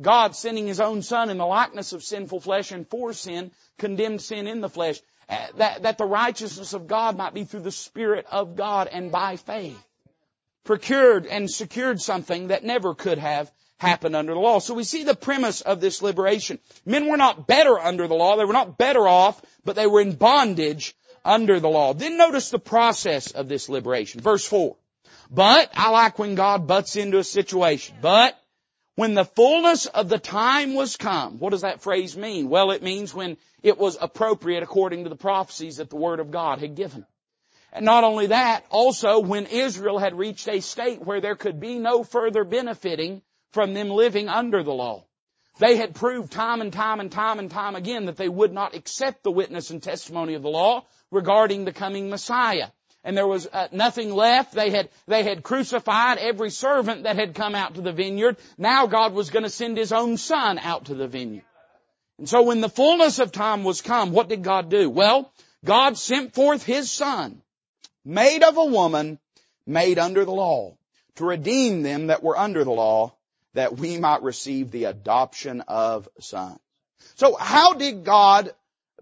God 0.00 0.34
sending 0.34 0.66
His 0.66 0.80
own 0.80 1.02
Son 1.02 1.30
in 1.30 1.38
the 1.38 1.46
likeness 1.46 1.92
of 1.92 2.02
sinful 2.02 2.40
flesh 2.40 2.72
and 2.72 2.88
for 2.88 3.12
sin, 3.12 3.52
condemned 3.78 4.22
sin 4.22 4.46
in 4.46 4.60
the 4.60 4.68
flesh, 4.68 5.00
uh, 5.28 5.46
that, 5.56 5.82
that 5.82 5.98
the 5.98 6.04
righteousness 6.04 6.74
of 6.74 6.86
God 6.86 7.16
might 7.16 7.34
be 7.34 7.44
through 7.44 7.60
the 7.60 7.72
Spirit 7.72 8.26
of 8.30 8.56
God 8.56 8.88
and 8.88 9.12
by 9.12 9.36
faith. 9.36 9.82
Procured 10.64 11.26
and 11.26 11.50
secured 11.50 12.00
something 12.00 12.48
that 12.48 12.64
never 12.64 12.94
could 12.94 13.18
have 13.18 13.50
happened 13.78 14.16
under 14.16 14.34
the 14.34 14.40
law. 14.40 14.58
So 14.58 14.74
we 14.74 14.84
see 14.84 15.04
the 15.04 15.14
premise 15.14 15.60
of 15.60 15.80
this 15.80 16.02
liberation. 16.02 16.58
Men 16.84 17.06
were 17.06 17.16
not 17.16 17.46
better 17.46 17.78
under 17.78 18.08
the 18.08 18.14
law, 18.14 18.36
they 18.36 18.44
were 18.44 18.52
not 18.52 18.78
better 18.78 19.06
off, 19.06 19.40
but 19.64 19.76
they 19.76 19.86
were 19.86 20.00
in 20.00 20.14
bondage 20.14 20.94
under 21.24 21.60
the 21.60 21.68
law. 21.68 21.94
Then 21.94 22.16
notice 22.16 22.50
the 22.50 22.58
process 22.58 23.30
of 23.30 23.48
this 23.48 23.68
liberation. 23.68 24.20
Verse 24.20 24.46
4. 24.46 24.76
But, 25.30 25.70
I 25.74 25.90
like 25.90 26.18
when 26.18 26.34
God 26.34 26.66
butts 26.66 26.96
into 26.96 27.18
a 27.18 27.24
situation. 27.24 27.96
But, 28.00 28.38
when 28.96 29.14
the 29.14 29.24
fullness 29.24 29.86
of 29.86 30.08
the 30.08 30.18
time 30.18 30.74
was 30.74 30.96
come, 30.96 31.38
what 31.38 31.50
does 31.50 31.62
that 31.62 31.82
phrase 31.82 32.16
mean? 32.16 32.48
Well, 32.48 32.70
it 32.70 32.82
means 32.82 33.12
when 33.12 33.36
it 33.62 33.76
was 33.76 33.98
appropriate 34.00 34.62
according 34.62 35.04
to 35.04 35.10
the 35.10 35.16
prophecies 35.16 35.78
that 35.78 35.90
the 35.90 35.96
Word 35.96 36.20
of 36.20 36.30
God 36.30 36.60
had 36.60 36.76
given. 36.76 37.04
And 37.72 37.84
not 37.84 38.04
only 38.04 38.28
that, 38.28 38.64
also 38.70 39.18
when 39.18 39.46
Israel 39.46 39.98
had 39.98 40.16
reached 40.16 40.48
a 40.48 40.60
state 40.60 41.04
where 41.04 41.20
there 41.20 41.34
could 41.34 41.58
be 41.58 41.78
no 41.78 42.04
further 42.04 42.44
benefiting 42.44 43.22
from 43.50 43.74
them 43.74 43.90
living 43.90 44.28
under 44.28 44.62
the 44.62 44.72
law. 44.72 45.04
They 45.58 45.76
had 45.76 45.94
proved 45.94 46.32
time 46.32 46.60
and 46.60 46.72
time 46.72 47.00
and 47.00 47.10
time 47.10 47.40
and 47.40 47.50
time 47.50 47.74
again 47.74 48.06
that 48.06 48.16
they 48.16 48.28
would 48.28 48.52
not 48.52 48.74
accept 48.74 49.22
the 49.22 49.30
witness 49.32 49.70
and 49.70 49.82
testimony 49.82 50.34
of 50.34 50.42
the 50.42 50.48
law 50.48 50.84
regarding 51.10 51.64
the 51.64 51.72
coming 51.72 52.10
Messiah 52.10 52.68
and 53.04 53.16
there 53.16 53.26
was 53.26 53.46
uh, 53.52 53.68
nothing 53.70 54.12
left. 54.12 54.54
They 54.54 54.70
had, 54.70 54.88
they 55.06 55.22
had 55.22 55.42
crucified 55.42 56.18
every 56.18 56.50
servant 56.50 57.04
that 57.04 57.16
had 57.16 57.34
come 57.34 57.54
out 57.54 57.74
to 57.74 57.82
the 57.82 57.92
vineyard. 57.92 58.38
Now 58.56 58.86
God 58.86 59.12
was 59.12 59.30
going 59.30 59.42
to 59.42 59.50
send 59.50 59.76
His 59.76 59.92
own 59.92 60.16
Son 60.16 60.58
out 60.58 60.86
to 60.86 60.94
the 60.94 61.06
vineyard. 61.06 61.44
And 62.18 62.28
so 62.28 62.42
when 62.42 62.60
the 62.60 62.68
fullness 62.68 63.18
of 63.18 63.30
time 63.30 63.62
was 63.62 63.82
come, 63.82 64.12
what 64.12 64.28
did 64.28 64.42
God 64.42 64.70
do? 64.70 64.88
Well, 64.88 65.30
God 65.64 65.98
sent 65.98 66.34
forth 66.34 66.64
His 66.64 66.90
Son, 66.90 67.42
made 68.04 68.42
of 68.42 68.56
a 68.56 68.64
woman, 68.64 69.18
made 69.66 69.98
under 69.98 70.24
the 70.24 70.32
law, 70.32 70.76
to 71.16 71.24
redeem 71.24 71.82
them 71.82 72.08
that 72.08 72.22
were 72.22 72.38
under 72.38 72.64
the 72.64 72.70
law, 72.70 73.14
that 73.52 73.76
we 73.76 73.98
might 73.98 74.22
receive 74.22 74.70
the 74.70 74.84
adoption 74.84 75.60
of 75.68 76.08
sons. 76.20 76.58
So 77.16 77.36
how 77.36 77.74
did 77.74 78.04
God 78.04 78.52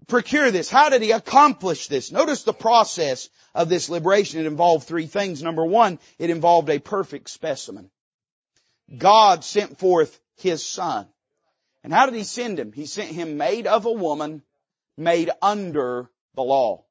procure 0.07 0.51
this? 0.51 0.69
How 0.69 0.89
did 0.89 1.01
he 1.01 1.11
accomplish 1.11 1.87
this? 1.87 2.11
Notice 2.11 2.43
the 2.43 2.53
process 2.53 3.29
of 3.53 3.69
this 3.69 3.89
liberation. 3.89 4.39
It 4.39 4.45
involved 4.45 4.87
three 4.87 5.07
things. 5.07 5.41
Number 5.41 5.65
one, 5.65 5.99
it 6.19 6.29
involved 6.29 6.69
a 6.69 6.79
perfect 6.79 7.29
specimen. 7.29 7.89
God 8.95 9.43
sent 9.43 9.79
forth 9.79 10.19
his 10.37 10.65
son. 10.65 11.07
And 11.83 11.93
how 11.93 12.05
did 12.05 12.15
he 12.15 12.23
send 12.23 12.59
him? 12.59 12.71
He 12.71 12.85
sent 12.85 13.11
him 13.11 13.37
made 13.37 13.67
of 13.67 13.85
a 13.85 13.91
woman, 13.91 14.41
made 14.97 15.29
under 15.41 16.09
the 16.35 16.43
law. 16.43 16.85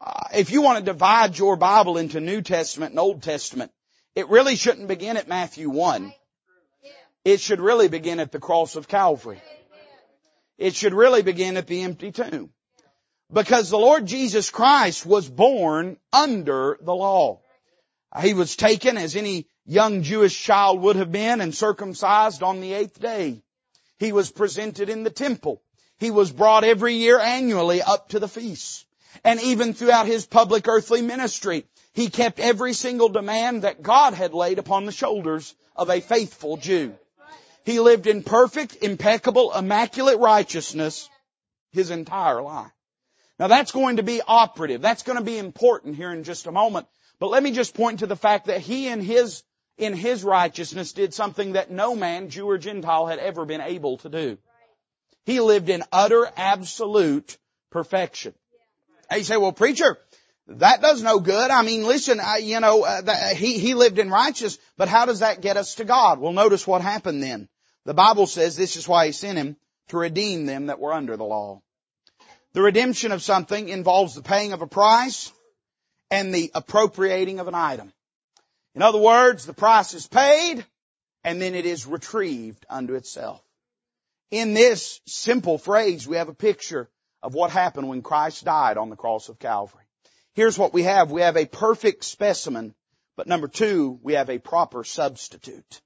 Uh, 0.00 0.28
if 0.34 0.50
you 0.50 0.62
want 0.62 0.78
to 0.78 0.84
divide 0.84 1.38
your 1.38 1.56
Bible 1.56 1.98
into 1.98 2.20
New 2.20 2.42
Testament 2.42 2.92
and 2.92 3.00
Old 3.00 3.22
Testament, 3.22 3.72
it 4.14 4.28
really 4.28 4.56
shouldn't 4.56 4.88
begin 4.88 5.16
at 5.16 5.28
Matthew 5.28 5.70
1. 5.70 6.12
It 7.24 7.40
should 7.40 7.60
really 7.60 7.88
begin 7.88 8.20
at 8.20 8.32
the 8.32 8.38
cross 8.38 8.76
of 8.76 8.88
Calvary. 8.88 9.40
It 10.58 10.74
should 10.74 10.92
really 10.92 11.22
begin 11.22 11.56
at 11.56 11.66
the 11.66 11.82
empty 11.82 12.12
tomb. 12.12 12.50
Because 13.32 13.70
the 13.70 13.78
Lord 13.78 14.06
Jesus 14.06 14.50
Christ 14.50 15.06
was 15.06 15.28
born 15.28 15.98
under 16.12 16.78
the 16.80 16.94
law. 16.94 17.40
He 18.20 18.34
was 18.34 18.56
taken 18.56 18.96
as 18.96 19.16
any 19.16 19.46
young 19.66 20.02
Jewish 20.02 20.42
child 20.42 20.80
would 20.80 20.96
have 20.96 21.12
been 21.12 21.40
and 21.40 21.54
circumcised 21.54 22.42
on 22.42 22.60
the 22.60 22.72
eighth 22.72 22.98
day. 22.98 23.42
He 23.98 24.12
was 24.12 24.30
presented 24.30 24.88
in 24.88 25.04
the 25.04 25.10
temple. 25.10 25.62
He 25.98 26.10
was 26.10 26.32
brought 26.32 26.64
every 26.64 26.94
year 26.94 27.18
annually 27.18 27.82
up 27.82 28.10
to 28.10 28.18
the 28.18 28.28
feast. 28.28 28.86
And 29.24 29.40
even 29.40 29.74
throughout 29.74 30.06
his 30.06 30.26
public 30.26 30.68
earthly 30.68 31.02
ministry, 31.02 31.66
he 31.92 32.08
kept 32.08 32.40
every 32.40 32.72
single 32.72 33.08
demand 33.08 33.62
that 33.62 33.82
God 33.82 34.14
had 34.14 34.32
laid 34.32 34.58
upon 34.58 34.86
the 34.86 34.92
shoulders 34.92 35.54
of 35.76 35.90
a 35.90 36.00
faithful 36.00 36.56
Jew. 36.56 36.94
He 37.68 37.80
lived 37.80 38.06
in 38.06 38.22
perfect, 38.22 38.78
impeccable, 38.80 39.52
immaculate 39.52 40.18
righteousness 40.18 41.10
his 41.70 41.90
entire 41.90 42.40
life. 42.40 42.72
Now 43.38 43.48
that's 43.48 43.72
going 43.72 43.98
to 43.98 44.02
be 44.02 44.22
operative. 44.26 44.80
That's 44.80 45.02
going 45.02 45.18
to 45.18 45.24
be 45.24 45.36
important 45.36 45.94
here 45.94 46.10
in 46.10 46.24
just 46.24 46.46
a 46.46 46.50
moment. 46.50 46.86
But 47.20 47.28
let 47.28 47.42
me 47.42 47.50
just 47.50 47.74
point 47.74 47.98
to 47.98 48.06
the 48.06 48.16
fact 48.16 48.46
that 48.46 48.62
he 48.62 48.88
in 48.88 49.02
his, 49.02 49.42
in 49.76 49.92
his 49.92 50.24
righteousness 50.24 50.94
did 50.94 51.12
something 51.12 51.52
that 51.52 51.70
no 51.70 51.94
man, 51.94 52.30
Jew 52.30 52.48
or 52.48 52.56
Gentile, 52.56 53.06
had 53.06 53.18
ever 53.18 53.44
been 53.44 53.60
able 53.60 53.98
to 53.98 54.08
do. 54.08 54.38
He 55.26 55.40
lived 55.40 55.68
in 55.68 55.82
utter, 55.92 56.26
absolute 56.38 57.36
perfection. 57.70 58.32
And 59.10 59.18
you 59.18 59.24
say, 59.24 59.36
well 59.36 59.52
preacher, 59.52 59.98
that 60.46 60.80
does 60.80 61.02
no 61.02 61.20
good. 61.20 61.50
I 61.50 61.60
mean, 61.60 61.84
listen, 61.84 62.18
I, 62.18 62.38
you 62.38 62.60
know, 62.60 62.84
uh, 62.84 63.02
the, 63.02 63.14
he, 63.14 63.58
he 63.58 63.74
lived 63.74 63.98
in 63.98 64.08
righteousness, 64.08 64.58
but 64.78 64.88
how 64.88 65.04
does 65.04 65.18
that 65.18 65.42
get 65.42 65.58
us 65.58 65.74
to 65.74 65.84
God? 65.84 66.18
Well, 66.18 66.32
notice 66.32 66.66
what 66.66 66.80
happened 66.80 67.22
then. 67.22 67.46
The 67.88 67.94
Bible 67.94 68.26
says 68.26 68.54
this 68.54 68.76
is 68.76 68.86
why 68.86 69.06
he 69.06 69.12
sent 69.12 69.38
him 69.38 69.56
to 69.88 69.96
redeem 69.96 70.44
them 70.44 70.66
that 70.66 70.78
were 70.78 70.92
under 70.92 71.16
the 71.16 71.24
law. 71.24 71.62
The 72.52 72.60
redemption 72.60 73.12
of 73.12 73.22
something 73.22 73.70
involves 73.70 74.14
the 74.14 74.20
paying 74.20 74.52
of 74.52 74.60
a 74.60 74.66
price 74.66 75.32
and 76.10 76.34
the 76.34 76.50
appropriating 76.54 77.40
of 77.40 77.48
an 77.48 77.54
item. 77.54 77.94
In 78.74 78.82
other 78.82 78.98
words, 78.98 79.46
the 79.46 79.54
price 79.54 79.94
is 79.94 80.06
paid 80.06 80.66
and 81.24 81.40
then 81.40 81.54
it 81.54 81.64
is 81.64 81.86
retrieved 81.86 82.66
unto 82.68 82.94
itself. 82.94 83.42
In 84.30 84.52
this 84.52 85.00
simple 85.06 85.56
phrase, 85.56 86.06
we 86.06 86.18
have 86.18 86.28
a 86.28 86.34
picture 86.34 86.90
of 87.22 87.32
what 87.32 87.50
happened 87.50 87.88
when 87.88 88.02
Christ 88.02 88.44
died 88.44 88.76
on 88.76 88.90
the 88.90 88.96
cross 88.96 89.30
of 89.30 89.38
Calvary. 89.38 89.84
Here's 90.34 90.58
what 90.58 90.74
we 90.74 90.82
have. 90.82 91.10
We 91.10 91.22
have 91.22 91.38
a 91.38 91.46
perfect 91.46 92.04
specimen, 92.04 92.74
but 93.16 93.28
number 93.28 93.48
two, 93.48 93.98
we 94.02 94.12
have 94.12 94.28
a 94.28 94.36
proper 94.36 94.84
substitute. 94.84 95.80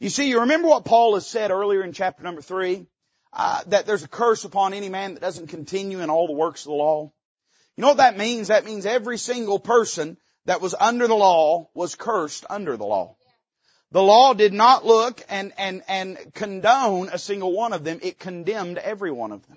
You 0.00 0.10
see, 0.10 0.28
you 0.28 0.40
remember 0.40 0.68
what 0.68 0.84
Paul 0.84 1.14
has 1.14 1.26
said 1.26 1.50
earlier 1.50 1.82
in 1.82 1.92
chapter 1.92 2.22
number 2.22 2.42
three? 2.42 2.86
Uh, 3.32 3.62
that 3.66 3.86
there's 3.86 4.04
a 4.04 4.08
curse 4.08 4.44
upon 4.44 4.74
any 4.74 4.88
man 4.88 5.14
that 5.14 5.20
doesn't 5.20 5.48
continue 5.48 6.00
in 6.00 6.10
all 6.10 6.26
the 6.26 6.32
works 6.32 6.62
of 6.62 6.70
the 6.70 6.76
law. 6.76 7.12
You 7.76 7.82
know 7.82 7.88
what 7.88 7.96
that 7.96 8.16
means? 8.16 8.48
That 8.48 8.64
means 8.64 8.86
every 8.86 9.18
single 9.18 9.58
person 9.58 10.16
that 10.44 10.60
was 10.60 10.74
under 10.78 11.08
the 11.08 11.16
law 11.16 11.68
was 11.74 11.96
cursed 11.96 12.44
under 12.48 12.76
the 12.76 12.84
law. 12.84 13.16
The 13.90 14.02
law 14.02 14.34
did 14.34 14.52
not 14.52 14.84
look 14.84 15.22
and, 15.28 15.52
and, 15.56 15.82
and 15.88 16.18
condone 16.34 17.08
a 17.12 17.18
single 17.18 17.52
one 17.52 17.72
of 17.72 17.84
them. 17.84 18.00
It 18.02 18.18
condemned 18.18 18.78
every 18.78 19.10
one 19.10 19.32
of 19.32 19.46
them. 19.46 19.56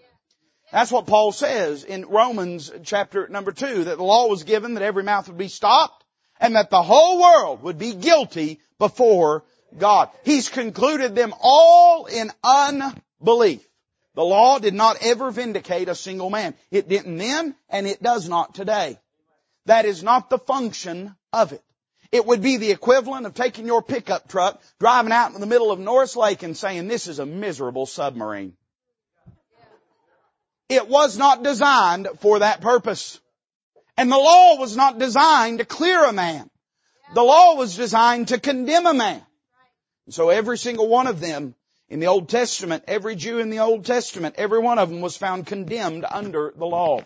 That's 0.72 0.92
what 0.92 1.08
Paul 1.08 1.32
says 1.32 1.84
in 1.84 2.06
Romans 2.06 2.72
chapter 2.84 3.28
number 3.28 3.52
two, 3.52 3.86
that 3.86 3.98
the 3.98 4.04
law 4.04 4.28
was 4.28 4.44
given 4.44 4.74
that 4.74 4.84
every 4.84 5.04
mouth 5.04 5.28
would 5.28 5.38
be 5.38 5.48
stopped 5.48 6.04
and 6.40 6.56
that 6.56 6.70
the 6.70 6.84
whole 6.84 7.22
world 7.22 7.64
would 7.64 7.78
be 7.78 7.94
guilty 7.94 8.60
before 8.80 9.44
God. 9.80 10.10
He's 10.24 10.50
concluded 10.50 11.16
them 11.16 11.34
all 11.42 12.06
in 12.06 12.32
unbelief. 12.44 13.68
The 14.16 14.24
law 14.24 14.58
did 14.60 14.74
not 14.74 14.98
ever 15.02 15.30
vindicate 15.30 15.90
a 15.90 15.96
single 15.96 16.30
man. 16.30 16.56
It 16.72 16.90
didn't 16.90 17.18
then 17.18 17.56
and 17.70 17.86
it 17.86 18.02
does 18.02 18.28
not 18.28 18.56
today. 18.56 18.98
That 19.66 19.86
is 19.86 20.02
not 20.02 20.30
the 20.30 20.40
function 20.40 21.16
of 21.32 21.52
it. 21.52 21.62
It 22.12 22.26
would 22.26 22.42
be 22.42 22.58
the 22.58 22.72
equivalent 22.72 23.26
of 23.26 23.34
taking 23.34 23.68
your 23.68 23.82
pickup 23.82 24.28
truck, 24.30 24.62
driving 24.80 25.12
out 25.12 25.34
in 25.34 25.42
the 25.42 25.46
middle 25.46 25.72
of 25.72 25.80
Norris 25.80 26.16
Lake 26.16 26.42
and 26.42 26.56
saying, 26.56 26.88
this 26.88 27.08
is 27.08 27.20
a 27.20 27.26
miserable 27.26 27.86
submarine. 27.86 28.54
It 30.70 30.88
was 30.88 31.18
not 31.18 31.44
designed 31.44 32.08
for 32.20 32.40
that 32.40 32.62
purpose. 32.62 33.20
And 33.98 34.12
the 34.12 34.18
law 34.18 34.58
was 34.58 34.76
not 34.76 35.00
designed 35.00 35.60
to 35.60 35.66
clear 35.66 36.06
a 36.06 36.14
man. 36.14 36.50
The 37.14 37.24
law 37.24 37.56
was 37.56 37.76
designed 37.76 38.30
to 38.30 38.40
condemn 38.40 38.86
a 38.86 38.94
man. 38.94 39.22
So 40.10 40.30
every 40.30 40.58
single 40.58 40.88
one 40.88 41.08
of 41.08 41.20
them 41.20 41.56
in 41.90 42.00
the 42.00 42.08
Old 42.08 42.30
Testament, 42.30 42.84
every 42.88 43.16
Jew 43.16 43.40
in 43.40 43.50
the 43.50 43.60
Old 43.60 43.86
Testament, 43.86 44.36
every 44.38 44.60
one 44.60 44.80
of 44.80 44.90
them 44.90 45.02
was 45.02 45.18
found 45.18 45.48
condemned 45.48 46.06
under 46.10 46.54
the 46.56 46.66
law. 46.66 47.02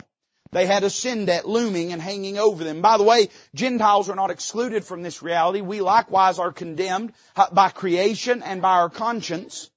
They 0.52 0.66
had 0.66 0.84
a 0.84 0.90
sin 0.90 1.24
debt 1.24 1.48
looming 1.48 1.92
and 1.92 2.02
hanging 2.02 2.38
over 2.38 2.62
them. 2.62 2.82
By 2.82 2.98
the 2.98 3.04
way, 3.04 3.30
Gentiles 3.54 4.10
are 4.10 4.14
not 4.14 4.30
excluded 4.30 4.84
from 4.84 5.02
this 5.02 5.22
reality. 5.22 5.62
We 5.62 5.80
likewise 5.80 6.38
are 6.38 6.52
condemned 6.52 7.14
by 7.52 7.70
creation 7.70 8.42
and 8.42 8.60
by 8.60 8.78
our 8.78 8.90
conscience. 8.90 9.70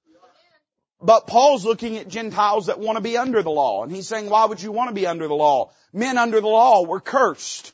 But 1.01 1.27
Paul's 1.27 1.65
looking 1.65 1.97
at 1.97 2.09
Gentiles 2.09 2.65
that 2.65 2.79
want 2.79 2.97
to 2.97 3.01
be 3.01 3.17
under 3.17 3.41
the 3.41 3.51
law. 3.51 3.83
And 3.83 3.91
he's 3.91 4.07
saying, 4.07 4.29
why 4.29 4.45
would 4.45 4.61
you 4.61 4.71
want 4.71 4.89
to 4.89 4.95
be 4.95 5.07
under 5.07 5.27
the 5.27 5.35
law? 5.35 5.71
Men 5.93 6.17
under 6.17 6.41
the 6.41 6.47
law 6.47 6.83
were 6.83 6.99
cursed. 6.99 7.73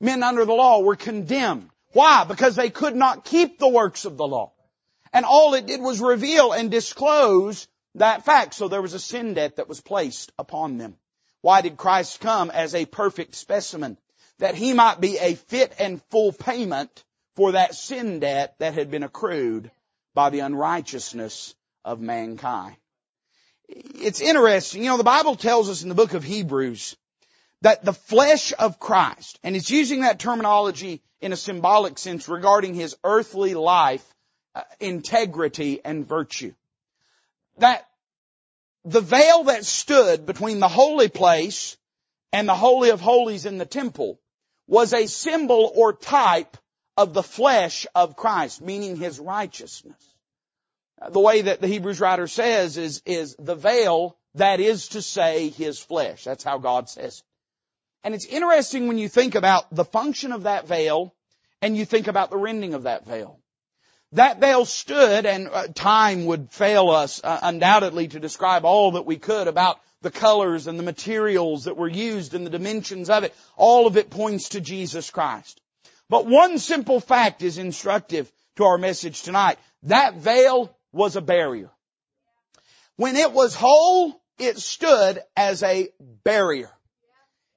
Men 0.00 0.22
under 0.22 0.44
the 0.44 0.52
law 0.52 0.80
were 0.80 0.96
condemned. 0.96 1.70
Why? 1.92 2.24
Because 2.24 2.56
they 2.56 2.70
could 2.70 2.96
not 2.96 3.24
keep 3.24 3.58
the 3.58 3.68
works 3.68 4.04
of 4.04 4.16
the 4.16 4.26
law. 4.26 4.51
And 5.12 5.24
all 5.24 5.54
it 5.54 5.66
did 5.66 5.80
was 5.80 6.00
reveal 6.00 6.52
and 6.52 6.70
disclose 6.70 7.68
that 7.96 8.24
fact. 8.24 8.54
So 8.54 8.68
there 8.68 8.82
was 8.82 8.94
a 8.94 8.98
sin 8.98 9.34
debt 9.34 9.56
that 9.56 9.68
was 9.68 9.80
placed 9.80 10.32
upon 10.38 10.78
them. 10.78 10.96
Why 11.42 11.60
did 11.60 11.76
Christ 11.76 12.20
come 12.20 12.50
as 12.50 12.74
a 12.74 12.86
perfect 12.86 13.34
specimen? 13.34 13.98
That 14.38 14.54
he 14.54 14.72
might 14.72 15.00
be 15.00 15.18
a 15.18 15.34
fit 15.34 15.74
and 15.78 16.02
full 16.10 16.32
payment 16.32 17.04
for 17.36 17.52
that 17.52 17.74
sin 17.74 18.20
debt 18.20 18.54
that 18.58 18.74
had 18.74 18.90
been 18.90 19.02
accrued 19.02 19.70
by 20.14 20.30
the 20.30 20.40
unrighteousness 20.40 21.54
of 21.84 22.00
mankind. 22.00 22.76
It's 23.68 24.20
interesting. 24.20 24.82
You 24.82 24.90
know, 24.90 24.96
the 24.98 25.04
Bible 25.04 25.36
tells 25.36 25.68
us 25.68 25.82
in 25.82 25.88
the 25.88 25.94
book 25.94 26.14
of 26.14 26.24
Hebrews 26.24 26.96
that 27.62 27.84
the 27.84 27.92
flesh 27.92 28.52
of 28.58 28.78
Christ, 28.78 29.38
and 29.42 29.56
it's 29.56 29.70
using 29.70 30.00
that 30.00 30.18
terminology 30.18 31.00
in 31.20 31.32
a 31.32 31.36
symbolic 31.36 31.98
sense 31.98 32.28
regarding 32.28 32.74
his 32.74 32.96
earthly 33.04 33.54
life, 33.54 34.04
Uh, 34.54 34.62
integrity 34.80 35.80
and 35.82 36.06
virtue. 36.06 36.52
That 37.56 37.88
the 38.84 39.00
veil 39.00 39.44
that 39.44 39.64
stood 39.64 40.26
between 40.26 40.60
the 40.60 40.68
holy 40.68 41.08
place 41.08 41.78
and 42.34 42.46
the 42.46 42.54
holy 42.54 42.90
of 42.90 43.00
holies 43.00 43.46
in 43.46 43.56
the 43.56 43.64
temple 43.64 44.20
was 44.66 44.92
a 44.92 45.06
symbol 45.06 45.72
or 45.74 45.94
type 45.94 46.58
of 46.98 47.14
the 47.14 47.22
flesh 47.22 47.86
of 47.94 48.14
Christ, 48.16 48.60
meaning 48.60 48.96
his 48.96 49.18
righteousness. 49.18 50.14
Uh, 51.00 51.08
the 51.08 51.20
way 51.20 51.42
that 51.42 51.62
the 51.62 51.68
Hebrews 51.68 52.00
writer 52.00 52.26
says 52.26 52.76
is, 52.76 53.00
is 53.06 53.34
the 53.38 53.54
veil 53.54 54.18
that 54.34 54.60
is 54.60 54.88
to 54.88 55.00
say 55.00 55.48
his 55.48 55.78
flesh. 55.78 56.24
That's 56.24 56.44
how 56.44 56.58
God 56.58 56.90
says 56.90 57.18
it. 57.18 57.24
And 58.04 58.14
it's 58.14 58.26
interesting 58.26 58.86
when 58.86 58.98
you 58.98 59.08
think 59.08 59.34
about 59.34 59.74
the 59.74 59.84
function 59.84 60.32
of 60.32 60.42
that 60.42 60.68
veil 60.68 61.14
and 61.62 61.74
you 61.74 61.86
think 61.86 62.06
about 62.06 62.28
the 62.28 62.36
rending 62.36 62.74
of 62.74 62.82
that 62.82 63.06
veil. 63.06 63.38
That 64.12 64.40
veil 64.40 64.66
stood, 64.66 65.24
and 65.24 65.48
uh, 65.48 65.68
time 65.68 66.26
would 66.26 66.50
fail 66.50 66.90
us 66.90 67.20
uh, 67.24 67.38
undoubtedly 67.42 68.08
to 68.08 68.20
describe 68.20 68.64
all 68.64 68.92
that 68.92 69.06
we 69.06 69.16
could 69.16 69.48
about 69.48 69.80
the 70.02 70.10
colors 70.10 70.66
and 70.66 70.78
the 70.78 70.82
materials 70.82 71.64
that 71.64 71.76
were 71.76 71.88
used 71.88 72.34
and 72.34 72.44
the 72.44 72.50
dimensions 72.50 73.08
of 73.08 73.24
it. 73.24 73.34
All 73.56 73.86
of 73.86 73.96
it 73.96 74.10
points 74.10 74.50
to 74.50 74.60
Jesus 74.60 75.10
Christ. 75.10 75.60
But 76.10 76.26
one 76.26 76.58
simple 76.58 77.00
fact 77.00 77.42
is 77.42 77.56
instructive 77.56 78.30
to 78.56 78.64
our 78.64 78.76
message 78.76 79.22
tonight. 79.22 79.58
That 79.84 80.16
veil 80.16 80.76
was 80.92 81.16
a 81.16 81.22
barrier. 81.22 81.70
When 82.96 83.16
it 83.16 83.32
was 83.32 83.54
whole, 83.54 84.20
it 84.38 84.58
stood 84.58 85.20
as 85.36 85.62
a 85.62 85.88
barrier. 86.24 86.70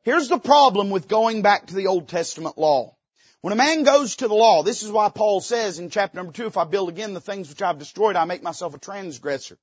Here's 0.03 0.30
the 0.30 0.39
problem 0.39 0.89
with 0.89 1.08
going 1.08 1.41
back 1.41 1.68
to 1.68 1.76
the 1.76 1.88
Old 1.88 2.08
Testament 2.08 2.58
law. 2.58 2.95
When 3.42 3.54
a 3.54 3.58
man 3.58 3.84
goes 3.84 4.16
to 4.18 4.28
the 4.28 4.34
law, 4.34 4.64
this 4.64 4.84
is 4.84 4.92
why 4.92 5.10
Paul 5.10 5.40
says 5.40 5.80
in 5.80 5.90
chapter 5.90 6.18
number 6.18 6.34
two, 6.34 6.48
if 6.48 6.58
I 6.58 6.64
build 6.64 6.90
again 6.90 7.14
the 7.14 7.22
things 7.22 7.50
which 7.50 7.62
I've 7.62 7.78
destroyed, 7.78 8.16
I 8.16 8.26
make 8.26 8.42
myself 8.42 8.74
a 8.74 8.80
transgressor. 8.80 9.58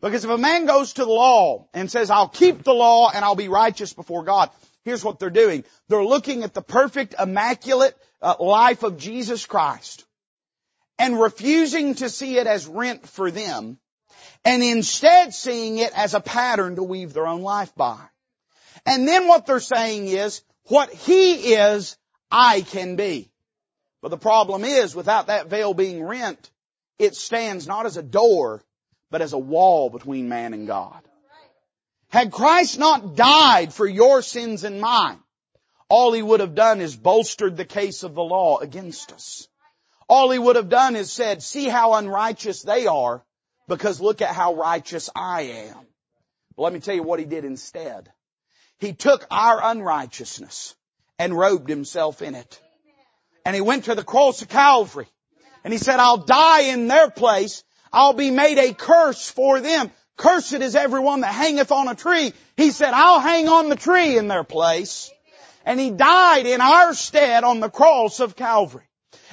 Because 0.00 0.24
if 0.24 0.30
a 0.30 0.38
man 0.38 0.66
goes 0.66 0.94
to 0.94 1.04
the 1.04 1.10
law 1.10 1.68
and 1.72 1.90
says, 1.90 2.10
I'll 2.10 2.28
keep 2.28 2.62
the 2.62 2.74
law 2.74 3.10
and 3.12 3.24
I'll 3.24 3.34
be 3.34 3.48
righteous 3.48 3.94
before 3.94 4.24
God, 4.24 4.50
here's 4.84 5.02
what 5.02 5.18
they're 5.18 5.30
doing. 5.30 5.64
They're 5.88 6.04
looking 6.04 6.44
at 6.44 6.54
the 6.54 6.62
perfect, 6.62 7.14
immaculate 7.18 7.96
uh, 8.20 8.34
life 8.38 8.82
of 8.82 8.98
Jesus 8.98 9.46
Christ 9.46 10.04
and 10.98 11.18
refusing 11.18 11.94
to 11.96 12.08
see 12.08 12.38
it 12.38 12.46
as 12.46 12.66
rent 12.66 13.08
for 13.08 13.30
them 13.30 13.78
and 14.44 14.62
instead 14.62 15.34
seeing 15.34 15.78
it 15.78 15.92
as 15.96 16.14
a 16.14 16.20
pattern 16.20 16.76
to 16.76 16.82
weave 16.82 17.12
their 17.12 17.26
own 17.26 17.42
life 17.42 17.74
by. 17.74 17.98
And 18.84 19.06
then 19.06 19.26
what 19.26 19.46
they're 19.46 19.60
saying 19.60 20.06
is, 20.06 20.42
what 20.68 20.92
He 20.92 21.54
is, 21.54 21.96
I 22.30 22.62
can 22.62 22.96
be. 22.96 23.30
But 24.02 24.08
the 24.08 24.18
problem 24.18 24.64
is, 24.64 24.94
without 24.94 25.28
that 25.28 25.48
veil 25.48 25.74
being 25.74 26.02
rent, 26.02 26.50
it 26.98 27.14
stands 27.16 27.66
not 27.66 27.86
as 27.86 27.96
a 27.96 28.02
door, 28.02 28.62
but 29.10 29.22
as 29.22 29.32
a 29.32 29.38
wall 29.38 29.90
between 29.90 30.28
man 30.28 30.54
and 30.54 30.66
God. 30.66 31.00
Had 32.08 32.30
Christ 32.30 32.78
not 32.78 33.16
died 33.16 33.72
for 33.72 33.86
your 33.86 34.22
sins 34.22 34.64
and 34.64 34.80
mine, 34.80 35.18
all 35.88 36.12
he 36.12 36.22
would 36.22 36.40
have 36.40 36.54
done 36.54 36.80
is 36.80 36.96
bolstered 36.96 37.56
the 37.56 37.64
case 37.64 38.02
of 38.02 38.14
the 38.14 38.22
law 38.22 38.58
against 38.58 39.12
us. 39.12 39.48
All 40.08 40.30
he 40.30 40.38
would 40.38 40.56
have 40.56 40.68
done 40.68 40.94
is 40.94 41.12
said, 41.12 41.42
see 41.42 41.68
how 41.68 41.94
unrighteous 41.94 42.62
they 42.62 42.86
are 42.86 43.24
because 43.66 44.00
look 44.00 44.22
at 44.22 44.34
how 44.34 44.54
righteous 44.54 45.10
I 45.14 45.42
am. 45.42 45.76
But 46.56 46.62
let 46.62 46.72
me 46.72 46.80
tell 46.80 46.94
you 46.94 47.02
what 47.02 47.18
he 47.18 47.24
did 47.24 47.44
instead. 47.44 48.10
He 48.78 48.92
took 48.92 49.26
our 49.30 49.60
unrighteousness 49.62 50.75
and 51.18 51.36
robed 51.36 51.68
himself 51.68 52.22
in 52.22 52.34
it. 52.34 52.60
And 53.44 53.54
he 53.54 53.60
went 53.60 53.84
to 53.84 53.94
the 53.94 54.04
cross 54.04 54.42
of 54.42 54.48
Calvary 54.48 55.06
and 55.64 55.72
he 55.72 55.78
said, 55.78 55.98
I'll 55.98 56.18
die 56.18 56.72
in 56.72 56.88
their 56.88 57.10
place. 57.10 57.64
I'll 57.92 58.12
be 58.12 58.30
made 58.30 58.58
a 58.58 58.74
curse 58.74 59.30
for 59.30 59.60
them. 59.60 59.90
Cursed 60.16 60.54
is 60.54 60.74
everyone 60.74 61.20
that 61.20 61.34
hangeth 61.34 61.72
on 61.72 61.88
a 61.88 61.94
tree. 61.94 62.32
He 62.56 62.70
said, 62.70 62.92
I'll 62.92 63.20
hang 63.20 63.48
on 63.48 63.68
the 63.68 63.76
tree 63.76 64.16
in 64.16 64.28
their 64.28 64.44
place. 64.44 65.10
And 65.64 65.78
he 65.78 65.90
died 65.90 66.46
in 66.46 66.60
our 66.60 66.94
stead 66.94 67.44
on 67.44 67.60
the 67.60 67.70
cross 67.70 68.20
of 68.20 68.36
Calvary. 68.36 68.84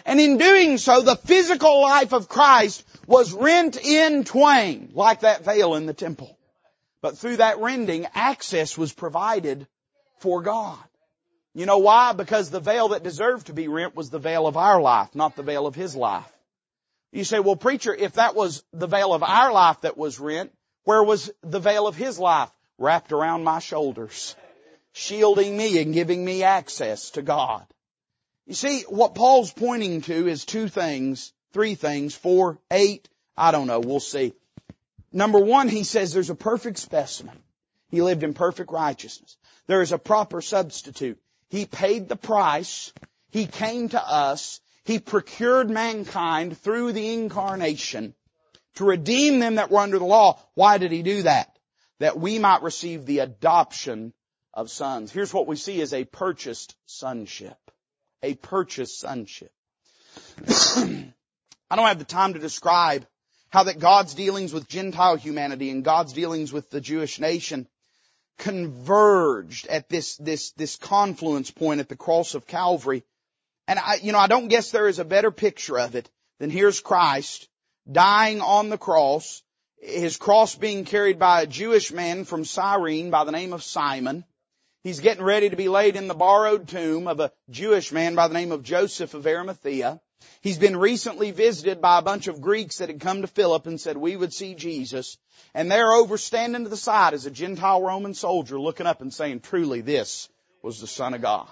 And 0.06 0.20
in 0.20 0.38
doing 0.38 0.78
so, 0.78 1.02
the 1.02 1.16
physical 1.16 1.82
life 1.82 2.14
of 2.14 2.28
Christ 2.28 2.84
was 3.08 3.34
rent 3.34 3.78
in 3.78 4.24
twain, 4.24 4.92
like 4.94 5.22
that 5.22 5.46
veil 5.46 5.76
in 5.76 5.86
the 5.86 5.94
temple. 5.94 6.38
But 7.02 7.18
through 7.18 7.38
that 7.38 7.60
rending, 7.60 8.08
access 8.14 8.78
was 8.78 8.92
provided 8.92 9.68
for 10.20 10.42
God. 10.42 10.80
You 11.56 11.66
know 11.68 11.78
why? 11.78 12.14
Because 12.14 12.50
the 12.50 12.60
veil 12.60 12.90
that 12.90 13.04
deserved 13.04 13.48
to 13.48 13.54
be 13.54 13.68
rent 13.68 13.96
was 13.96 14.10
the 14.10 14.20
veil 14.20 14.48
of 14.48 14.58
our 14.58 14.82
life, 14.82 15.14
not 15.14 15.36
the 15.36 15.44
veil 15.44 15.68
of 15.68 15.76
His 15.76 15.96
life. 15.96 16.32
You 17.12 17.24
say, 17.24 17.40
well 17.40 17.56
preacher, 17.56 17.94
if 17.94 18.14
that 18.14 18.36
was 18.36 18.64
the 18.74 18.88
veil 18.88 19.14
of 19.14 19.22
our 19.22 19.52
life 19.52 19.82
that 19.82 19.98
was 19.98 20.20
rent, 20.20 20.52
where 20.84 21.04
was 21.04 21.32
the 21.42 21.60
veil 21.60 21.88
of 21.88 21.96
His 21.96 22.18
life? 22.18 22.50
Wrapped 22.80 23.12
around 23.12 23.44
my 23.44 23.60
shoulders, 23.60 24.36
shielding 24.94 25.56
me 25.56 25.80
and 25.80 25.94
giving 25.94 26.26
me 26.26 26.44
access 26.44 27.12
to 27.12 27.22
God. 27.22 27.66
You 28.48 28.56
see, 28.56 28.82
what 28.90 29.14
Paul's 29.14 29.54
pointing 29.54 30.02
to 30.02 30.28
is 30.28 30.44
two 30.44 30.68
things, 30.68 31.32
three 31.54 31.76
things, 31.76 32.16
four, 32.16 32.58
eight, 32.72 33.08
I 33.38 33.52
don't 33.52 33.68
know, 33.68 33.80
we'll 33.80 34.00
see. 34.00 34.34
Number 35.12 35.40
one, 35.40 35.70
he 35.70 35.84
says 35.84 36.12
there's 36.12 36.32
a 36.32 36.36
perfect 36.36 36.80
specimen. 36.80 37.38
He 37.90 38.02
lived 38.02 38.24
in 38.24 38.34
perfect 38.34 38.72
righteousness. 38.72 39.38
There 39.68 39.84
is 39.84 39.92
a 39.92 40.00
proper 40.00 40.42
substitute. 40.42 41.20
He 41.54 41.68
paid 41.68 42.10
the 42.10 42.16
price. 42.16 42.92
He 43.30 43.46
came 43.46 43.90
to 43.90 44.04
us. 44.04 44.60
He 44.86 44.98
procured 44.98 45.70
mankind 45.70 46.58
through 46.58 46.94
the 46.94 47.14
incarnation 47.14 48.16
to 48.78 48.86
redeem 48.86 49.38
them 49.38 49.56
that 49.56 49.70
were 49.70 49.82
under 49.82 50.00
the 50.00 50.04
law. 50.04 50.40
Why 50.56 50.80
did 50.80 50.92
he 50.92 51.04
do 51.04 51.22
that? 51.22 51.56
That 52.00 52.18
we 52.18 52.40
might 52.40 52.64
receive 52.64 53.06
the 53.06 53.20
adoption 53.20 54.16
of 54.52 54.72
sons. 54.72 55.12
Here's 55.12 55.32
what 55.32 55.46
we 55.46 55.56
see 55.56 55.80
is 55.80 55.94
a 55.94 56.06
purchased 56.06 56.76
sonship. 56.88 57.60
A 58.24 58.34
purchased 58.34 59.00
sonship. 59.00 59.52
I 60.48 61.76
don't 61.76 61.88
have 61.88 62.00
the 62.00 62.04
time 62.04 62.34
to 62.34 62.40
describe 62.40 63.06
how 63.52 63.66
that 63.66 63.78
God's 63.78 64.16
dealings 64.16 64.54
with 64.54 64.68
Gentile 64.68 65.18
humanity 65.18 65.70
and 65.70 65.84
God's 65.84 66.14
dealings 66.14 66.52
with 66.52 66.72
the 66.72 66.82
Jewish 66.82 67.20
nation 67.20 67.68
converged 68.38 69.68
at 69.68 69.90
this, 69.90 70.18
this, 70.18 70.52
this 70.52 70.76
confluence 70.76 71.52
point 71.52 71.80
at 71.80 71.90
the 71.90 71.96
cross 71.96 72.36
of 72.36 72.48
Calvary. 72.48 73.04
And 73.68 73.80
I, 73.80 74.00
you 74.02 74.12
know, 74.12 74.20
I 74.20 74.28
don't 74.28 74.48
guess 74.48 74.72
there 74.72 74.88
is 74.88 75.00
a 75.00 75.06
better 75.06 75.32
picture 75.32 75.80
of 75.80 75.96
it 75.96 76.10
than 76.40 76.50
here's 76.50 76.82
Christ 76.82 77.48
dying 77.92 78.42
on 78.42 78.70
the 78.70 78.78
cross, 78.78 79.44
his 79.78 80.18
cross 80.18 80.56
being 80.56 80.86
carried 80.86 81.20
by 81.20 81.42
a 81.42 81.48
Jewish 81.48 81.92
man 81.92 82.26
from 82.26 82.46
Cyrene 82.46 83.10
by 83.10 83.24
the 83.24 83.32
name 83.32 83.54
of 83.54 83.64
Simon. 83.64 84.24
He's 84.84 85.00
getting 85.00 85.24
ready 85.24 85.50
to 85.50 85.56
be 85.56 85.70
laid 85.70 85.96
in 85.96 86.08
the 86.08 86.14
borrowed 86.14 86.68
tomb 86.68 87.08
of 87.08 87.20
a 87.20 87.32
Jewish 87.50 87.92
man 87.92 88.16
by 88.16 88.28
the 88.28 88.34
name 88.34 88.52
of 88.52 88.64
Joseph 88.64 89.14
of 89.14 89.26
Arimathea. 89.26 90.02
He's 90.42 90.58
been 90.58 90.78
recently 90.78 91.32
visited 91.32 91.82
by 91.82 92.00
a 92.00 92.04
bunch 92.04 92.28
of 92.28 92.42
Greeks 92.42 92.78
that 92.78 92.90
had 92.90 93.00
come 93.00 93.22
to 93.22 93.28
Philip 93.28 93.66
and 93.68 93.80
said 93.80 93.98
we 93.98 94.16
would 94.16 94.34
see 94.34 94.56
Jesus. 94.56 95.18
And 95.54 95.72
they're 95.72 95.94
over 95.94 96.18
standing 96.18 96.64
to 96.64 96.70
the 96.70 96.78
side 96.78 97.14
as 97.14 97.26
a 97.26 97.32
Gentile 97.32 97.82
Roman 97.82 98.14
soldier 98.14 98.60
looking 98.60 98.88
up 98.88 99.02
and 99.02 99.14
saying, 99.14 99.42
truly 99.42 99.82
this 99.82 100.30
was 100.62 100.80
the 100.80 100.88
Son 100.88 101.14
of 101.14 101.22
God. 101.22 101.48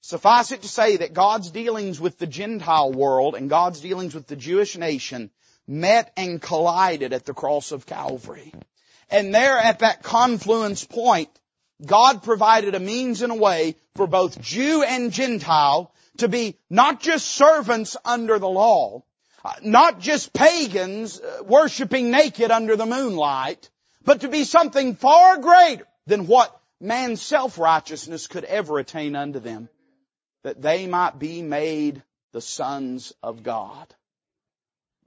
Suffice 0.00 0.50
it 0.50 0.62
to 0.62 0.68
say 0.68 0.96
that 0.96 1.14
God's 1.14 1.50
dealings 1.50 2.00
with 2.00 2.18
the 2.18 2.26
Gentile 2.26 2.92
world 2.92 3.36
and 3.36 3.48
God's 3.48 3.80
dealings 3.80 4.14
with 4.14 4.26
the 4.26 4.36
Jewish 4.36 4.76
nation 4.76 5.30
met 5.66 6.12
and 6.16 6.42
collided 6.42 7.12
at 7.12 7.24
the 7.24 7.34
cross 7.34 7.70
of 7.70 7.86
Calvary. 7.86 8.52
And 9.10 9.34
there 9.34 9.58
at 9.58 9.78
that 9.78 10.02
confluence 10.02 10.84
point, 10.84 11.28
God 11.84 12.22
provided 12.22 12.74
a 12.74 12.80
means 12.80 13.22
and 13.22 13.32
a 13.32 13.36
way 13.36 13.76
for 13.94 14.06
both 14.06 14.40
Jew 14.40 14.82
and 14.82 15.12
Gentile 15.12 15.92
to 16.18 16.28
be 16.28 16.58
not 16.68 17.00
just 17.00 17.26
servants 17.26 17.96
under 18.04 18.38
the 18.38 18.48
law, 18.48 19.02
uh, 19.44 19.52
not 19.62 20.00
just 20.00 20.32
pagans 20.32 21.20
uh, 21.20 21.42
worshiping 21.44 22.10
naked 22.10 22.50
under 22.50 22.76
the 22.76 22.86
moonlight, 22.86 23.70
but 24.04 24.20
to 24.20 24.28
be 24.28 24.44
something 24.44 24.94
far 24.94 25.38
greater 25.38 25.86
than 26.06 26.26
what 26.26 26.56
man's 26.80 27.22
self-righteousness 27.22 28.26
could 28.26 28.44
ever 28.44 28.78
attain 28.78 29.16
unto 29.16 29.40
them, 29.40 29.68
that 30.42 30.60
they 30.60 30.86
might 30.86 31.18
be 31.18 31.42
made 31.42 32.02
the 32.32 32.40
sons 32.40 33.12
of 33.22 33.42
God. 33.42 33.86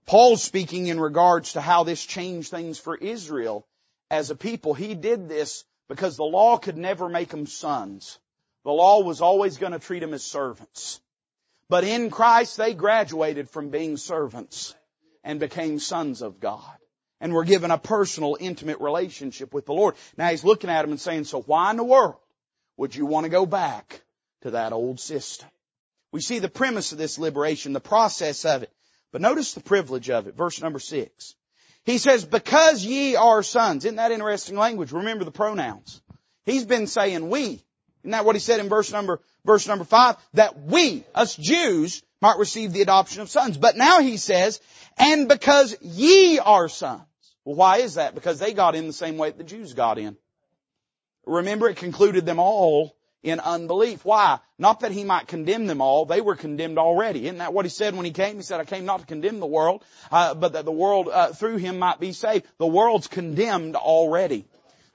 Paul's 0.05 0.43
speaking 0.43 0.87
in 0.87 0.99
regards 0.99 1.53
to 1.53 1.61
how 1.61 1.83
this 1.83 2.03
changed 2.03 2.51
things 2.51 2.77
for 2.77 2.95
Israel 2.95 3.65
as 4.11 4.29
a 4.29 4.35
people. 4.35 4.73
He 4.73 4.93
did 4.93 5.27
this 5.27 5.63
because 5.89 6.15
the 6.15 6.23
law 6.23 6.57
could 6.57 6.77
never 6.77 7.09
make 7.09 7.29
them 7.29 7.47
sons. 7.47 8.19
The 8.65 8.71
law 8.71 9.03
was 9.03 9.21
always 9.21 9.57
going 9.57 9.71
to 9.71 9.79
treat 9.79 9.99
them 9.99 10.13
as 10.13 10.23
servants. 10.23 10.99
But 11.69 11.83
in 11.83 12.09
Christ 12.09 12.57
they 12.57 12.73
graduated 12.73 13.49
from 13.49 13.69
being 13.69 13.95
servants 13.95 14.75
and 15.23 15.39
became 15.39 15.79
sons 15.79 16.21
of 16.21 16.39
God. 16.39 16.75
And 17.21 17.31
were 17.31 17.45
given 17.45 17.71
a 17.71 17.77
personal, 17.77 18.37
intimate 18.39 18.81
relationship 18.81 19.53
with 19.53 19.65
the 19.65 19.73
Lord. 19.73 19.95
Now 20.17 20.29
he's 20.29 20.43
looking 20.43 20.69
at 20.69 20.81
them 20.81 20.91
and 20.91 20.99
saying, 20.99 21.23
so 21.23 21.41
why 21.41 21.71
in 21.71 21.77
the 21.77 21.83
world 21.83 22.17
would 22.75 22.93
you 22.93 23.05
want 23.05 23.23
to 23.23 23.29
go 23.29 23.45
back 23.45 24.01
to 24.41 24.51
that 24.51 24.73
old 24.73 24.99
system? 24.99 25.47
We 26.11 26.21
see 26.21 26.39
the 26.39 26.49
premise 26.49 26.91
of 26.91 26.97
this 26.97 27.17
liberation, 27.17 27.73
the 27.73 27.79
process 27.79 28.45
of 28.45 28.63
it. 28.63 28.71
But 29.11 29.21
notice 29.21 29.53
the 29.53 29.61
privilege 29.61 30.09
of 30.09 30.27
it. 30.27 30.35
Verse 30.35 30.61
number 30.61 30.79
six. 30.79 31.35
He 31.83 31.99
says, 31.99 32.25
because 32.25 32.83
ye 32.83 33.15
are 33.15 33.43
sons. 33.43 33.85
Isn't 33.85 33.97
that 33.97 34.11
interesting 34.11 34.57
language? 34.57 34.91
Remember 34.91 35.23
the 35.23 35.31
pronouns. 35.31 36.01
He's 36.45 36.65
been 36.65 36.87
saying 36.87 37.29
we. 37.29 37.64
Isn't 38.05 38.11
that 38.11 38.23
what 38.23 38.35
he 38.35 38.39
said 38.39 38.59
in 38.59 38.69
verse 38.69 38.91
number, 38.91 39.19
verse 39.45 39.67
number 39.67 39.83
five? 39.83 40.17
That 40.35 40.61
we, 40.61 41.03
us 41.15 41.35
Jews, 41.35 42.03
might 42.21 42.37
receive 42.37 42.71
the 42.71 42.83
adoption 42.83 43.23
of 43.23 43.31
sons. 43.31 43.57
But 43.57 43.77
now 43.77 43.99
he 43.99 44.17
says, 44.17 44.61
and 44.95 45.27
because 45.27 45.75
ye 45.81 46.37
are 46.37 46.69
sons. 46.69 47.01
Well, 47.45 47.55
why 47.55 47.77
is 47.77 47.95
that? 47.95 48.13
Because 48.13 48.37
they 48.37 48.53
got 48.53 48.75
in 48.75 48.85
the 48.85 48.93
same 48.93 49.17
way 49.17 49.31
that 49.31 49.39
the 49.39 49.43
Jews 49.43 49.73
got 49.73 49.97
in. 49.97 50.17
Remember, 51.25 51.67
it 51.67 51.77
concluded 51.77 52.27
them 52.27 52.37
all 52.37 52.95
in 53.23 53.39
unbelief. 53.39 54.05
Why? 54.05 54.37
Not 54.59 54.81
that 54.81 54.91
he 54.91 55.03
might 55.03 55.25
condemn 55.25 55.65
them 55.65 55.81
all. 55.81 56.05
They 56.05 56.21
were 56.21 56.35
condemned 56.35 56.77
already. 56.77 57.25
Isn't 57.25 57.39
that 57.39 57.53
what 57.53 57.65
he 57.65 57.69
said 57.69 57.95
when 57.95 58.05
he 58.05 58.11
came? 58.11 58.35
He 58.35 58.43
said, 58.43 58.59
I 58.59 58.65
came 58.65 58.85
not 58.85 58.99
to 58.99 59.07
condemn 59.07 59.39
the 59.39 59.47
world, 59.47 59.83
uh, 60.11 60.35
but 60.35 60.53
that 60.53 60.65
the 60.65 60.71
world 60.71 61.09
uh, 61.11 61.33
through 61.33 61.57
him 61.57 61.79
might 61.79 61.99
be 61.99 62.13
saved. 62.13 62.45
The 62.59 62.67
world's 62.67 63.07
condemned 63.07 63.75
already. 63.75 64.45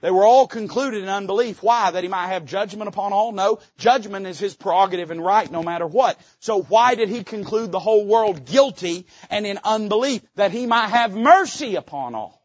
They 0.01 0.11
were 0.11 0.25
all 0.25 0.47
concluded 0.47 1.03
in 1.03 1.09
unbelief. 1.09 1.63
Why? 1.63 1.91
That 1.91 2.03
he 2.03 2.09
might 2.09 2.29
have 2.29 2.47
judgment 2.47 2.89
upon 2.89 3.13
all? 3.13 3.33
No. 3.33 3.59
Judgment 3.79 4.27
is 4.27 4.39
his 4.39 4.55
prerogative 4.55 5.11
and 5.11 5.25
right 5.25 5.51
no 5.51 5.63
matter 5.63 5.87
what. 5.87 6.19
So 6.41 6.63
why 6.63 6.95
did 6.95 7.09
he 7.09 7.23
conclude 7.23 7.71
the 7.71 7.79
whole 7.79 8.07
world 8.07 8.45
guilty 8.47 9.07
and 9.29 9.47
in 9.47 9.59
unbelief? 9.63 10.23
That 10.37 10.53
he 10.53 10.67
might 10.67 10.89
have 10.89 11.15
mercy 11.15 11.77
upon 11.77 12.15
all. 12.15 12.41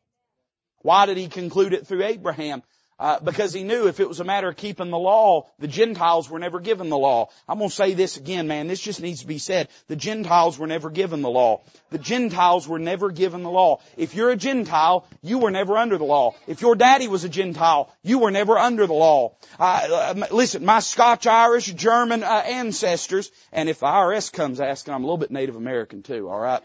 Why 0.81 1.05
did 1.05 1.17
he 1.17 1.27
conclude 1.27 1.73
it 1.73 1.87
through 1.87 2.03
Abraham? 2.03 2.61
Uh, 2.97 3.19
because 3.19 3.51
he 3.51 3.63
knew 3.63 3.87
if 3.87 3.99
it 3.99 4.07
was 4.07 4.21
a 4.21 4.23
matter 4.23 4.47
of 4.47 4.55
keeping 4.55 4.89
the 4.89 4.97
law, 4.97 5.47
the 5.59 5.67
Gentiles 5.67 6.29
were 6.29 6.39
never 6.39 6.61
given 6.61 6.87
the 6.87 6.97
law. 6.97 7.27
I'm 7.47 7.57
going 7.57 7.69
to 7.69 7.75
say 7.75 7.93
this 7.93 8.15
again, 8.15 8.47
man. 8.47 8.67
This 8.67 8.79
just 8.79 9.01
needs 9.01 9.19
to 9.19 9.27
be 9.27 9.37
said. 9.37 9.67
The 9.87 9.97
Gentiles 9.97 10.57
were 10.57 10.67
never 10.67 10.89
given 10.89 11.21
the 11.21 11.29
law. 11.29 11.61
The 11.89 11.97
Gentiles 11.97 12.69
were 12.69 12.79
never 12.79 13.11
given 13.11 13.43
the 13.43 13.51
law. 13.51 13.81
If 13.97 14.15
you're 14.15 14.29
a 14.29 14.37
Gentile, 14.37 15.05
you 15.21 15.39
were 15.39 15.51
never 15.51 15.77
under 15.77 15.97
the 15.97 16.05
law. 16.05 16.35
If 16.47 16.61
your 16.61 16.75
daddy 16.75 17.09
was 17.09 17.25
a 17.25 17.29
Gentile, 17.29 17.93
you 18.01 18.19
were 18.19 18.31
never 18.31 18.57
under 18.57 18.87
the 18.87 18.93
law. 18.93 19.33
Uh, 19.59 20.25
listen, 20.31 20.63
my 20.63 20.79
Scotch, 20.79 21.27
Irish, 21.27 21.65
German 21.73 22.23
uh, 22.23 22.43
ancestors, 22.45 23.29
and 23.51 23.67
if 23.67 23.79
the 23.79 23.87
IRS 23.87 24.31
comes 24.31 24.61
asking, 24.61 24.93
I'm 24.93 25.03
a 25.03 25.05
little 25.05 25.17
bit 25.17 25.31
Native 25.31 25.57
American 25.57 26.01
too. 26.01 26.29
All 26.29 26.39
right. 26.39 26.63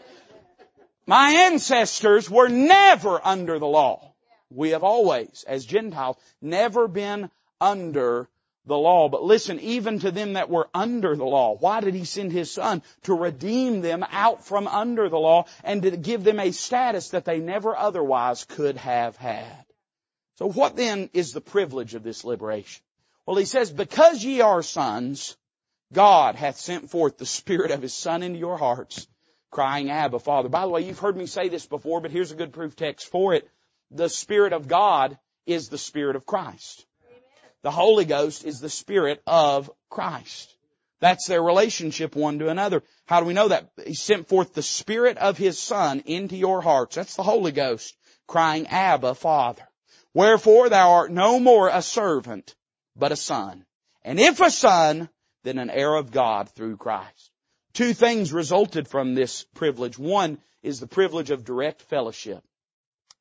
My 1.05 1.31
ancestors 1.51 2.29
were 2.29 2.47
never 2.47 3.19
under 3.21 3.59
the 3.59 3.67
law. 3.67 4.10
We 4.53 4.69
have 4.69 4.83
always, 4.83 5.45
as 5.47 5.65
Gentiles, 5.65 6.17
never 6.41 6.87
been 6.87 7.29
under 7.59 8.27
the 8.65 8.77
law. 8.77 9.09
But 9.09 9.23
listen, 9.23 9.59
even 9.59 9.99
to 9.99 10.11
them 10.11 10.33
that 10.33 10.49
were 10.49 10.69
under 10.73 11.15
the 11.15 11.25
law, 11.25 11.55
why 11.57 11.81
did 11.81 11.93
He 11.95 12.05
send 12.05 12.31
His 12.31 12.51
Son? 12.51 12.83
To 13.03 13.13
redeem 13.13 13.81
them 13.81 14.05
out 14.11 14.45
from 14.45 14.67
under 14.67 15.09
the 15.09 15.19
law 15.19 15.45
and 15.63 15.81
to 15.83 15.97
give 15.97 16.23
them 16.23 16.39
a 16.39 16.51
status 16.51 17.09
that 17.09 17.25
they 17.25 17.39
never 17.39 17.75
otherwise 17.75 18.45
could 18.45 18.77
have 18.77 19.15
had. 19.15 19.65
So 20.35 20.47
what 20.47 20.75
then 20.75 21.09
is 21.13 21.33
the 21.33 21.41
privilege 21.41 21.95
of 21.95 22.03
this 22.03 22.23
liberation? 22.23 22.83
Well, 23.25 23.37
he 23.37 23.45
says, 23.45 23.71
because 23.71 24.23
ye 24.23 24.41
are 24.41 24.63
sons, 24.63 25.37
God 25.93 26.35
hath 26.35 26.57
sent 26.57 26.89
forth 26.89 27.17
the 27.17 27.25
Spirit 27.25 27.71
of 27.71 27.81
His 27.81 27.93
Son 27.93 28.23
into 28.23 28.39
your 28.39 28.57
hearts, 28.57 29.07
crying, 29.49 29.89
Abba, 29.89 30.19
Father. 30.19 30.49
By 30.49 30.61
the 30.61 30.69
way, 30.69 30.81
you've 30.81 30.99
heard 30.99 31.17
me 31.17 31.25
say 31.25 31.49
this 31.49 31.65
before, 31.65 32.01
but 32.01 32.11
here's 32.11 32.31
a 32.31 32.35
good 32.35 32.53
proof 32.53 32.75
text 32.75 33.09
for 33.09 33.33
it. 33.33 33.49
The 33.91 34.09
Spirit 34.09 34.53
of 34.53 34.67
God 34.67 35.17
is 35.45 35.69
the 35.69 35.77
Spirit 35.77 36.15
of 36.15 36.25
Christ. 36.25 36.85
The 37.61 37.71
Holy 37.71 38.05
Ghost 38.05 38.45
is 38.45 38.59
the 38.59 38.69
Spirit 38.69 39.21
of 39.27 39.69
Christ. 39.89 40.55
That's 40.99 41.27
their 41.27 41.41
relationship 41.41 42.15
one 42.15 42.39
to 42.39 42.49
another. 42.49 42.83
How 43.05 43.19
do 43.19 43.25
we 43.25 43.33
know 43.33 43.49
that? 43.49 43.69
He 43.85 43.93
sent 43.93 44.29
forth 44.29 44.53
the 44.53 44.61
Spirit 44.61 45.17
of 45.17 45.37
His 45.37 45.59
Son 45.59 46.03
into 46.05 46.35
your 46.35 46.61
hearts. 46.61 46.95
That's 46.95 47.15
the 47.15 47.23
Holy 47.23 47.51
Ghost 47.51 47.95
crying, 48.27 48.67
Abba, 48.67 49.13
Father. 49.13 49.67
Wherefore 50.13 50.69
thou 50.69 50.91
art 50.91 51.11
no 51.11 51.39
more 51.39 51.67
a 51.67 51.81
servant, 51.81 52.55
but 52.95 53.11
a 53.11 53.17
son. 53.17 53.65
And 54.03 54.19
if 54.19 54.39
a 54.39 54.49
son, 54.49 55.09
then 55.43 55.57
an 55.57 55.69
heir 55.69 55.95
of 55.95 56.11
God 56.11 56.49
through 56.49 56.77
Christ. 56.77 57.31
Two 57.73 57.93
things 57.93 58.31
resulted 58.31 58.87
from 58.87 59.15
this 59.15 59.45
privilege. 59.55 59.97
One 59.97 60.39
is 60.63 60.79
the 60.79 60.87
privilege 60.87 61.31
of 61.31 61.43
direct 61.43 61.81
fellowship. 61.81 62.43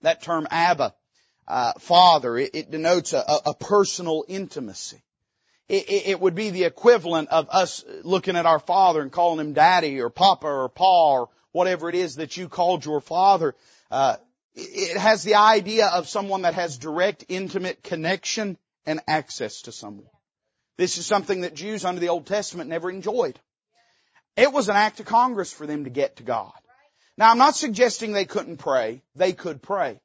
That 0.02 0.22
term 0.22 0.46
Abba, 0.50 0.94
uh, 1.46 1.72
Father, 1.78 2.38
it, 2.38 2.50
it 2.54 2.70
denotes 2.70 3.12
a, 3.12 3.24
a, 3.44 3.54
personal 3.54 4.24
intimacy. 4.28 5.02
It, 5.68 5.90
it, 5.90 6.06
it, 6.08 6.20
would 6.20 6.34
be 6.34 6.50
the 6.50 6.64
equivalent 6.64 7.28
of 7.28 7.48
us 7.50 7.84
looking 8.02 8.36
at 8.36 8.46
our 8.46 8.60
father 8.60 9.02
and 9.02 9.12
calling 9.12 9.44
him 9.44 9.52
Daddy 9.52 10.00
or 10.00 10.10
Papa 10.10 10.46
or 10.46 10.68
Pa 10.68 11.12
or 11.12 11.28
whatever 11.52 11.88
it 11.88 11.94
is 11.94 12.16
that 12.16 12.36
you 12.36 12.48
called 12.48 12.84
your 12.84 13.00
father. 13.00 13.54
Uh, 13.90 14.16
it 14.54 14.96
has 14.96 15.22
the 15.22 15.36
idea 15.36 15.86
of 15.88 16.08
someone 16.08 16.42
that 16.42 16.54
has 16.54 16.78
direct, 16.78 17.24
intimate 17.28 17.82
connection 17.82 18.56
and 18.86 19.00
access 19.06 19.62
to 19.62 19.72
someone. 19.72 20.06
This 20.76 20.98
is 20.98 21.06
something 21.06 21.42
that 21.42 21.54
Jews 21.54 21.84
under 21.84 22.00
the 22.00 22.08
Old 22.08 22.26
Testament 22.26 22.70
never 22.70 22.90
enjoyed. 22.90 23.38
It 24.36 24.52
was 24.52 24.68
an 24.68 24.76
act 24.76 25.00
of 25.00 25.06
Congress 25.06 25.52
for 25.52 25.66
them 25.66 25.84
to 25.84 25.90
get 25.90 26.16
to 26.16 26.22
God. 26.22 26.52
Now 27.20 27.30
I'm 27.30 27.38
not 27.38 27.54
suggesting 27.54 28.14
they 28.14 28.24
couldn't 28.24 28.56
pray. 28.56 29.02
They 29.14 29.34
could 29.34 29.60
pray. 29.60 30.00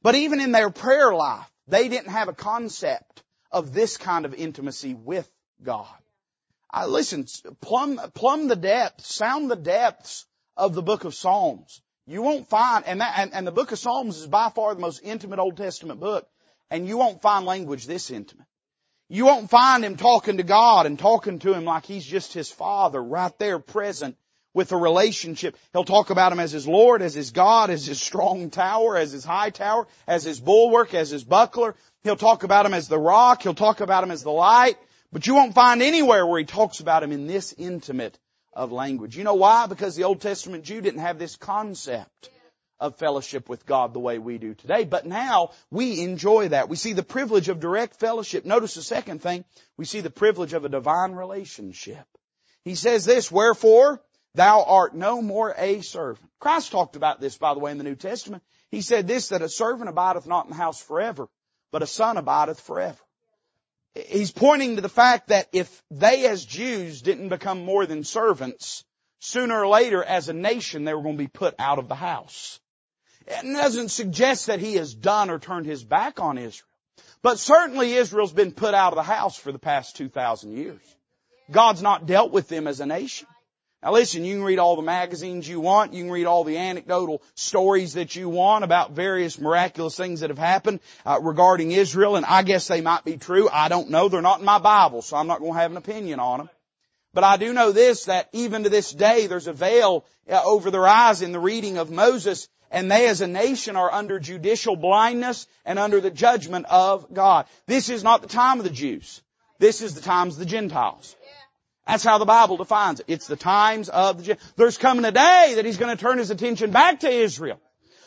But 0.00 0.14
even 0.14 0.40
in 0.40 0.50
their 0.50 0.70
prayer 0.70 1.14
life, 1.14 1.46
they 1.68 1.88
didn't 1.90 2.08
have 2.08 2.28
a 2.28 2.32
concept 2.32 3.22
of 3.52 3.74
this 3.74 3.98
kind 3.98 4.24
of 4.24 4.32
intimacy 4.32 4.94
with 4.94 5.30
God. 5.62 5.94
I 6.70 6.86
listen, 6.86 7.26
plumb, 7.60 8.00
plumb 8.14 8.48
the 8.48 8.56
depths, 8.56 9.14
sound 9.14 9.50
the 9.50 9.56
depths 9.56 10.24
of 10.56 10.74
the 10.74 10.80
book 10.80 11.04
of 11.04 11.14
Psalms. 11.14 11.82
You 12.06 12.22
won't 12.22 12.48
find, 12.48 12.86
and, 12.86 13.02
that, 13.02 13.18
and, 13.18 13.34
and 13.34 13.46
the 13.46 13.52
book 13.52 13.70
of 13.72 13.78
Psalms 13.78 14.16
is 14.16 14.26
by 14.26 14.48
far 14.48 14.74
the 14.74 14.80
most 14.80 15.02
intimate 15.04 15.40
Old 15.40 15.58
Testament 15.58 16.00
book, 16.00 16.26
and 16.70 16.88
you 16.88 16.96
won't 16.96 17.20
find 17.20 17.44
language 17.44 17.86
this 17.86 18.10
intimate. 18.10 18.46
You 19.10 19.26
won't 19.26 19.50
find 19.50 19.84
him 19.84 19.96
talking 19.96 20.38
to 20.38 20.42
God 20.42 20.86
and 20.86 20.98
talking 20.98 21.40
to 21.40 21.52
him 21.52 21.66
like 21.66 21.84
he's 21.84 22.06
just 22.06 22.32
his 22.32 22.50
father 22.50 23.02
right 23.02 23.38
there 23.38 23.58
present 23.58 24.16
with 24.54 24.72
a 24.72 24.76
relationship. 24.76 25.56
He'll 25.72 25.84
talk 25.84 26.10
about 26.10 26.32
him 26.32 26.40
as 26.40 26.52
his 26.52 26.66
Lord, 26.66 27.02
as 27.02 27.12
his 27.12 27.32
God, 27.32 27.68
as 27.68 27.84
his 27.84 28.00
strong 28.00 28.48
tower, 28.50 28.96
as 28.96 29.12
his 29.12 29.24
high 29.24 29.50
tower, 29.50 29.86
as 30.06 30.24
his 30.24 30.40
bulwark, 30.40 30.94
as 30.94 31.10
his 31.10 31.24
buckler. 31.24 31.74
He'll 32.04 32.16
talk 32.16 32.44
about 32.44 32.64
him 32.64 32.72
as 32.72 32.88
the 32.88 32.98
rock. 32.98 33.42
He'll 33.42 33.54
talk 33.54 33.80
about 33.80 34.04
him 34.04 34.10
as 34.10 34.22
the 34.22 34.30
light. 34.30 34.78
But 35.12 35.26
you 35.26 35.34
won't 35.34 35.54
find 35.54 35.82
anywhere 35.82 36.26
where 36.26 36.38
he 36.38 36.44
talks 36.44 36.80
about 36.80 37.02
him 37.02 37.12
in 37.12 37.26
this 37.26 37.52
intimate 37.58 38.18
of 38.52 38.72
language. 38.72 39.16
You 39.16 39.24
know 39.24 39.34
why? 39.34 39.66
Because 39.66 39.96
the 39.96 40.04
Old 40.04 40.20
Testament 40.20 40.64
Jew 40.64 40.80
didn't 40.80 41.00
have 41.00 41.18
this 41.18 41.36
concept 41.36 42.30
of 42.80 42.96
fellowship 42.96 43.48
with 43.48 43.66
God 43.66 43.94
the 43.94 44.00
way 44.00 44.18
we 44.18 44.38
do 44.38 44.54
today. 44.54 44.84
But 44.84 45.06
now 45.06 45.50
we 45.70 46.02
enjoy 46.02 46.48
that. 46.48 46.68
We 46.68 46.76
see 46.76 46.92
the 46.92 47.02
privilege 47.02 47.48
of 47.48 47.60
direct 47.60 47.98
fellowship. 47.98 48.44
Notice 48.44 48.74
the 48.74 48.82
second 48.82 49.22
thing. 49.22 49.44
We 49.76 49.84
see 49.84 50.00
the 50.00 50.10
privilege 50.10 50.52
of 50.52 50.64
a 50.64 50.68
divine 50.68 51.12
relationship. 51.12 52.04
He 52.64 52.74
says 52.74 53.04
this, 53.04 53.30
wherefore 53.30 54.00
thou 54.34 54.64
art 54.64 54.94
no 54.94 55.22
more 55.22 55.54
a 55.56 55.80
servant. 55.80 56.28
Christ 56.40 56.72
talked 56.72 56.96
about 56.96 57.20
this, 57.20 57.36
by 57.36 57.54
the 57.54 57.60
way, 57.60 57.70
in 57.70 57.78
the 57.78 57.84
New 57.84 57.94
Testament. 57.94 58.42
He 58.70 58.80
said 58.80 59.06
this, 59.06 59.28
that 59.28 59.42
a 59.42 59.48
servant 59.48 59.88
abideth 59.88 60.26
not 60.26 60.44
in 60.44 60.50
the 60.50 60.56
house 60.56 60.80
forever, 60.80 61.28
but 61.70 61.82
a 61.82 61.86
son 61.86 62.16
abideth 62.16 62.60
forever 62.60 62.98
he's 63.94 64.32
pointing 64.32 64.76
to 64.76 64.82
the 64.82 64.88
fact 64.88 65.28
that 65.28 65.48
if 65.52 65.82
they 65.90 66.26
as 66.26 66.44
Jews 66.44 67.02
didn't 67.02 67.28
become 67.28 67.64
more 67.64 67.86
than 67.86 68.04
servants, 68.04 68.84
sooner 69.20 69.60
or 69.60 69.68
later 69.68 70.02
as 70.02 70.28
a 70.28 70.34
nation 70.34 70.84
they 70.84 70.94
were 70.94 71.02
going 71.02 71.16
to 71.16 71.22
be 71.22 71.28
put 71.28 71.54
out 71.58 71.78
of 71.78 71.88
the 71.88 71.94
house. 71.94 72.60
It 73.26 73.42
doesn't 73.42 73.90
suggest 73.90 74.48
that 74.48 74.60
he 74.60 74.74
has 74.74 74.94
done 74.94 75.30
or 75.30 75.38
turned 75.38 75.66
his 75.66 75.82
back 75.82 76.20
on 76.20 76.36
Israel. 76.36 76.68
But 77.22 77.38
certainly 77.38 77.94
Israel's 77.94 78.34
been 78.34 78.52
put 78.52 78.74
out 78.74 78.92
of 78.92 78.96
the 78.96 79.02
house 79.02 79.36
for 79.36 79.50
the 79.50 79.58
past 79.58 79.96
2,000 79.96 80.56
years. 80.56 80.82
God's 81.50 81.80
not 81.80 82.06
dealt 82.06 82.32
with 82.32 82.48
them 82.48 82.66
as 82.66 82.80
a 82.80 82.86
nation. 82.86 83.26
Now 83.84 83.92
listen, 83.92 84.24
you 84.24 84.36
can 84.36 84.44
read 84.44 84.58
all 84.58 84.76
the 84.76 84.82
magazines 84.82 85.46
you 85.46 85.60
want, 85.60 85.92
you 85.92 86.04
can 86.04 86.10
read 86.10 86.24
all 86.24 86.42
the 86.42 86.56
anecdotal 86.56 87.20
stories 87.34 87.92
that 87.94 88.16
you 88.16 88.30
want 88.30 88.64
about 88.64 88.92
various 88.92 89.38
miraculous 89.38 89.94
things 89.94 90.20
that 90.20 90.30
have 90.30 90.38
happened 90.38 90.80
uh, 91.04 91.20
regarding 91.20 91.70
Israel, 91.70 92.16
and 92.16 92.24
I 92.24 92.44
guess 92.44 92.66
they 92.66 92.80
might 92.80 93.04
be 93.04 93.18
true. 93.18 93.46
I 93.52 93.68
don't 93.68 93.90
know. 93.90 94.08
They're 94.08 94.22
not 94.22 94.38
in 94.38 94.46
my 94.46 94.58
Bible, 94.58 95.02
so 95.02 95.18
I'm 95.18 95.26
not 95.26 95.40
going 95.40 95.52
to 95.52 95.58
have 95.58 95.70
an 95.70 95.76
opinion 95.76 96.18
on 96.18 96.38
them. 96.38 96.50
But 97.12 97.24
I 97.24 97.36
do 97.36 97.52
know 97.52 97.72
this, 97.72 98.06
that 98.06 98.30
even 98.32 98.62
to 98.62 98.70
this 98.70 98.90
day, 98.90 99.26
there's 99.26 99.48
a 99.48 99.52
veil 99.52 100.06
uh, 100.30 100.40
over 100.42 100.70
their 100.70 100.86
eyes 100.86 101.20
in 101.20 101.32
the 101.32 101.38
reading 101.38 101.76
of 101.76 101.90
Moses, 101.90 102.48
and 102.70 102.90
they 102.90 103.06
as 103.08 103.20
a 103.20 103.26
nation 103.26 103.76
are 103.76 103.92
under 103.92 104.18
judicial 104.18 104.76
blindness 104.76 105.46
and 105.66 105.78
under 105.78 106.00
the 106.00 106.10
judgment 106.10 106.64
of 106.70 107.12
God. 107.12 107.44
This 107.66 107.90
is 107.90 108.02
not 108.02 108.22
the 108.22 108.28
time 108.28 108.60
of 108.60 108.64
the 108.64 108.70
Jews. 108.70 109.20
This 109.58 109.82
is 109.82 109.94
the 109.94 110.00
times 110.00 110.34
of 110.34 110.38
the 110.38 110.46
Gentiles. 110.46 111.14
That's 111.86 112.04
how 112.04 112.18
the 112.18 112.24
Bible 112.24 112.56
defines 112.56 113.00
it. 113.00 113.06
It's 113.08 113.26
the 113.26 113.36
times 113.36 113.88
of 113.88 114.24
the, 114.24 114.38
there's 114.56 114.78
coming 114.78 115.04
a 115.04 115.12
day 115.12 115.52
that 115.56 115.64
He's 115.64 115.76
going 115.76 115.94
to 115.94 116.02
turn 116.02 116.18
His 116.18 116.30
attention 116.30 116.70
back 116.70 117.00
to 117.00 117.10
Israel. 117.10 117.60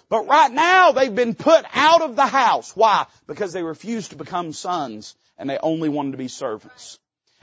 But 0.09 0.27
right 0.27 0.51
now 0.51 0.93
they've 0.93 1.13
been 1.13 1.35
put 1.35 1.65
out 1.73 2.01
of 2.01 2.15
the 2.15 2.25
house. 2.25 2.75
Why? 2.75 3.05
Because 3.27 3.53
they 3.53 3.63
refused 3.63 4.11
to 4.11 4.15
become 4.15 4.53
sons 4.53 5.15
and 5.37 5.49
they 5.49 5.57
only 5.57 5.89
wanted 5.89 6.11
to 6.11 6.17
be 6.17 6.27
servants. 6.27 6.97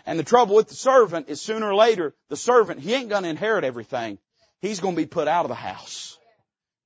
And 0.07 0.19
the 0.19 0.25
trouble 0.25 0.57
with 0.57 0.69
the 0.69 0.75
servant 0.75 1.29
is 1.29 1.41
sooner 1.41 1.69
or 1.69 1.75
later, 1.75 2.15
the 2.29 2.37
servant, 2.37 2.81
he 2.81 2.95
ain't 2.95 3.11
gonna 3.11 3.29
inherit 3.29 3.65
everything. 3.65 4.19
He's 4.61 4.81
gonna 4.81 4.97
be 4.97 5.07
put 5.07 5.29
out 5.29 5.45
of 5.45 5.51
the 5.51 5.55
house. 5.55 6.19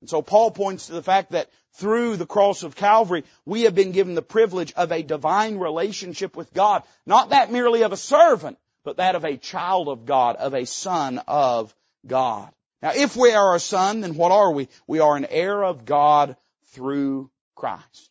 And 0.01 0.09
so 0.09 0.21
Paul 0.21 0.51
points 0.51 0.87
to 0.87 0.93
the 0.93 1.03
fact 1.03 1.31
that 1.31 1.49
through 1.73 2.17
the 2.17 2.25
cross 2.25 2.63
of 2.63 2.75
Calvary, 2.75 3.23
we 3.45 3.63
have 3.63 3.75
been 3.75 3.91
given 3.91 4.15
the 4.15 4.21
privilege 4.21 4.73
of 4.73 4.91
a 4.91 5.03
divine 5.03 5.57
relationship 5.57 6.35
with 6.35 6.53
God. 6.53 6.83
Not 7.05 7.29
that 7.29 7.51
merely 7.51 7.83
of 7.83 7.91
a 7.91 7.97
servant, 7.97 8.57
but 8.83 8.97
that 8.97 9.15
of 9.15 9.25
a 9.25 9.37
child 9.37 9.87
of 9.87 10.05
God, 10.05 10.35
of 10.37 10.53
a 10.53 10.65
son 10.65 11.21
of 11.27 11.73
God. 12.05 12.51
Now, 12.81 12.91
if 12.95 13.15
we 13.15 13.33
are 13.33 13.55
a 13.55 13.59
son, 13.59 14.01
then 14.01 14.15
what 14.15 14.31
are 14.31 14.51
we? 14.51 14.69
We 14.87 14.99
are 14.99 15.17
an 15.17 15.25
heir 15.29 15.63
of 15.63 15.85
God 15.85 16.37
through 16.67 17.29
Christ. 17.55 18.09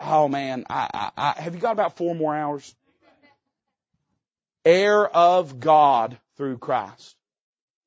Oh 0.00 0.28
man, 0.28 0.64
I, 0.68 0.88
I, 0.92 1.10
I, 1.16 1.40
have 1.40 1.54
you 1.54 1.60
got 1.60 1.72
about 1.72 1.96
four 1.96 2.14
more 2.14 2.34
hours? 2.34 2.74
Heir 4.64 5.06
of 5.06 5.60
God 5.60 6.18
through 6.36 6.58
Christ. 6.58 7.16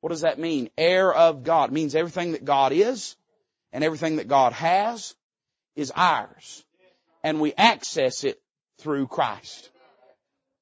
What 0.01 0.09
does 0.09 0.21
that 0.21 0.39
mean? 0.39 0.69
Heir 0.77 1.13
of 1.13 1.43
God. 1.43 1.69
It 1.69 1.73
means 1.73 1.93
everything 1.93 2.31
that 2.31 2.45
God 2.45 2.71
is 2.71 3.15
and 3.73 3.83
everything 3.83 4.15
that 4.15 4.27
God 4.27 4.53
has 4.53 5.15
is 5.75 5.91
ours. 5.95 6.63
And 7.23 7.41
we 7.41 7.53
access 7.53 8.23
it 8.23 8.41
through 8.77 9.07
Christ. 9.07 9.69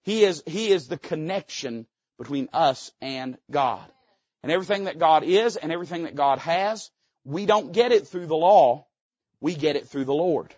He 0.08 0.24
is, 0.24 0.42
He 0.48 0.70
is 0.70 0.88
the 0.88 0.98
connection 0.98 1.86
between 2.18 2.48
us 2.54 2.94
and 3.02 3.38
God. 3.52 3.84
And 4.42 4.54
everything 4.54 4.86
that 4.86 5.00
God 5.00 5.24
is 5.24 5.58
and 5.58 5.70
everything 5.70 6.04
that 6.04 6.16
God 6.16 6.40
has, 6.40 6.90
we 7.26 7.46
don't 7.46 7.74
get 7.74 7.92
it 7.92 8.08
through 8.08 8.28
the 8.28 8.38
law. 8.38 8.88
We 9.42 9.54
get 9.54 9.76
it 9.76 9.90
through 9.90 10.06
the 10.06 10.14
Lord. 10.14 10.56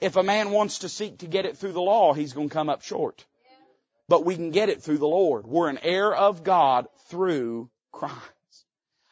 If 0.00 0.14
a 0.14 0.22
man 0.22 0.52
wants 0.52 0.78
to 0.78 0.88
seek 0.88 1.18
to 1.18 1.26
get 1.26 1.46
it 1.46 1.58
through 1.58 1.72
the 1.72 1.80
law, 1.80 2.12
he's 2.12 2.32
going 2.32 2.48
to 2.48 2.54
come 2.54 2.68
up 2.68 2.82
short. 2.82 3.24
But 4.08 4.24
we 4.24 4.36
can 4.36 4.52
get 4.52 4.68
it 4.68 4.82
through 4.82 4.98
the 4.98 5.08
Lord. 5.08 5.48
We're 5.48 5.68
an 5.68 5.80
heir 5.82 6.14
of 6.14 6.44
God 6.44 6.86
through 7.08 7.70
Christ. 7.90 8.22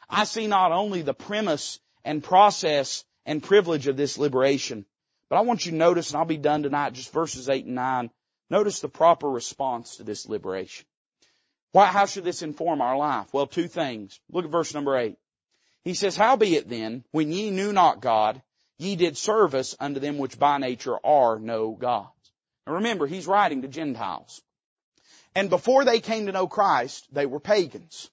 I 0.09 0.23
see 0.23 0.47
not 0.47 0.71
only 0.71 1.01
the 1.01 1.13
premise 1.13 1.81
and 2.05 2.23
process 2.23 3.03
and 3.25 3.43
privilege 3.43 3.87
of 3.87 3.97
this 3.97 4.17
liberation, 4.17 4.85
but 5.27 5.35
I 5.35 5.41
want 5.41 5.65
you 5.65 5.71
to 5.71 5.77
notice, 5.77 6.11
and 6.11 6.17
I'll 6.17 6.23
be 6.23 6.37
done 6.37 6.63
tonight, 6.63 6.93
just 6.93 7.11
verses 7.11 7.49
8 7.49 7.65
and 7.65 7.75
9, 7.75 8.09
Notice 8.49 8.79
the 8.79 8.89
proper 8.89 9.29
response 9.29 9.97
to 9.97 10.03
this 10.03 10.27
liberation. 10.27 10.85
Why, 11.71 11.87
how 11.87 12.05
should 12.05 12.23
this 12.23 12.43
inform 12.43 12.81
our 12.81 12.97
life? 12.97 13.33
Well, 13.33 13.47
two 13.47 13.67
things. 13.67 14.19
Look 14.31 14.45
at 14.45 14.51
verse 14.51 14.73
number 14.73 14.97
eight. 14.97 15.17
He 15.83 15.95
says, 15.95 16.15
Howbeit 16.15 16.69
then, 16.69 17.03
when 17.11 17.31
ye 17.31 17.49
knew 17.49 17.73
not 17.73 17.99
God, 17.99 18.41
ye 18.77 18.95
did 18.95 19.17
service 19.17 19.75
unto 19.79 19.99
them 19.99 20.17
which 20.17 20.39
by 20.39 20.57
nature 20.57 20.97
are 21.05 21.39
no 21.39 21.71
gods. 21.71 22.09
Now 22.65 22.73
remember, 22.73 23.07
he's 23.07 23.27
writing 23.27 23.63
to 23.63 23.67
Gentiles. 23.67 24.41
And 25.35 25.49
before 25.49 25.83
they 25.83 25.99
came 25.99 26.27
to 26.27 26.31
know 26.31 26.47
Christ, 26.47 27.07
they 27.11 27.25
were 27.25 27.39
pagans. 27.39 28.09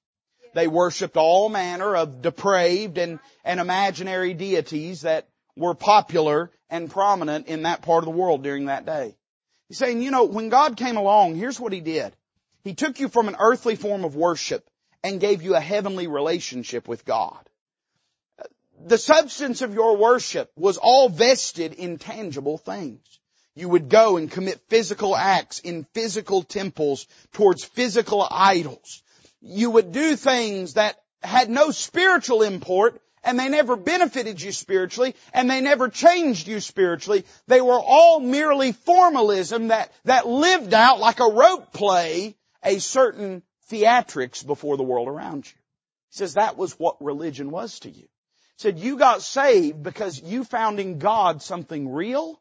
They 0.55 0.67
worshiped 0.67 1.17
all 1.17 1.49
manner 1.49 1.95
of 1.95 2.23
depraved 2.23 2.99
and, 2.99 3.21
and 3.45 3.61
imaginary 3.61 4.35
deities 4.35 5.03
that 5.03 5.29
were 5.55 5.75
popular 5.75 6.51
and 6.69 6.91
prominent 6.91 7.47
in 7.47 7.63
that 7.63 7.83
part 7.83 8.03
of 8.03 8.07
the 8.07 8.19
world 8.19 8.43
during 8.43 8.67
that 8.67 8.87
day. 8.87 9.15
He's 9.71 9.79
saying, 9.79 10.03
you 10.03 10.11
know, 10.11 10.25
when 10.25 10.49
God 10.49 10.77
came 10.77 10.97
along, 10.97 11.37
here's 11.37 11.61
what 11.61 11.73
He 11.73 11.81
did. 11.81 12.13
He 12.65 12.75
took 12.75 12.99
you 12.99 13.09
from 13.09 13.29
an 13.29 13.37
earthly 13.39 13.77
form 13.77 14.05
of 14.05 14.17
worship 14.17 14.69
and 15.05 15.21
gave 15.21 15.43
you 15.43 15.55
a 15.55 15.61
heavenly 15.61 16.09
relationship 16.09 16.89
with 16.89 17.05
God. 17.05 17.39
The 18.85 18.99
substance 18.99 19.63
of 19.63 19.73
your 19.73 19.97
worship 19.97 20.51
was 20.57 20.77
all 20.77 21.09
vested 21.09 21.73
in 21.73 21.99
tangible 21.99 22.59
things. 22.59 22.99
You 23.55 23.69
would 23.69 23.89
go 23.89 24.17
and 24.17 24.29
commit 24.29 24.61
physical 24.67 25.15
acts 25.15 25.61
in 25.61 25.87
physical 25.95 26.43
temples 26.43 27.07
towards 27.33 27.63
physical 27.63 28.27
idols. 28.29 29.05
You 29.41 29.71
would 29.71 29.93
do 29.93 30.17
things 30.17 30.75
that 30.75 31.01
had 31.23 31.49
no 31.49 31.71
spiritual 31.71 32.43
import 32.43 33.01
and 33.23 33.39
they 33.39 33.49
never 33.49 33.77
benefited 33.77 34.41
you 34.41 34.53
spiritually, 34.53 35.15
and 35.35 35.51
they 35.51 35.61
never 35.61 35.89
changed 35.89 36.49
you 36.49 36.61
spiritually. 36.61 37.25
They 37.47 37.61
were 37.61 37.81
all 37.81 38.21
merely 38.21 38.73
formalism 38.73 39.69
that, 39.69 39.93
that 40.05 40.27
lived 40.27 40.73
out 40.73 41.01
like 41.01 41.21
a 41.21 41.31
rope 41.31 41.73
play 41.73 42.37
a 42.65 42.79
certain 42.79 43.43
theatrics 43.71 44.45
before 44.47 44.77
the 44.77 44.83
world 44.83 45.09
around 45.09 45.47
you. 45.47 45.53
He 46.11 46.17
says 46.17 46.35
that 46.35 46.57
was 46.57 46.79
what 46.79 47.03
religion 47.03 47.51
was 47.51 47.81
to 47.81 47.91
you. 47.91 48.03
He 48.03 48.09
said 48.57 48.79
you 48.79 48.97
got 48.97 49.23
saved 49.23 49.83
because 49.83 50.21
you 50.21 50.45
found 50.45 50.81
in 50.81 50.99
God 50.99 51.43
something 51.43 51.93
real 51.93 52.41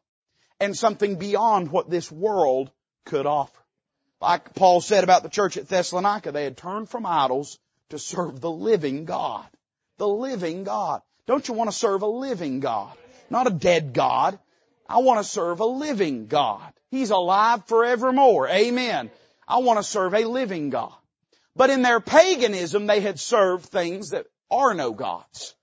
and 0.58 0.76
something 0.76 1.16
beyond 1.16 1.70
what 1.70 1.88
this 1.88 2.10
world 2.10 2.70
could 3.04 3.26
offer. 3.26 3.52
Like 4.20 4.54
Paul 4.54 4.80
said 4.80 5.04
about 5.04 5.22
the 5.22 5.30
church 5.30 5.56
at 5.56 5.68
Thessalonica, 5.68 6.32
they 6.32 6.44
had 6.44 6.56
turned 6.56 6.90
from 6.90 7.06
idols 7.06 7.58
to 7.88 7.98
serve 7.98 8.40
the 8.40 8.50
living 8.50 9.04
God 9.06 9.46
the 10.00 10.08
living 10.08 10.64
God. 10.64 11.02
Don't 11.26 11.46
you 11.46 11.54
want 11.54 11.70
to 11.70 11.76
serve 11.76 12.02
a 12.02 12.06
living 12.06 12.58
God? 12.58 12.96
Not 13.28 13.46
a 13.46 13.50
dead 13.50 13.92
God. 13.92 14.38
I 14.88 14.98
want 14.98 15.20
to 15.20 15.24
serve 15.24 15.60
a 15.60 15.66
living 15.66 16.26
God. 16.26 16.72
He's 16.90 17.10
alive 17.10 17.66
forevermore. 17.66 18.48
Amen. 18.48 19.10
I 19.46 19.58
want 19.58 19.78
to 19.78 19.84
serve 19.84 20.14
a 20.14 20.24
living 20.24 20.70
God. 20.70 20.94
But 21.54 21.70
in 21.70 21.82
their 21.82 22.00
paganism, 22.00 22.86
they 22.86 23.00
had 23.00 23.20
served 23.20 23.66
things 23.66 24.10
that 24.10 24.26
are 24.50 24.72
no 24.74 24.92
gods. 24.92 25.54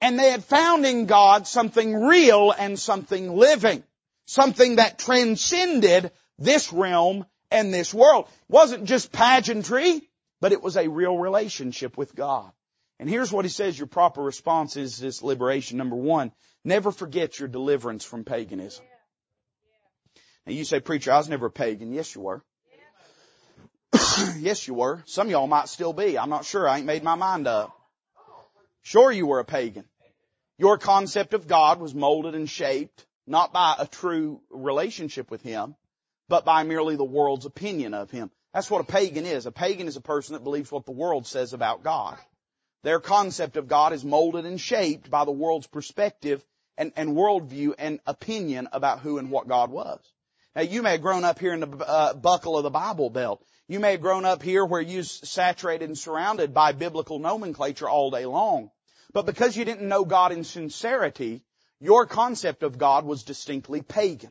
And 0.00 0.18
they 0.18 0.30
had 0.30 0.44
found 0.44 0.86
in 0.86 1.04
God 1.04 1.46
something 1.46 1.94
real 1.94 2.52
and 2.58 2.78
something 2.78 3.36
living. 3.36 3.84
Something 4.26 4.76
that 4.76 4.98
transcended 4.98 6.10
this 6.38 6.72
realm 6.72 7.26
and 7.50 7.72
this 7.72 7.92
world. 7.92 8.26
It 8.28 8.52
wasn't 8.52 8.84
just 8.86 9.12
pageantry, 9.12 10.08
but 10.40 10.52
it 10.52 10.62
was 10.62 10.78
a 10.78 10.88
real 10.88 11.18
relationship 11.18 11.98
with 11.98 12.14
God. 12.14 12.50
And 12.98 13.08
here's 13.08 13.32
what 13.32 13.44
he 13.44 13.48
says 13.48 13.78
your 13.78 13.88
proper 13.88 14.22
response 14.22 14.76
is 14.76 14.98
this 14.98 15.22
liberation. 15.22 15.78
Number 15.78 15.96
one, 15.96 16.32
never 16.64 16.92
forget 16.92 17.38
your 17.38 17.48
deliverance 17.48 18.04
from 18.04 18.24
paganism. 18.24 18.84
Now 20.46 20.52
you 20.52 20.64
say, 20.64 20.80
preacher, 20.80 21.12
I 21.12 21.16
was 21.16 21.28
never 21.28 21.46
a 21.46 21.50
pagan. 21.50 21.92
Yes, 21.92 22.14
you 22.14 22.20
were. 22.20 22.42
yes, 24.38 24.66
you 24.68 24.74
were. 24.74 25.02
Some 25.06 25.30
y'all 25.30 25.46
might 25.46 25.68
still 25.68 25.92
be. 25.92 26.18
I'm 26.18 26.30
not 26.30 26.44
sure. 26.44 26.68
I 26.68 26.78
ain't 26.78 26.86
made 26.86 27.02
my 27.02 27.14
mind 27.14 27.46
up. 27.46 27.74
Sure, 28.82 29.10
you 29.10 29.26
were 29.26 29.40
a 29.40 29.44
pagan. 29.44 29.84
Your 30.58 30.78
concept 30.78 31.34
of 31.34 31.48
God 31.48 31.80
was 31.80 31.94
molded 31.94 32.34
and 32.34 32.48
shaped 32.48 33.06
not 33.26 33.52
by 33.52 33.74
a 33.78 33.86
true 33.86 34.40
relationship 34.50 35.30
with 35.30 35.42
Him, 35.42 35.74
but 36.28 36.44
by 36.44 36.62
merely 36.62 36.96
the 36.96 37.04
world's 37.04 37.46
opinion 37.46 37.94
of 37.94 38.10
Him. 38.10 38.30
That's 38.52 38.70
what 38.70 38.82
a 38.82 38.84
pagan 38.84 39.24
is. 39.26 39.46
A 39.46 39.52
pagan 39.52 39.88
is 39.88 39.96
a 39.96 40.00
person 40.00 40.34
that 40.34 40.44
believes 40.44 40.70
what 40.70 40.84
the 40.84 40.92
world 40.92 41.26
says 41.26 41.54
about 41.54 41.82
God. 41.82 42.18
Their 42.84 43.00
concept 43.00 43.56
of 43.56 43.66
God 43.66 43.94
is 43.94 44.04
molded 44.04 44.44
and 44.44 44.60
shaped 44.60 45.10
by 45.10 45.24
the 45.24 45.32
world's 45.32 45.66
perspective 45.66 46.44
and, 46.76 46.92
and 46.96 47.16
worldview 47.16 47.72
and 47.78 47.98
opinion 48.06 48.68
about 48.72 49.00
who 49.00 49.16
and 49.16 49.30
what 49.30 49.48
God 49.48 49.70
was. 49.70 50.00
Now 50.54 50.62
you 50.62 50.82
may 50.82 50.92
have 50.92 51.00
grown 51.00 51.24
up 51.24 51.38
here 51.38 51.54
in 51.54 51.60
the 51.60 51.76
uh, 51.78 52.12
buckle 52.12 52.58
of 52.58 52.62
the 52.62 52.68
Bible 52.68 53.08
Belt. 53.08 53.42
You 53.68 53.80
may 53.80 53.92
have 53.92 54.02
grown 54.02 54.26
up 54.26 54.42
here 54.42 54.66
where 54.66 54.82
you're 54.82 55.02
saturated 55.02 55.86
and 55.86 55.96
surrounded 55.96 56.52
by 56.52 56.72
biblical 56.72 57.18
nomenclature 57.18 57.88
all 57.88 58.10
day 58.10 58.26
long. 58.26 58.70
But 59.14 59.24
because 59.24 59.56
you 59.56 59.64
didn't 59.64 59.88
know 59.88 60.04
God 60.04 60.32
in 60.32 60.44
sincerity, 60.44 61.42
your 61.80 62.04
concept 62.04 62.62
of 62.62 62.76
God 62.76 63.06
was 63.06 63.22
distinctly 63.22 63.80
pagan. 63.80 64.30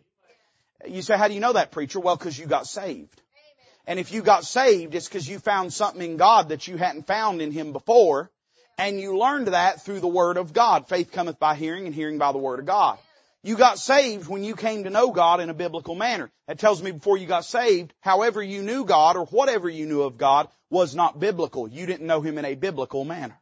You 0.87 1.01
say, 1.01 1.17
how 1.17 1.27
do 1.27 1.33
you 1.33 1.39
know 1.39 1.53
that 1.53 1.71
preacher? 1.71 1.99
Well, 1.99 2.17
because 2.17 2.37
you 2.37 2.45
got 2.45 2.67
saved. 2.67 3.19
And 3.87 3.99
if 3.99 4.11
you 4.11 4.21
got 4.21 4.45
saved, 4.45 4.93
it's 4.93 5.07
because 5.07 5.27
you 5.27 5.39
found 5.39 5.73
something 5.73 6.11
in 6.11 6.17
God 6.17 6.49
that 6.49 6.67
you 6.67 6.77
hadn't 6.77 7.07
found 7.07 7.41
in 7.41 7.51
Him 7.51 7.73
before. 7.73 8.29
And 8.77 8.99
you 8.99 9.17
learned 9.17 9.47
that 9.49 9.83
through 9.83 9.99
the 9.99 10.07
Word 10.07 10.37
of 10.37 10.53
God. 10.53 10.87
Faith 10.87 11.11
cometh 11.11 11.39
by 11.39 11.55
hearing 11.55 11.85
and 11.85 11.93
hearing 11.93 12.17
by 12.17 12.31
the 12.31 12.39
Word 12.39 12.59
of 12.59 12.65
God. 12.65 12.97
You 13.43 13.57
got 13.57 13.77
saved 13.77 14.29
when 14.29 14.43
you 14.43 14.55
came 14.55 14.85
to 14.85 14.89
know 14.89 15.11
God 15.11 15.41
in 15.41 15.49
a 15.49 15.53
biblical 15.53 15.95
manner. 15.95 16.31
That 16.47 16.59
tells 16.59 16.81
me 16.81 16.91
before 16.91 17.17
you 17.17 17.27
got 17.27 17.43
saved, 17.43 17.93
however 17.99 18.41
you 18.41 18.61
knew 18.61 18.85
God 18.85 19.17
or 19.17 19.25
whatever 19.25 19.69
you 19.69 19.85
knew 19.85 20.03
of 20.03 20.17
God 20.17 20.47
was 20.69 20.95
not 20.95 21.19
biblical. 21.19 21.67
You 21.67 21.85
didn't 21.85 22.07
know 22.07 22.21
Him 22.21 22.37
in 22.37 22.45
a 22.45 22.55
biblical 22.55 23.03
manner. 23.03 23.37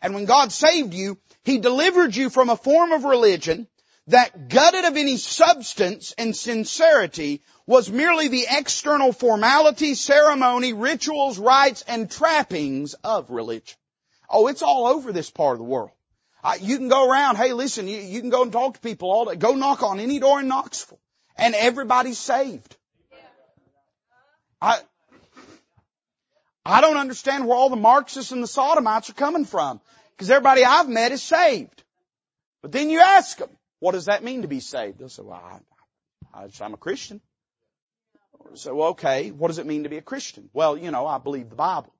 And 0.00 0.14
when 0.14 0.24
God 0.24 0.52
saved 0.52 0.94
you, 0.94 1.18
He 1.42 1.58
delivered 1.58 2.14
you 2.14 2.30
from 2.30 2.48
a 2.48 2.56
form 2.56 2.92
of 2.92 3.04
religion 3.04 3.66
that 4.06 4.48
gutted 4.48 4.84
of 4.84 4.96
any 4.96 5.16
substance 5.16 6.14
and 6.16 6.34
sincerity 6.34 7.42
was 7.66 7.90
merely 7.90 8.28
the 8.28 8.46
external 8.50 9.12
formality, 9.12 9.94
ceremony, 9.94 10.72
rituals, 10.72 11.38
rites, 11.38 11.84
and 11.86 12.10
trappings 12.10 12.94
of 13.04 13.30
religion. 13.30 13.76
Oh, 14.30 14.46
it's 14.46 14.62
all 14.62 14.86
over 14.86 15.12
this 15.12 15.30
part 15.30 15.54
of 15.54 15.58
the 15.58 15.64
world. 15.64 15.90
You 16.60 16.78
can 16.78 16.88
go 16.88 17.10
around, 17.10 17.36
hey 17.36 17.52
listen, 17.52 17.88
you, 17.88 17.98
you 17.98 18.20
can 18.20 18.30
go 18.30 18.42
and 18.42 18.52
talk 18.52 18.74
to 18.74 18.80
people 18.80 19.10
all 19.10 19.26
day. 19.26 19.36
Go 19.36 19.54
knock 19.54 19.82
on 19.82 20.00
any 20.00 20.18
door 20.18 20.40
in 20.40 20.48
Knoxville. 20.48 21.00
And 21.36 21.54
everybody's 21.54 22.18
saved. 22.18 22.76
I, 24.62 24.78
I 26.64 26.80
don't 26.80 26.96
understand 26.96 27.46
where 27.46 27.56
all 27.56 27.70
the 27.70 27.76
Marxists 27.76 28.32
and 28.32 28.42
the 28.42 28.46
Sodomites 28.46 29.10
are 29.10 29.14
coming 29.14 29.44
from. 29.44 29.80
Because 30.16 30.30
everybody 30.30 30.64
I've 30.64 30.88
met 30.88 31.12
is 31.12 31.22
saved. 31.22 31.82
But 32.60 32.72
then 32.72 32.90
you 32.90 33.00
ask 33.00 33.38
them, 33.38 33.48
what 33.78 33.92
does 33.92 34.04
that 34.04 34.22
mean 34.22 34.42
to 34.42 34.48
be 34.48 34.60
saved? 34.60 34.98
They'll 34.98 35.08
say, 35.08 35.22
well, 35.22 35.42
I, 36.34 36.42
I, 36.42 36.48
I'm 36.60 36.74
a 36.74 36.76
Christian. 36.76 37.22
So, 38.54 38.82
okay, 38.88 39.30
what 39.30 39.48
does 39.48 39.58
it 39.58 39.66
mean 39.66 39.84
to 39.84 39.88
be 39.88 39.96
a 39.96 40.02
Christian? 40.02 40.50
Well, 40.52 40.76
you 40.76 40.90
know, 40.90 41.06
I 41.06 41.18
believe 41.18 41.48
the 41.48 41.56
Bible. 41.56 41.92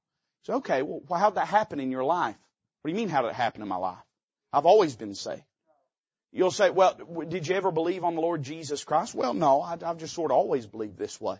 So, 0.42 0.54
okay, 0.54 0.82
well, 0.82 1.02
how'd 1.18 1.34
that 1.34 1.48
happen 1.48 1.80
in 1.80 1.90
your 1.90 2.04
life? 2.04 2.36
What 2.82 2.90
do 2.90 2.92
you 2.92 2.96
mean, 2.96 3.10
how 3.10 3.22
did 3.22 3.28
it 3.28 3.34
happen 3.34 3.62
in 3.62 3.68
my 3.68 3.76
life? 3.76 3.98
I've 4.52 4.66
always 4.66 4.96
been 4.96 5.14
saved. 5.14 5.42
You'll 6.32 6.50
say, 6.50 6.70
well, 6.70 6.96
did 7.28 7.48
you 7.48 7.56
ever 7.56 7.72
believe 7.72 8.04
on 8.04 8.14
the 8.14 8.20
Lord 8.20 8.42
Jesus 8.42 8.84
Christ? 8.84 9.14
Well, 9.14 9.34
no, 9.34 9.60
I've 9.60 9.98
just 9.98 10.14
sort 10.14 10.30
of 10.30 10.36
always 10.36 10.66
believed 10.66 10.96
this 10.96 11.20
way. 11.20 11.36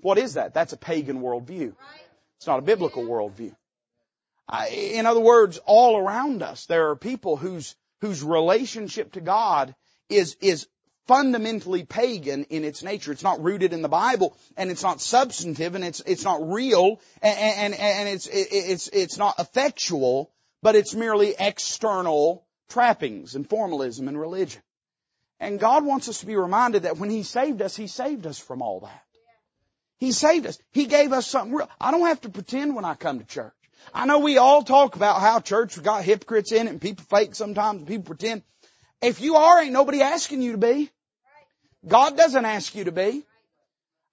What 0.00 0.18
is 0.18 0.34
that? 0.34 0.54
That's 0.54 0.72
a 0.72 0.78
pagan 0.78 1.20
worldview. 1.20 1.74
It's 2.38 2.46
not 2.46 2.58
a 2.58 2.62
biblical 2.62 3.04
worldview. 3.04 3.54
in 4.72 5.06
other 5.06 5.20
words, 5.20 5.58
all 5.66 5.98
around 5.98 6.42
us, 6.42 6.66
there 6.66 6.90
are 6.90 6.96
people 6.96 7.36
whose, 7.36 7.76
whose 8.00 8.22
relationship 8.22 9.12
to 9.12 9.20
God 9.20 9.74
is, 10.08 10.36
is 10.40 10.66
fundamentally 11.06 11.84
pagan 11.84 12.44
in 12.44 12.64
its 12.64 12.82
nature. 12.82 13.12
It's 13.12 13.22
not 13.22 13.42
rooted 13.42 13.72
in 13.72 13.82
the 13.82 13.88
Bible, 13.88 14.36
and 14.56 14.70
it's 14.70 14.82
not 14.82 15.00
substantive, 15.00 15.74
and 15.74 15.84
it's 15.84 16.00
it's 16.00 16.24
not 16.24 16.50
real, 16.52 17.00
and 17.22 17.38
and, 17.38 17.74
and 17.74 18.08
it's 18.08 18.28
it's 18.30 18.88
it's 18.88 19.18
not 19.18 19.38
effectual, 19.38 20.30
but 20.62 20.76
it's 20.76 20.94
merely 20.94 21.34
external 21.38 22.46
trappings 22.68 23.34
and 23.34 23.48
formalism 23.48 24.08
and 24.08 24.18
religion. 24.18 24.62
And 25.40 25.60
God 25.60 25.84
wants 25.84 26.08
us 26.08 26.20
to 26.20 26.26
be 26.26 26.36
reminded 26.36 26.84
that 26.84 26.98
when 26.98 27.10
He 27.10 27.22
saved 27.22 27.60
us, 27.60 27.76
He 27.76 27.86
saved 27.86 28.26
us 28.26 28.38
from 28.38 28.62
all 28.62 28.80
that. 28.80 29.02
He 29.98 30.12
saved 30.12 30.46
us. 30.46 30.58
He 30.72 30.86
gave 30.86 31.12
us 31.12 31.26
something 31.26 31.54
real. 31.54 31.70
I 31.80 31.90
don't 31.90 32.06
have 32.06 32.20
to 32.22 32.28
pretend 32.28 32.74
when 32.74 32.84
I 32.84 32.94
come 32.94 33.18
to 33.18 33.24
church. 33.24 33.52
I 33.92 34.06
know 34.06 34.18
we 34.18 34.38
all 34.38 34.62
talk 34.62 34.96
about 34.96 35.20
how 35.20 35.40
church 35.40 35.80
got 35.82 36.04
hypocrites 36.04 36.52
in 36.52 36.66
it 36.66 36.70
and 36.70 36.80
people 36.80 37.04
fake 37.04 37.34
sometimes 37.34 37.78
and 37.78 37.86
people 37.86 38.04
pretend. 38.04 38.42
If 39.02 39.20
you 39.20 39.36
are, 39.36 39.60
ain't 39.60 39.72
nobody 39.72 40.00
asking 40.00 40.40
you 40.40 40.52
to 40.52 40.58
be. 40.58 40.90
God 41.86 42.16
doesn't 42.16 42.44
ask 42.44 42.74
you 42.74 42.84
to 42.84 42.92
be. 42.92 43.24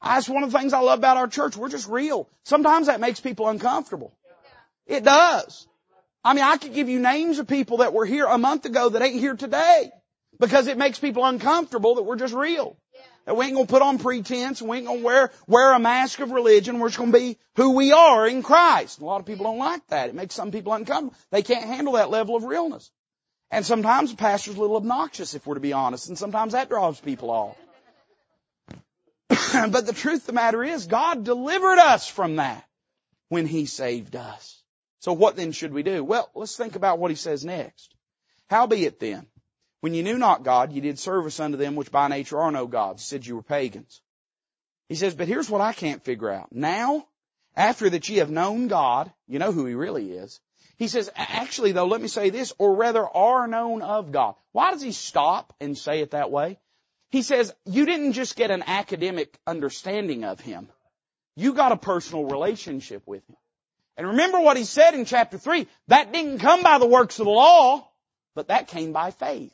That's 0.03 0.28
one 0.28 0.43
of 0.43 0.51
the 0.51 0.57
things 0.57 0.74
I 0.74 0.80
love 0.80 0.99
about 0.99 1.17
our 1.17 1.28
church. 1.28 1.55
We're 1.55 1.69
just 1.69 1.88
real. 1.88 2.28
Sometimes 2.43 2.88
that 2.88 2.99
makes 2.99 3.19
people 3.19 3.47
uncomfortable. 3.47 4.13
It 4.88 5.03
does. 5.03 5.67
I 6.24 6.34
mean, 6.34 6.43
I 6.43 6.57
could 6.57 6.74
give 6.74 6.89
you 6.89 6.99
names 6.99 7.39
of 7.39 7.47
people 7.47 7.78
that 7.78 7.93
were 7.93 8.05
here 8.05 8.26
a 8.26 8.38
month 8.38 8.65
ago 8.65 8.89
that 8.89 9.01
ain't 9.01 9.19
here 9.19 9.36
today 9.36 9.91
because 10.39 10.67
it 10.67 10.78
makes 10.78 10.99
people 10.99 11.26
uncomfortable 11.26 11.95
that 11.95 12.03
we're 12.03 12.15
just 12.15 12.34
real. 12.34 12.78
That 13.26 13.38
we 13.38 13.45
ain't 13.45 13.53
gonna 13.53 13.67
put 13.67 13.84
on 13.84 13.99
pretense 13.99 14.61
we 14.61 14.78
ain't 14.78 14.88
gonna 14.88 15.01
wear, 15.01 15.32
wear 15.47 15.74
a 15.74 15.80
mask 15.80 16.19
of 16.19 16.32
religion. 16.32 16.80
We're 16.80 16.89
just 16.89 16.97
gonna 16.97 17.11
be 17.11 17.38
who 17.55 17.72
we 17.72 17.91
are 17.91 18.28
in 18.28 18.41
Christ. 18.41 18.99
A 18.99 19.05
lot 19.05 19.19
of 19.19 19.28
people 19.28 19.45
don't 19.45 19.59
like 19.59 19.86
that. 19.88 20.09
It 20.09 20.15
makes 20.15 20.34
some 20.34 20.51
people 20.51 20.74
uncomfortable. 20.74 21.15
They 21.30 21.43
can't 21.43 21.65
handle 21.65 21.93
that 21.93 22.09
level 22.09 22.36
of 22.36 22.43
realness. 22.43 22.89
And 23.51 23.65
sometimes 23.65 24.11
the 24.11 24.17
pastor's 24.17 24.55
a 24.55 24.61
little 24.61 24.77
obnoxious 24.77 25.33
if 25.33 25.45
we're 25.45 25.55
to 25.55 25.59
be 25.59 25.73
honest, 25.73 26.07
and 26.07 26.17
sometimes 26.17 26.53
that 26.53 26.69
drives 26.69 27.01
people 27.01 27.29
off. 27.29 27.57
but 29.71 29.85
the 29.85 29.93
truth 29.93 30.21
of 30.21 30.27
the 30.27 30.33
matter 30.33 30.63
is, 30.63 30.87
God 30.87 31.25
delivered 31.25 31.77
us 31.77 32.07
from 32.07 32.37
that 32.37 32.65
when 33.27 33.45
He 33.45 33.65
saved 33.65 34.15
us. 34.15 34.61
So 34.99 35.13
what 35.13 35.35
then 35.35 35.51
should 35.51 35.73
we 35.73 35.83
do? 35.83 36.03
Well, 36.03 36.29
let's 36.33 36.55
think 36.55 36.75
about 36.75 36.99
what 36.99 37.11
He 37.11 37.15
says 37.15 37.43
next. 37.43 37.93
Howbeit 38.49 38.99
then, 38.99 39.27
when 39.81 39.93
you 39.93 40.03
knew 40.03 40.17
not 40.17 40.43
God, 40.43 40.71
you 40.71 40.81
did 40.81 40.99
service 40.99 41.39
unto 41.39 41.57
them 41.57 41.75
which 41.75 41.91
by 41.91 42.07
nature 42.07 42.39
are 42.39 42.51
no 42.51 42.67
gods, 42.67 43.03
said 43.03 43.25
you 43.25 43.35
were 43.35 43.43
pagans. 43.43 44.01
He 44.87 44.95
says, 44.95 45.15
but 45.15 45.27
here's 45.27 45.49
what 45.49 45.61
I 45.61 45.73
can't 45.73 46.03
figure 46.03 46.29
out. 46.29 46.51
Now, 46.51 47.07
after 47.55 47.89
that 47.89 48.07
ye 48.07 48.17
have 48.17 48.29
known 48.29 48.67
God, 48.67 49.11
you 49.27 49.39
know 49.39 49.51
who 49.51 49.65
He 49.65 49.73
really 49.73 50.11
is. 50.11 50.39
He 50.82 50.88
says, 50.88 51.11
actually 51.15 51.73
though, 51.73 51.86
let 51.86 52.01
me 52.01 52.07
say 52.07 52.32
this, 52.32 52.53
or 52.57 52.73
rather 52.73 53.07
are 53.07 53.47
known 53.47 53.84
of 53.84 54.11
God. 54.11 54.34
Why 54.51 54.71
does 54.71 54.82
He 54.82 54.93
stop 54.93 55.53
and 55.61 55.77
say 55.77 55.99
it 55.99 56.09
that 56.09 56.32
way? 56.32 56.57
He 57.11 57.21
says, 57.21 57.53
you 57.67 57.86
didn't 57.86 58.13
just 58.13 58.36
get 58.36 58.49
an 58.49 58.63
academic 58.65 59.38
understanding 59.45 60.23
of 60.23 60.39
Him. 60.39 60.69
You 61.36 61.53
got 61.53 61.71
a 61.71 61.77
personal 61.77 62.25
relationship 62.25 63.03
with 63.05 63.21
Him. 63.29 63.36
And 63.95 64.07
remember 64.07 64.39
what 64.39 64.57
He 64.57 64.63
said 64.63 64.95
in 64.95 65.05
chapter 65.05 65.38
3, 65.38 65.67
that 65.89 66.11
didn't 66.11 66.39
come 66.39 66.63
by 66.63 66.79
the 66.79 66.88
works 66.88 67.19
of 67.19 67.25
the 67.25 67.32
law, 67.32 67.88
but 68.34 68.47
that 68.47 68.67
came 68.67 68.91
by 68.91 69.11
faith. 69.11 69.53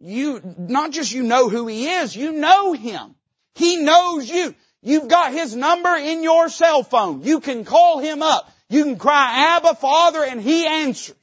You, 0.00 0.40
not 0.58 0.90
just 0.90 1.12
you 1.12 1.22
know 1.22 1.48
who 1.48 1.68
He 1.68 1.86
is, 1.88 2.16
you 2.16 2.32
know 2.32 2.72
Him. 2.72 3.14
He 3.54 3.76
knows 3.76 4.28
you. 4.28 4.56
You've 4.82 5.06
got 5.06 5.32
His 5.32 5.54
number 5.54 5.94
in 5.94 6.24
your 6.24 6.48
cell 6.48 6.82
phone. 6.82 7.22
You 7.22 7.38
can 7.38 7.64
call 7.64 8.00
Him 8.00 8.22
up. 8.22 8.50
You 8.70 8.84
can 8.84 8.96
cry, 8.96 9.56
Abba, 9.56 9.74
Father, 9.74 10.24
and 10.24 10.40
He 10.40 10.64
answers. 10.64 11.16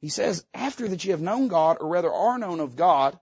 He 0.00 0.08
says, 0.08 0.44
after 0.52 0.86
that 0.88 1.02
ye 1.04 1.12
have 1.12 1.22
known 1.22 1.48
God, 1.48 1.78
or 1.80 1.88
rather 1.88 2.12
are 2.12 2.36
known 2.36 2.60
of 2.60 2.76
God, 2.76 3.18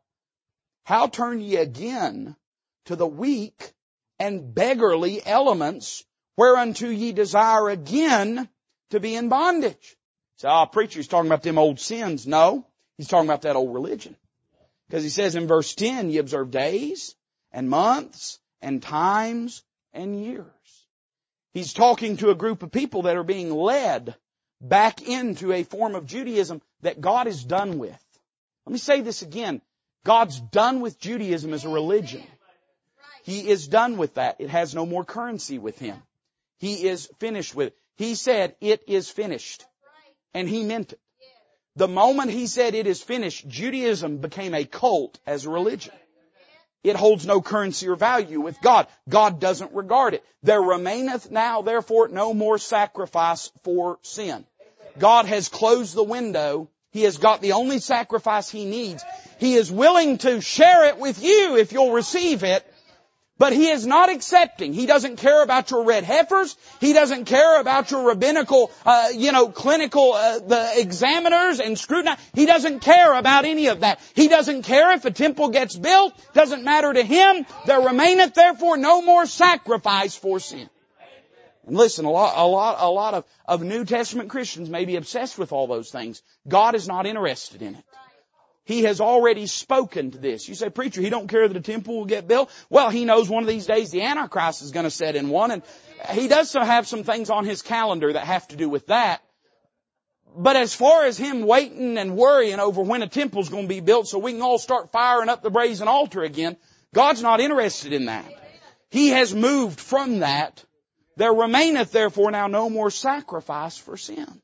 how 0.84 1.06
turn 1.06 1.40
ye 1.40 1.56
again 1.56 2.34
to 2.86 2.96
the 2.96 3.06
weak 3.06 3.72
and 4.18 4.52
beggarly 4.54 5.24
elements 5.24 6.04
whereunto 6.36 6.88
ye 6.88 7.12
desire 7.12 7.68
again 7.68 8.48
to 8.90 8.98
be 8.98 9.14
in 9.14 9.28
bondage? 9.28 9.96
So, 10.36 10.48
ah, 10.48 10.66
preacher's 10.66 11.06
talking 11.06 11.28
about 11.28 11.42
them 11.42 11.58
old 11.58 11.78
sins. 11.78 12.26
No, 12.26 12.66
he's 12.96 13.06
talking 13.06 13.28
about 13.28 13.42
that 13.42 13.54
old 13.54 13.72
religion. 13.72 14.16
Because 14.88 15.04
he 15.04 15.10
says 15.10 15.36
in 15.36 15.46
verse 15.46 15.74
10, 15.74 16.10
ye 16.10 16.18
observe 16.18 16.50
days 16.50 17.14
and 17.52 17.68
months 17.68 18.40
and 18.60 18.82
times 18.82 19.62
and 19.92 20.18
years. 20.18 20.46
He's 21.52 21.72
talking 21.72 22.16
to 22.18 22.30
a 22.30 22.34
group 22.34 22.62
of 22.62 22.72
people 22.72 23.02
that 23.02 23.16
are 23.16 23.24
being 23.24 23.50
led 23.50 24.14
back 24.60 25.02
into 25.02 25.52
a 25.52 25.64
form 25.64 25.94
of 25.94 26.06
Judaism 26.06 26.62
that 26.80 27.00
God 27.00 27.26
is 27.26 27.44
done 27.44 27.78
with. 27.78 27.98
Let 28.66 28.72
me 28.72 28.78
say 28.78 29.00
this 29.00 29.22
again. 29.22 29.60
God's 30.04 30.40
done 30.40 30.80
with 30.80 30.98
Judaism 30.98 31.52
as 31.52 31.64
a 31.64 31.68
religion. 31.68 32.22
He 33.24 33.48
is 33.48 33.68
done 33.68 33.98
with 33.98 34.14
that. 34.14 34.36
It 34.40 34.50
has 34.50 34.74
no 34.74 34.86
more 34.86 35.04
currency 35.04 35.58
with 35.58 35.78
Him. 35.78 35.96
He 36.58 36.88
is 36.88 37.08
finished 37.18 37.54
with 37.54 37.68
it. 37.68 37.76
He 37.96 38.14
said, 38.14 38.56
it 38.60 38.82
is 38.88 39.10
finished. 39.10 39.64
And 40.34 40.48
He 40.48 40.64
meant 40.64 40.92
it. 40.92 41.00
The 41.76 41.88
moment 41.88 42.30
He 42.30 42.46
said 42.46 42.74
it 42.74 42.86
is 42.86 43.02
finished, 43.02 43.46
Judaism 43.46 44.18
became 44.18 44.54
a 44.54 44.64
cult 44.64 45.18
as 45.26 45.44
a 45.44 45.50
religion. 45.50 45.94
It 46.82 46.96
holds 46.96 47.24
no 47.24 47.40
currency 47.40 47.88
or 47.88 47.96
value 47.96 48.40
with 48.40 48.60
God. 48.60 48.88
God 49.08 49.40
doesn't 49.40 49.72
regard 49.72 50.14
it. 50.14 50.24
There 50.42 50.60
remaineth 50.60 51.30
now 51.30 51.62
therefore 51.62 52.08
no 52.08 52.34
more 52.34 52.58
sacrifice 52.58 53.52
for 53.62 53.98
sin. 54.02 54.44
God 54.98 55.26
has 55.26 55.48
closed 55.48 55.94
the 55.94 56.02
window. 56.02 56.68
He 56.90 57.02
has 57.02 57.18
got 57.18 57.40
the 57.40 57.52
only 57.52 57.78
sacrifice 57.78 58.50
He 58.50 58.64
needs. 58.64 59.04
He 59.38 59.54
is 59.54 59.70
willing 59.70 60.18
to 60.18 60.40
share 60.40 60.88
it 60.88 60.98
with 60.98 61.22
you 61.22 61.56
if 61.56 61.72
you'll 61.72 61.92
receive 61.92 62.42
it. 62.42 62.66
But 63.42 63.52
he 63.52 63.70
is 63.70 63.84
not 63.84 64.08
accepting. 64.08 64.72
He 64.72 64.86
doesn't 64.86 65.16
care 65.16 65.42
about 65.42 65.72
your 65.72 65.82
red 65.82 66.04
heifers. 66.04 66.56
He 66.78 66.92
doesn't 66.92 67.24
care 67.24 67.60
about 67.60 67.90
your 67.90 68.06
rabbinical, 68.06 68.70
uh, 68.86 69.08
you 69.12 69.32
know, 69.32 69.48
clinical, 69.48 70.12
uh, 70.12 70.38
the 70.38 70.70
examiners 70.76 71.58
and 71.58 71.76
scrutiny. 71.76 72.14
He 72.34 72.46
doesn't 72.46 72.82
care 72.82 73.12
about 73.14 73.44
any 73.44 73.66
of 73.66 73.80
that. 73.80 73.98
He 74.14 74.28
doesn't 74.28 74.62
care 74.62 74.92
if 74.92 75.04
a 75.06 75.10
temple 75.10 75.48
gets 75.48 75.74
built. 75.74 76.14
Doesn't 76.34 76.62
matter 76.62 76.92
to 76.92 77.02
him. 77.02 77.44
There 77.66 77.80
remaineth 77.80 78.32
therefore 78.34 78.76
no 78.76 79.02
more 79.02 79.26
sacrifice 79.26 80.14
for 80.14 80.38
sin. 80.38 80.70
And 81.66 81.76
listen, 81.76 82.04
a 82.04 82.12
lot, 82.12 82.34
a 82.36 82.46
lot, 82.46 82.76
a 82.78 82.88
lot 82.88 83.14
of, 83.14 83.24
of 83.48 83.64
New 83.64 83.84
Testament 83.84 84.30
Christians 84.30 84.70
may 84.70 84.84
be 84.84 84.94
obsessed 84.94 85.36
with 85.36 85.50
all 85.50 85.66
those 85.66 85.90
things. 85.90 86.22
God 86.46 86.76
is 86.76 86.86
not 86.86 87.06
interested 87.06 87.60
in 87.60 87.74
it. 87.74 87.84
He 88.64 88.84
has 88.84 89.00
already 89.00 89.46
spoken 89.46 90.12
to 90.12 90.18
this. 90.18 90.48
You 90.48 90.54
say, 90.54 90.70
preacher, 90.70 91.00
he 91.00 91.10
don't 91.10 91.26
care 91.26 91.48
that 91.48 91.56
a 91.56 91.60
temple 91.60 91.98
will 91.98 92.04
get 92.04 92.28
built. 92.28 92.50
Well, 92.70 92.90
he 92.90 93.04
knows 93.04 93.28
one 93.28 93.42
of 93.42 93.48
these 93.48 93.66
days 93.66 93.90
the 93.90 94.02
Antichrist 94.02 94.62
is 94.62 94.70
going 94.70 94.84
to 94.84 94.90
set 94.90 95.16
in 95.16 95.30
one 95.30 95.50
and 95.50 95.62
he 96.10 96.28
does 96.28 96.52
have 96.52 96.86
some 96.86 97.02
things 97.02 97.28
on 97.30 97.44
his 97.44 97.62
calendar 97.62 98.12
that 98.12 98.24
have 98.24 98.46
to 98.48 98.56
do 98.56 98.68
with 98.68 98.86
that. 98.86 99.22
But 100.34 100.56
as 100.56 100.74
far 100.74 101.04
as 101.04 101.18
him 101.18 101.42
waiting 101.42 101.98
and 101.98 102.16
worrying 102.16 102.60
over 102.60 102.82
when 102.82 103.02
a 103.02 103.08
temple's 103.08 103.48
going 103.48 103.64
to 103.64 103.68
be 103.68 103.80
built 103.80 104.08
so 104.08 104.18
we 104.18 104.32
can 104.32 104.42
all 104.42 104.58
start 104.58 104.92
firing 104.92 105.28
up 105.28 105.42
the 105.42 105.50
brazen 105.50 105.88
altar 105.88 106.22
again, 106.22 106.56
God's 106.94 107.22
not 107.22 107.40
interested 107.40 107.92
in 107.92 108.06
that. 108.06 108.24
He 108.90 109.08
has 109.08 109.34
moved 109.34 109.80
from 109.80 110.20
that. 110.20 110.64
There 111.16 111.32
remaineth 111.32 111.92
therefore 111.92 112.30
now 112.30 112.46
no 112.46 112.70
more 112.70 112.90
sacrifice 112.90 113.76
for 113.76 113.96
sins. 113.96 114.40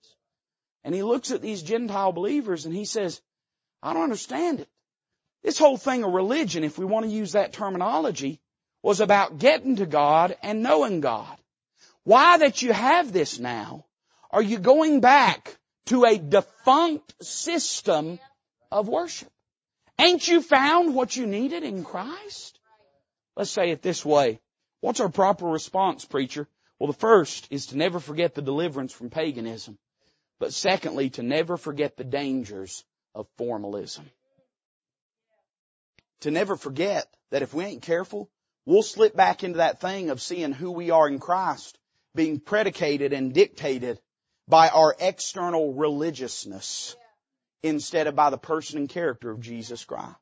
And 0.84 0.94
he 0.94 1.02
looks 1.02 1.30
at 1.30 1.42
these 1.42 1.62
Gentile 1.62 2.12
believers 2.12 2.66
and 2.66 2.74
he 2.74 2.84
says, 2.84 3.20
I 3.82 3.92
don't 3.92 4.04
understand 4.04 4.60
it. 4.60 4.68
This 5.42 5.58
whole 5.58 5.76
thing 5.76 6.04
of 6.04 6.12
religion, 6.12 6.64
if 6.64 6.78
we 6.78 6.84
want 6.84 7.06
to 7.06 7.12
use 7.12 7.32
that 7.32 7.52
terminology, 7.52 8.40
was 8.82 9.00
about 9.00 9.38
getting 9.38 9.76
to 9.76 9.86
God 9.86 10.36
and 10.42 10.62
knowing 10.62 11.00
God. 11.00 11.36
Why 12.04 12.38
that 12.38 12.62
you 12.62 12.72
have 12.72 13.12
this 13.12 13.38
now? 13.38 13.84
Are 14.30 14.42
you 14.42 14.58
going 14.58 15.00
back 15.00 15.56
to 15.86 16.04
a 16.04 16.18
defunct 16.18 17.24
system 17.24 18.18
of 18.70 18.88
worship? 18.88 19.30
Ain't 19.98 20.26
you 20.26 20.40
found 20.40 20.94
what 20.94 21.16
you 21.16 21.26
needed 21.26 21.64
in 21.64 21.84
Christ? 21.84 22.58
Let's 23.36 23.50
say 23.50 23.70
it 23.70 23.82
this 23.82 24.04
way. 24.04 24.40
What's 24.80 25.00
our 25.00 25.08
proper 25.08 25.46
response, 25.46 26.04
preacher? 26.04 26.46
Well, 26.78 26.86
the 26.86 26.98
first 26.98 27.48
is 27.50 27.66
to 27.66 27.76
never 27.76 27.98
forget 27.98 28.34
the 28.34 28.42
deliverance 28.42 28.92
from 28.92 29.10
paganism. 29.10 29.78
But 30.38 30.52
secondly, 30.52 31.10
to 31.10 31.22
never 31.22 31.56
forget 31.56 31.96
the 31.96 32.04
dangers 32.04 32.84
of 33.18 33.26
formalism. 33.36 34.08
To 36.20 36.30
never 36.30 36.56
forget 36.56 37.06
that 37.30 37.42
if 37.42 37.52
we 37.52 37.64
ain't 37.64 37.82
careful, 37.82 38.30
we'll 38.64 38.82
slip 38.82 39.14
back 39.14 39.44
into 39.44 39.58
that 39.58 39.80
thing 39.80 40.10
of 40.10 40.22
seeing 40.22 40.52
who 40.52 40.70
we 40.70 40.90
are 40.90 41.08
in 41.08 41.18
Christ 41.18 41.78
being 42.14 42.40
predicated 42.40 43.12
and 43.12 43.32
dictated 43.32 44.00
by 44.48 44.68
our 44.68 44.96
external 44.98 45.74
religiousness 45.74 46.96
instead 47.62 48.06
of 48.06 48.16
by 48.16 48.30
the 48.30 48.38
person 48.38 48.78
and 48.78 48.88
character 48.88 49.30
of 49.30 49.40
Jesus 49.40 49.84
Christ. 49.84 50.14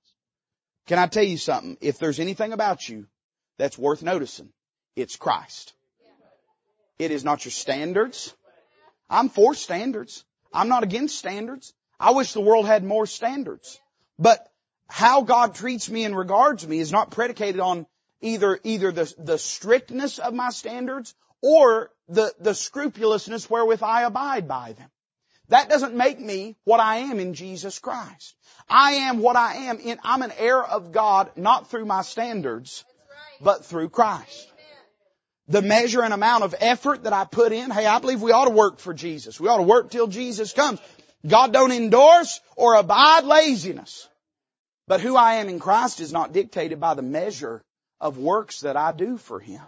Can 0.86 0.98
I 0.98 1.06
tell 1.06 1.22
you 1.22 1.38
something? 1.38 1.76
If 1.80 1.98
there's 1.98 2.20
anything 2.20 2.52
about 2.52 2.88
you 2.88 3.06
that's 3.58 3.78
worth 3.78 4.02
noticing, 4.02 4.50
it's 4.94 5.16
Christ. 5.16 5.74
It 6.98 7.10
is 7.10 7.24
not 7.24 7.44
your 7.44 7.52
standards. 7.52 8.34
I'm 9.08 9.28
for 9.28 9.54
standards. 9.54 10.24
I'm 10.52 10.68
not 10.68 10.82
against 10.82 11.18
standards. 11.18 11.74
I 11.98 12.12
wish 12.12 12.32
the 12.32 12.40
world 12.40 12.66
had 12.66 12.84
more 12.84 13.06
standards. 13.06 13.80
But 14.18 14.46
how 14.88 15.22
God 15.22 15.54
treats 15.54 15.90
me 15.90 16.04
and 16.04 16.16
regards 16.16 16.66
me 16.66 16.78
is 16.78 16.92
not 16.92 17.10
predicated 17.10 17.60
on 17.60 17.86
either, 18.20 18.58
either 18.64 18.92
the, 18.92 19.12
the 19.18 19.38
strictness 19.38 20.18
of 20.18 20.34
my 20.34 20.50
standards 20.50 21.14
or 21.42 21.90
the, 22.08 22.32
the 22.40 22.54
scrupulousness 22.54 23.50
wherewith 23.50 23.82
I 23.82 24.02
abide 24.02 24.48
by 24.48 24.72
them. 24.72 24.88
That 25.48 25.68
doesn't 25.68 25.94
make 25.94 26.18
me 26.18 26.56
what 26.64 26.80
I 26.80 26.98
am 26.98 27.20
in 27.20 27.34
Jesus 27.34 27.78
Christ. 27.78 28.34
I 28.68 28.92
am 28.92 29.18
what 29.18 29.36
I 29.36 29.54
am 29.68 29.78
in, 29.78 29.98
I'm 30.02 30.22
an 30.22 30.32
heir 30.36 30.62
of 30.62 30.92
God 30.92 31.30
not 31.36 31.70
through 31.70 31.84
my 31.84 32.02
standards, 32.02 32.84
but 33.40 33.64
through 33.64 33.90
Christ. 33.90 34.52
The 35.48 35.62
measure 35.62 36.02
and 36.02 36.12
amount 36.12 36.42
of 36.42 36.56
effort 36.58 37.04
that 37.04 37.12
I 37.12 37.24
put 37.24 37.52
in, 37.52 37.70
hey, 37.70 37.86
I 37.86 38.00
believe 38.00 38.20
we 38.20 38.32
ought 38.32 38.46
to 38.46 38.50
work 38.50 38.80
for 38.80 38.92
Jesus. 38.92 39.38
We 39.38 39.48
ought 39.48 39.58
to 39.58 39.62
work 39.62 39.92
till 39.92 40.08
Jesus 40.08 40.52
comes. 40.52 40.80
God 41.26 41.52
don't 41.52 41.72
endorse 41.72 42.40
or 42.56 42.74
abide 42.74 43.24
laziness. 43.24 44.08
But 44.86 45.00
who 45.00 45.16
I 45.16 45.34
am 45.34 45.48
in 45.48 45.58
Christ 45.58 46.00
is 46.00 46.12
not 46.12 46.32
dictated 46.32 46.78
by 46.78 46.94
the 46.94 47.02
measure 47.02 47.64
of 48.00 48.18
works 48.18 48.60
that 48.60 48.76
I 48.76 48.92
do 48.92 49.16
for 49.16 49.40
Him. 49.40 49.62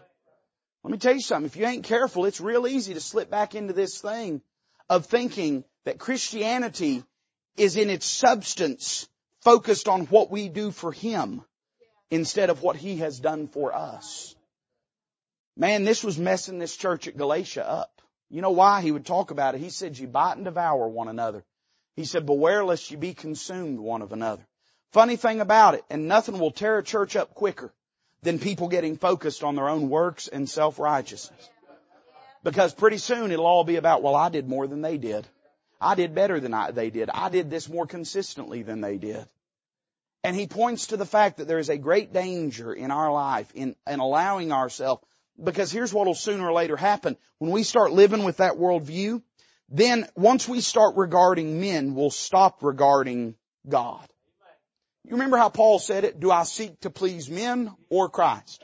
Let 0.85 0.93
me 0.93 0.99
tell 0.99 1.15
you 1.15 1.21
something. 1.21 1.47
If 1.47 1.57
you 1.57 1.67
ain't 1.67 1.85
careful, 1.85 2.25
it's 2.25 2.41
real 2.41 2.67
easy 2.67 2.95
to 2.95 3.01
slip 3.01 3.31
back 3.31 3.55
into 3.55 3.73
this 3.73 4.01
thing 4.01 4.41
of 4.89 5.07
thinking 5.07 5.65
that 5.85 5.99
Christianity 5.99 7.03
is 7.57 7.77
in 7.77 7.91
its 7.91 8.07
substance 8.07 9.09
focused 9.41 9.89
on 9.89 10.07
what 10.07 10.31
we 10.31 10.49
do 10.49 10.71
for 10.71 10.93
Him 10.93 11.43
instead 12.11 12.51
of 12.51 12.63
what 12.63 12.77
He 12.77 12.99
has 12.99 13.19
done 13.19 13.49
for 13.49 13.75
us. 13.75 14.35
Man, 15.57 15.83
this 15.85 16.05
was 16.05 16.19
messing 16.19 16.59
this 16.59 16.77
church 16.77 17.09
at 17.09 17.17
Galatia 17.17 17.69
up. 17.69 17.98
You 18.31 18.43
know 18.43 18.51
why? 18.51 18.83
He 18.83 18.93
would 18.93 19.07
talk 19.07 19.31
about 19.31 19.55
it. 19.55 19.61
He 19.61 19.71
said, 19.71 19.99
you 19.99 20.07
bite 20.07 20.37
and 20.37 20.45
devour 20.45 20.89
one 20.89 21.09
another. 21.09 21.45
He 21.97 22.05
said, 22.05 22.27
beware 22.27 22.65
lest 22.65 22.91
you 22.91 22.99
be 22.99 23.15
consumed 23.15 23.79
one 23.79 24.03
of 24.03 24.13
another. 24.13 24.47
Funny 24.93 25.17
thing 25.17 25.41
about 25.41 25.75
it, 25.75 25.85
and 25.91 26.09
nothing 26.09 26.39
will 26.39 26.51
tear 26.51 26.79
a 26.79 26.83
church 26.83 27.17
up 27.17 27.35
quicker 27.35 27.73
than 28.23 28.39
people 28.39 28.69
getting 28.69 28.97
focused 28.97 29.45
on 29.45 29.55
their 29.55 29.69
own 29.69 29.89
works 29.89 30.29
and 30.29 30.49
self-righteousness. 30.49 31.51
Because 32.43 32.73
pretty 32.73 32.99
soon 32.99 33.31
it'll 33.31 33.47
all 33.47 33.65
be 33.65 33.77
about, 33.77 34.03
well, 34.03 34.15
I 34.15 34.29
did 34.29 34.49
more 34.49 34.67
than 34.67 34.81
they 34.81 34.97
did. 34.97 35.27
I 35.81 35.95
did 35.95 36.15
better 36.15 36.41
than 36.41 36.55
I, 36.55 36.71
they 36.71 36.91
did. 36.91 37.11
I 37.11 37.29
did 37.29 37.51
this 37.51 37.69
more 37.69 37.87
consistently 37.87 38.63
than 38.63 38.81
they 38.81 38.97
did. 38.97 39.27
And 40.25 40.35
he 40.35 40.47
points 40.47 40.89
to 40.89 40.97
the 40.97 41.07
fact 41.07 41.37
that 41.37 41.47
there 41.47 41.59
is 41.59 41.69
a 41.69 41.79
great 41.79 42.13
danger 42.13 42.73
in 42.73 42.91
our 42.91 43.13
life 43.13 43.51
in, 43.55 43.77
in 43.87 44.01
allowing 44.01 44.53
ourselves, 44.53 45.03
because 45.43 45.71
here's 45.71 45.93
what 45.93 46.07
will 46.07 46.15
sooner 46.15 46.47
or 46.49 46.53
later 46.53 46.77
happen. 46.77 47.17
When 47.39 47.51
we 47.51 47.63
start 47.63 47.93
living 47.93 48.25
with 48.25 48.39
that 48.39 48.55
worldview, 48.55 49.23
then 49.69 50.07
once 50.17 50.49
we 50.49 50.61
start 50.61 50.97
regarding 50.97 51.61
men, 51.61 51.95
we'll 51.95 52.11
stop 52.11 52.63
regarding 52.63 53.35
God. 53.69 54.07
You 55.05 55.13
remember 55.13 55.37
how 55.37 55.49
Paul 55.49 55.79
said 55.79 56.05
it? 56.05 56.21
Do 56.21 56.31
I 56.31 56.43
seek 56.43 56.81
to 56.81 56.91
please 56.91 57.31
men 57.31 57.75
or 57.89 58.09
Christ? 58.09 58.63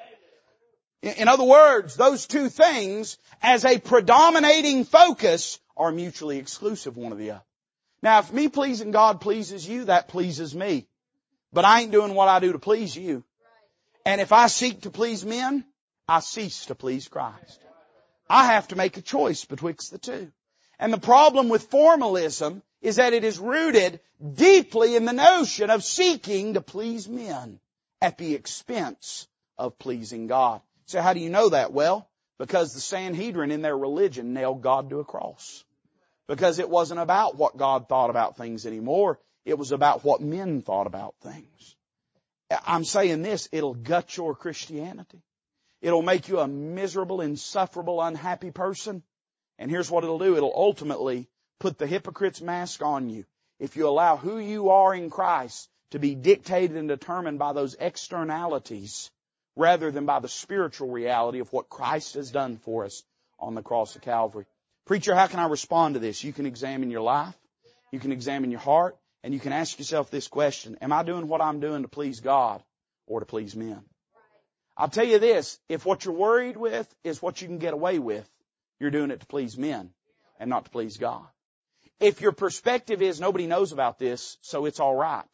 In 1.03 1.29
other 1.29 1.45
words, 1.45 1.97
those 1.97 2.27
two 2.27 2.49
things, 2.49 3.19
as 3.43 3.65
a 3.65 3.79
predominating 3.79 4.85
focus, 4.85 5.59
are 5.77 5.93
mutually 5.93 6.39
exclusive 6.39 6.97
one 6.97 7.13
of 7.13 7.19
the 7.19 7.33
other. 7.33 7.43
Now, 8.03 8.21
if 8.21 8.33
me 8.33 8.49
pleasing 8.49 8.91
God 8.91 9.21
pleases 9.21 9.69
you, 9.69 9.85
that 9.87 10.09
pleases 10.09 10.55
me. 10.55 10.87
But 11.53 11.65
I 11.65 11.81
ain't 11.81 11.93
doing 11.93 12.15
what 12.15 12.29
I 12.29 12.41
do 12.41 12.53
to 12.53 12.59
please 12.59 12.97
you. 12.97 13.25
And 14.05 14.21
if 14.21 14.33
I 14.33 14.49
seek 14.49 14.83
to 14.83 14.91
please 14.91 15.25
men, 15.25 15.65
I 16.09 16.21
cease 16.21 16.67
to 16.67 16.75
please 16.75 17.09
Christ. 17.09 17.61
I 18.29 18.47
have 18.47 18.69
to 18.69 18.77
make 18.77 18.97
a 18.97 19.03
choice 19.03 19.45
betwixt 19.45 19.91
the 19.91 19.99
two. 19.99 20.33
And 20.79 20.93
the 20.93 20.99
problem 20.99 21.49
with 21.49 21.71
formalism 21.71 22.63
is 22.83 22.97
that 22.97 23.13
it 23.13 23.25
is 23.25 23.39
rooted 23.39 24.01
deeply 24.35 24.97
in 24.97 25.05
the 25.05 25.13
notion 25.13 25.71
of 25.71 25.85
seeking 25.85 26.55
to 26.55 26.61
please 26.61 27.09
men 27.09 27.59
at 28.03 28.19
the 28.19 28.35
expense 28.35 29.27
of 29.57 29.79
pleasing 29.79 30.27
God. 30.27 30.61
So 30.87 31.01
how 31.01 31.15
do 31.15 31.21
you 31.21 31.31
know 31.31 31.49
that? 31.51 31.73
Well, 31.73 32.09
because 32.39 32.75
the 32.75 32.81
Sanhedrin 32.81 33.51
in 33.51 33.63
their 33.63 33.77
religion 33.77 34.35
nailed 34.35 34.63
God 34.63 34.91
to 34.91 35.01
a 35.01 35.05
cross. 35.05 35.65
Because 36.27 36.59
it 36.59 36.69
wasn't 36.69 37.01
about 37.01 37.37
what 37.37 37.57
God 37.57 37.89
thought 37.89 38.11
about 38.11 38.37
things 38.37 38.67
anymore. 38.67 39.19
It 39.45 39.59
was 39.59 39.73
about 39.73 40.05
what 40.05 40.21
men 40.21 40.63
thought 40.63 40.87
about 40.87 41.15
things. 41.23 41.77
I'm 42.67 42.85
saying 42.85 43.23
this, 43.23 43.49
it'll 43.53 43.75
gut 43.75 44.17
your 44.17 44.35
Christianity. 44.35 45.23
It'll 45.85 46.01
make 46.01 46.29
you 46.29 46.39
a 46.39 46.49
miserable, 46.49 47.21
insufferable, 47.21 48.01
unhappy 48.01 48.51
person. 48.51 49.03
And 49.59 49.71
here's 49.71 49.91
what 49.91 50.03
it'll 50.03 50.19
do. 50.19 50.35
It'll 50.35 50.57
ultimately 50.57 51.29
put 51.61 51.77
the 51.77 51.87
hypocrite's 51.87 52.41
mask 52.41 52.81
on 52.81 53.11
you. 53.11 53.27
If 53.61 53.77
you 53.77 53.87
allow 53.87 54.17
who 54.17 54.39
you 54.39 54.71
are 54.71 54.95
in 54.95 55.11
Christ 55.11 55.69
to 55.91 55.99
be 55.99 56.15
dictated 56.15 56.79
and 56.79 56.89
determined 56.89 57.39
by 57.39 57.53
those 57.53 57.77
externalities 57.79 59.11
rather 59.57 59.91
than 59.91 60.07
by 60.07 60.21
the 60.21 60.29
spiritual 60.29 60.89
reality 60.89 61.41
of 61.41 61.53
what 61.53 61.69
Christ 61.69 62.15
has 62.15 62.31
done 62.31 62.57
for 62.57 62.87
us 62.87 63.03
on 63.39 63.55
the 63.55 63.63
cross 63.63 63.95
of 63.95 64.01
Calvary. 64.01 64.47
Preacher, 64.87 65.15
how 65.15 65.27
can 65.27 65.39
I 65.39 65.49
respond 65.49 65.97
to 65.97 66.01
this? 66.01 66.25
You 66.25 66.33
can 66.33 66.47
examine 66.47 66.91
your 66.91 67.03
life. 67.03 67.37
You 67.93 68.01
can 68.01 68.11
examine 68.11 68.51
your 68.51 68.61
heart 68.61 68.97
and 69.23 69.35
you 69.35 69.39
can 69.39 69.53
ask 69.53 69.79
yourself 69.79 70.11
this 70.11 70.29
question. 70.29 70.79
Am 70.81 70.95
I 70.95 71.03
doing 71.03 71.29
what 71.29 71.43
I'm 71.43 71.61
doing 71.61 71.83
to 71.83 71.89
please 71.89 72.21
God 72.21 72.63
or 73.07 73.21
to 73.21 73.27
please 73.27 73.55
men? 73.55 73.85
I'll 74.77 74.89
tell 74.89 75.05
you 75.05 75.19
this. 75.19 75.59
If 75.69 75.87
what 75.87 76.05
you're 76.05 76.15
worried 76.15 76.57
with 76.57 76.93
is 77.05 77.23
what 77.23 77.41
you 77.41 77.49
can 77.49 77.59
get 77.59 77.75
away 77.75 77.99
with, 77.99 78.29
you're 78.81 78.91
doing 78.91 79.11
it 79.11 79.21
to 79.21 79.27
please 79.27 79.57
men 79.57 79.91
and 80.41 80.51
not 80.51 80.65
to 80.65 80.71
please 80.71 80.97
God. 80.97 81.27
If 82.01 82.21
your 82.21 82.33
perspective 82.33 83.03
is 83.03 83.21
nobody 83.21 83.47
knows 83.47 83.73
about 83.73 83.99
this, 83.99 84.37
so 84.43 84.67
it's 84.67 84.81
alright, 84.81 85.25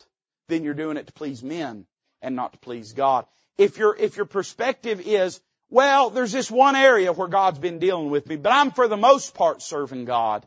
then 0.49 0.63
you're 0.63 0.75
doing 0.75 0.97
it 0.97 1.07
to 1.07 1.13
please 1.13 1.43
men 1.43 1.87
and 2.21 2.37
not 2.37 2.53
to 2.53 2.59
please 2.59 2.93
God. 2.93 3.25
If 3.57 3.79
your, 3.79 3.97
if 3.97 4.17
your 4.17 4.27
perspective 4.27 5.01
is, 5.05 5.41
well, 5.71 6.11
there's 6.11 6.33
this 6.33 6.51
one 6.51 6.77
area 6.77 7.13
where 7.13 7.29
God's 7.29 7.59
been 7.59 7.79
dealing 7.79 8.11
with 8.11 8.27
me, 8.27 8.37
but 8.37 8.53
I'm 8.53 8.73
for 8.73 8.89
the 8.89 8.97
most 8.97 9.35
part 9.35 9.63
serving 9.63 10.05
God, 10.05 10.47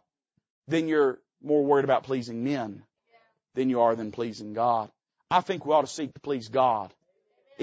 then 0.67 0.87
you're 0.87 1.19
more 1.41 1.63
worried 1.63 1.85
about 1.85 2.03
pleasing 2.03 2.43
men 2.43 2.83
than 3.55 3.69
you 3.69 3.81
are 3.81 3.95
than 3.95 4.11
pleasing 4.11 4.53
God. 4.53 4.91
I 5.31 5.41
think 5.41 5.65
we 5.65 5.73
ought 5.73 5.81
to 5.81 5.87
seek 5.87 6.13
to 6.13 6.19
please 6.19 6.49
God, 6.49 6.93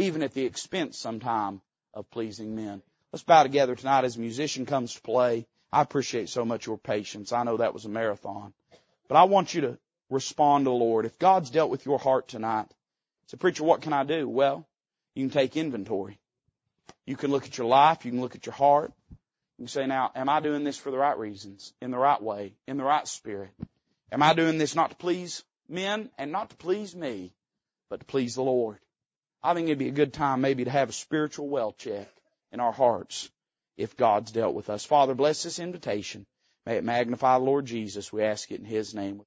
even 0.01 0.23
at 0.23 0.35
the 0.35 0.45
expense 0.45 0.99
sometime 0.99 1.61
of 1.95 2.11
pleasing 2.11 2.55
men. 2.55 2.83
Let's 3.13 3.23
bow 3.23 3.43
together 3.43 3.75
tonight 3.75 4.05
as 4.05 4.17
a 4.17 4.21
musician 4.21 4.67
comes 4.67 4.95
to 4.95 5.01
play. 5.01 5.47
I 5.73 5.83
appreciate 5.83 6.29
so 6.29 6.45
much 6.45 6.67
your 6.67 6.79
patience. 6.79 7.33
I 7.33 7.43
know 7.43 7.59
that 7.59 7.75
was 7.75 7.85
a 7.85 7.89
marathon. 7.89 8.53
But 9.09 9.17
I 9.17 9.25
want 9.25 9.55
you 9.55 9.63
to 9.63 9.79
respond 10.09 10.65
to 10.65 10.71
the 10.71 10.75
Lord. 10.77 11.07
If 11.07 11.19
God's 11.19 11.51
dealt 11.51 11.71
with 11.71 11.87
your 11.87 11.99
heart 11.99 12.29
tonight, 12.29 12.67
say, 13.27 13.37
preacher, 13.37 13.65
what 13.65 13.83
can 13.83 13.93
I 13.93 14.05
do? 14.05 14.29
Well, 14.29 14.67
you 15.15 15.25
can 15.25 15.33
take 15.33 15.57
inventory. 15.57 16.19
You 17.07 17.17
can 17.17 17.31
look 17.31 17.47
at 17.47 17.59
your 17.59 17.67
life. 17.67 18.05
You 18.05 18.13
can 18.13 18.21
look 18.21 18.37
at 18.37 18.47
your 18.47 18.55
heart. 18.55 18.93
You 19.11 19.65
can 19.65 19.69
say, 19.69 19.87
now, 19.87 20.13
am 20.15 20.29
I 20.29 20.41
doing 20.41 20.65
this 20.65 20.77
for 20.77 20.91
the 20.91 20.99
right 20.99 21.19
reasons? 21.19 21.73
In 21.81 21.91
the 21.91 21.99
right 21.99 22.23
way? 22.23 22.55
In 22.67 22.77
the 22.77 22.85
right 22.85 23.07
spirit? 23.07 23.51
Am 24.13 24.23
I 24.23 24.35
doing 24.35 24.59
this 24.59 24.75
not 24.75 24.91
to 24.91 24.97
please 24.97 25.45
men 25.69 26.11
and 26.19 26.33
not 26.33 26.51
to 26.51 26.57
please 26.57 26.95
me, 26.95 27.33
but 27.89 28.01
to 28.01 28.07
please 28.07 28.37
the 28.37 28.43
Lord? 28.43 28.79
I 29.43 29.55
think 29.55 29.69
it'd 29.69 29.79
be 29.79 29.89
a 29.89 29.93
good 29.93 30.13
time 30.13 30.41
maybe 30.41 30.65
to 30.65 30.71
have 30.71 30.91
a 30.91 30.93
spiritual 30.93 31.49
well 31.49 31.73
check 31.73 32.09
in 32.53 32.61
our 32.61 32.73
hearts 32.73 33.31
if 33.77 33.97
God's 33.97 34.33
dealt 34.33 34.55
with 34.55 34.69
us. 34.69 34.85
Father, 34.85 35.15
bless 35.15 35.43
this 35.43 35.59
invitation. 35.59 36.27
May 36.67 36.77
it 36.77 36.85
magnify 36.85 37.39
the 37.39 37.45
Lord 37.45 37.65
Jesus. 37.67 38.13
We 38.13 38.23
ask 38.23 38.51
it 38.51 38.61
in 38.61 38.67
His 38.67 38.95
name. 38.95 39.23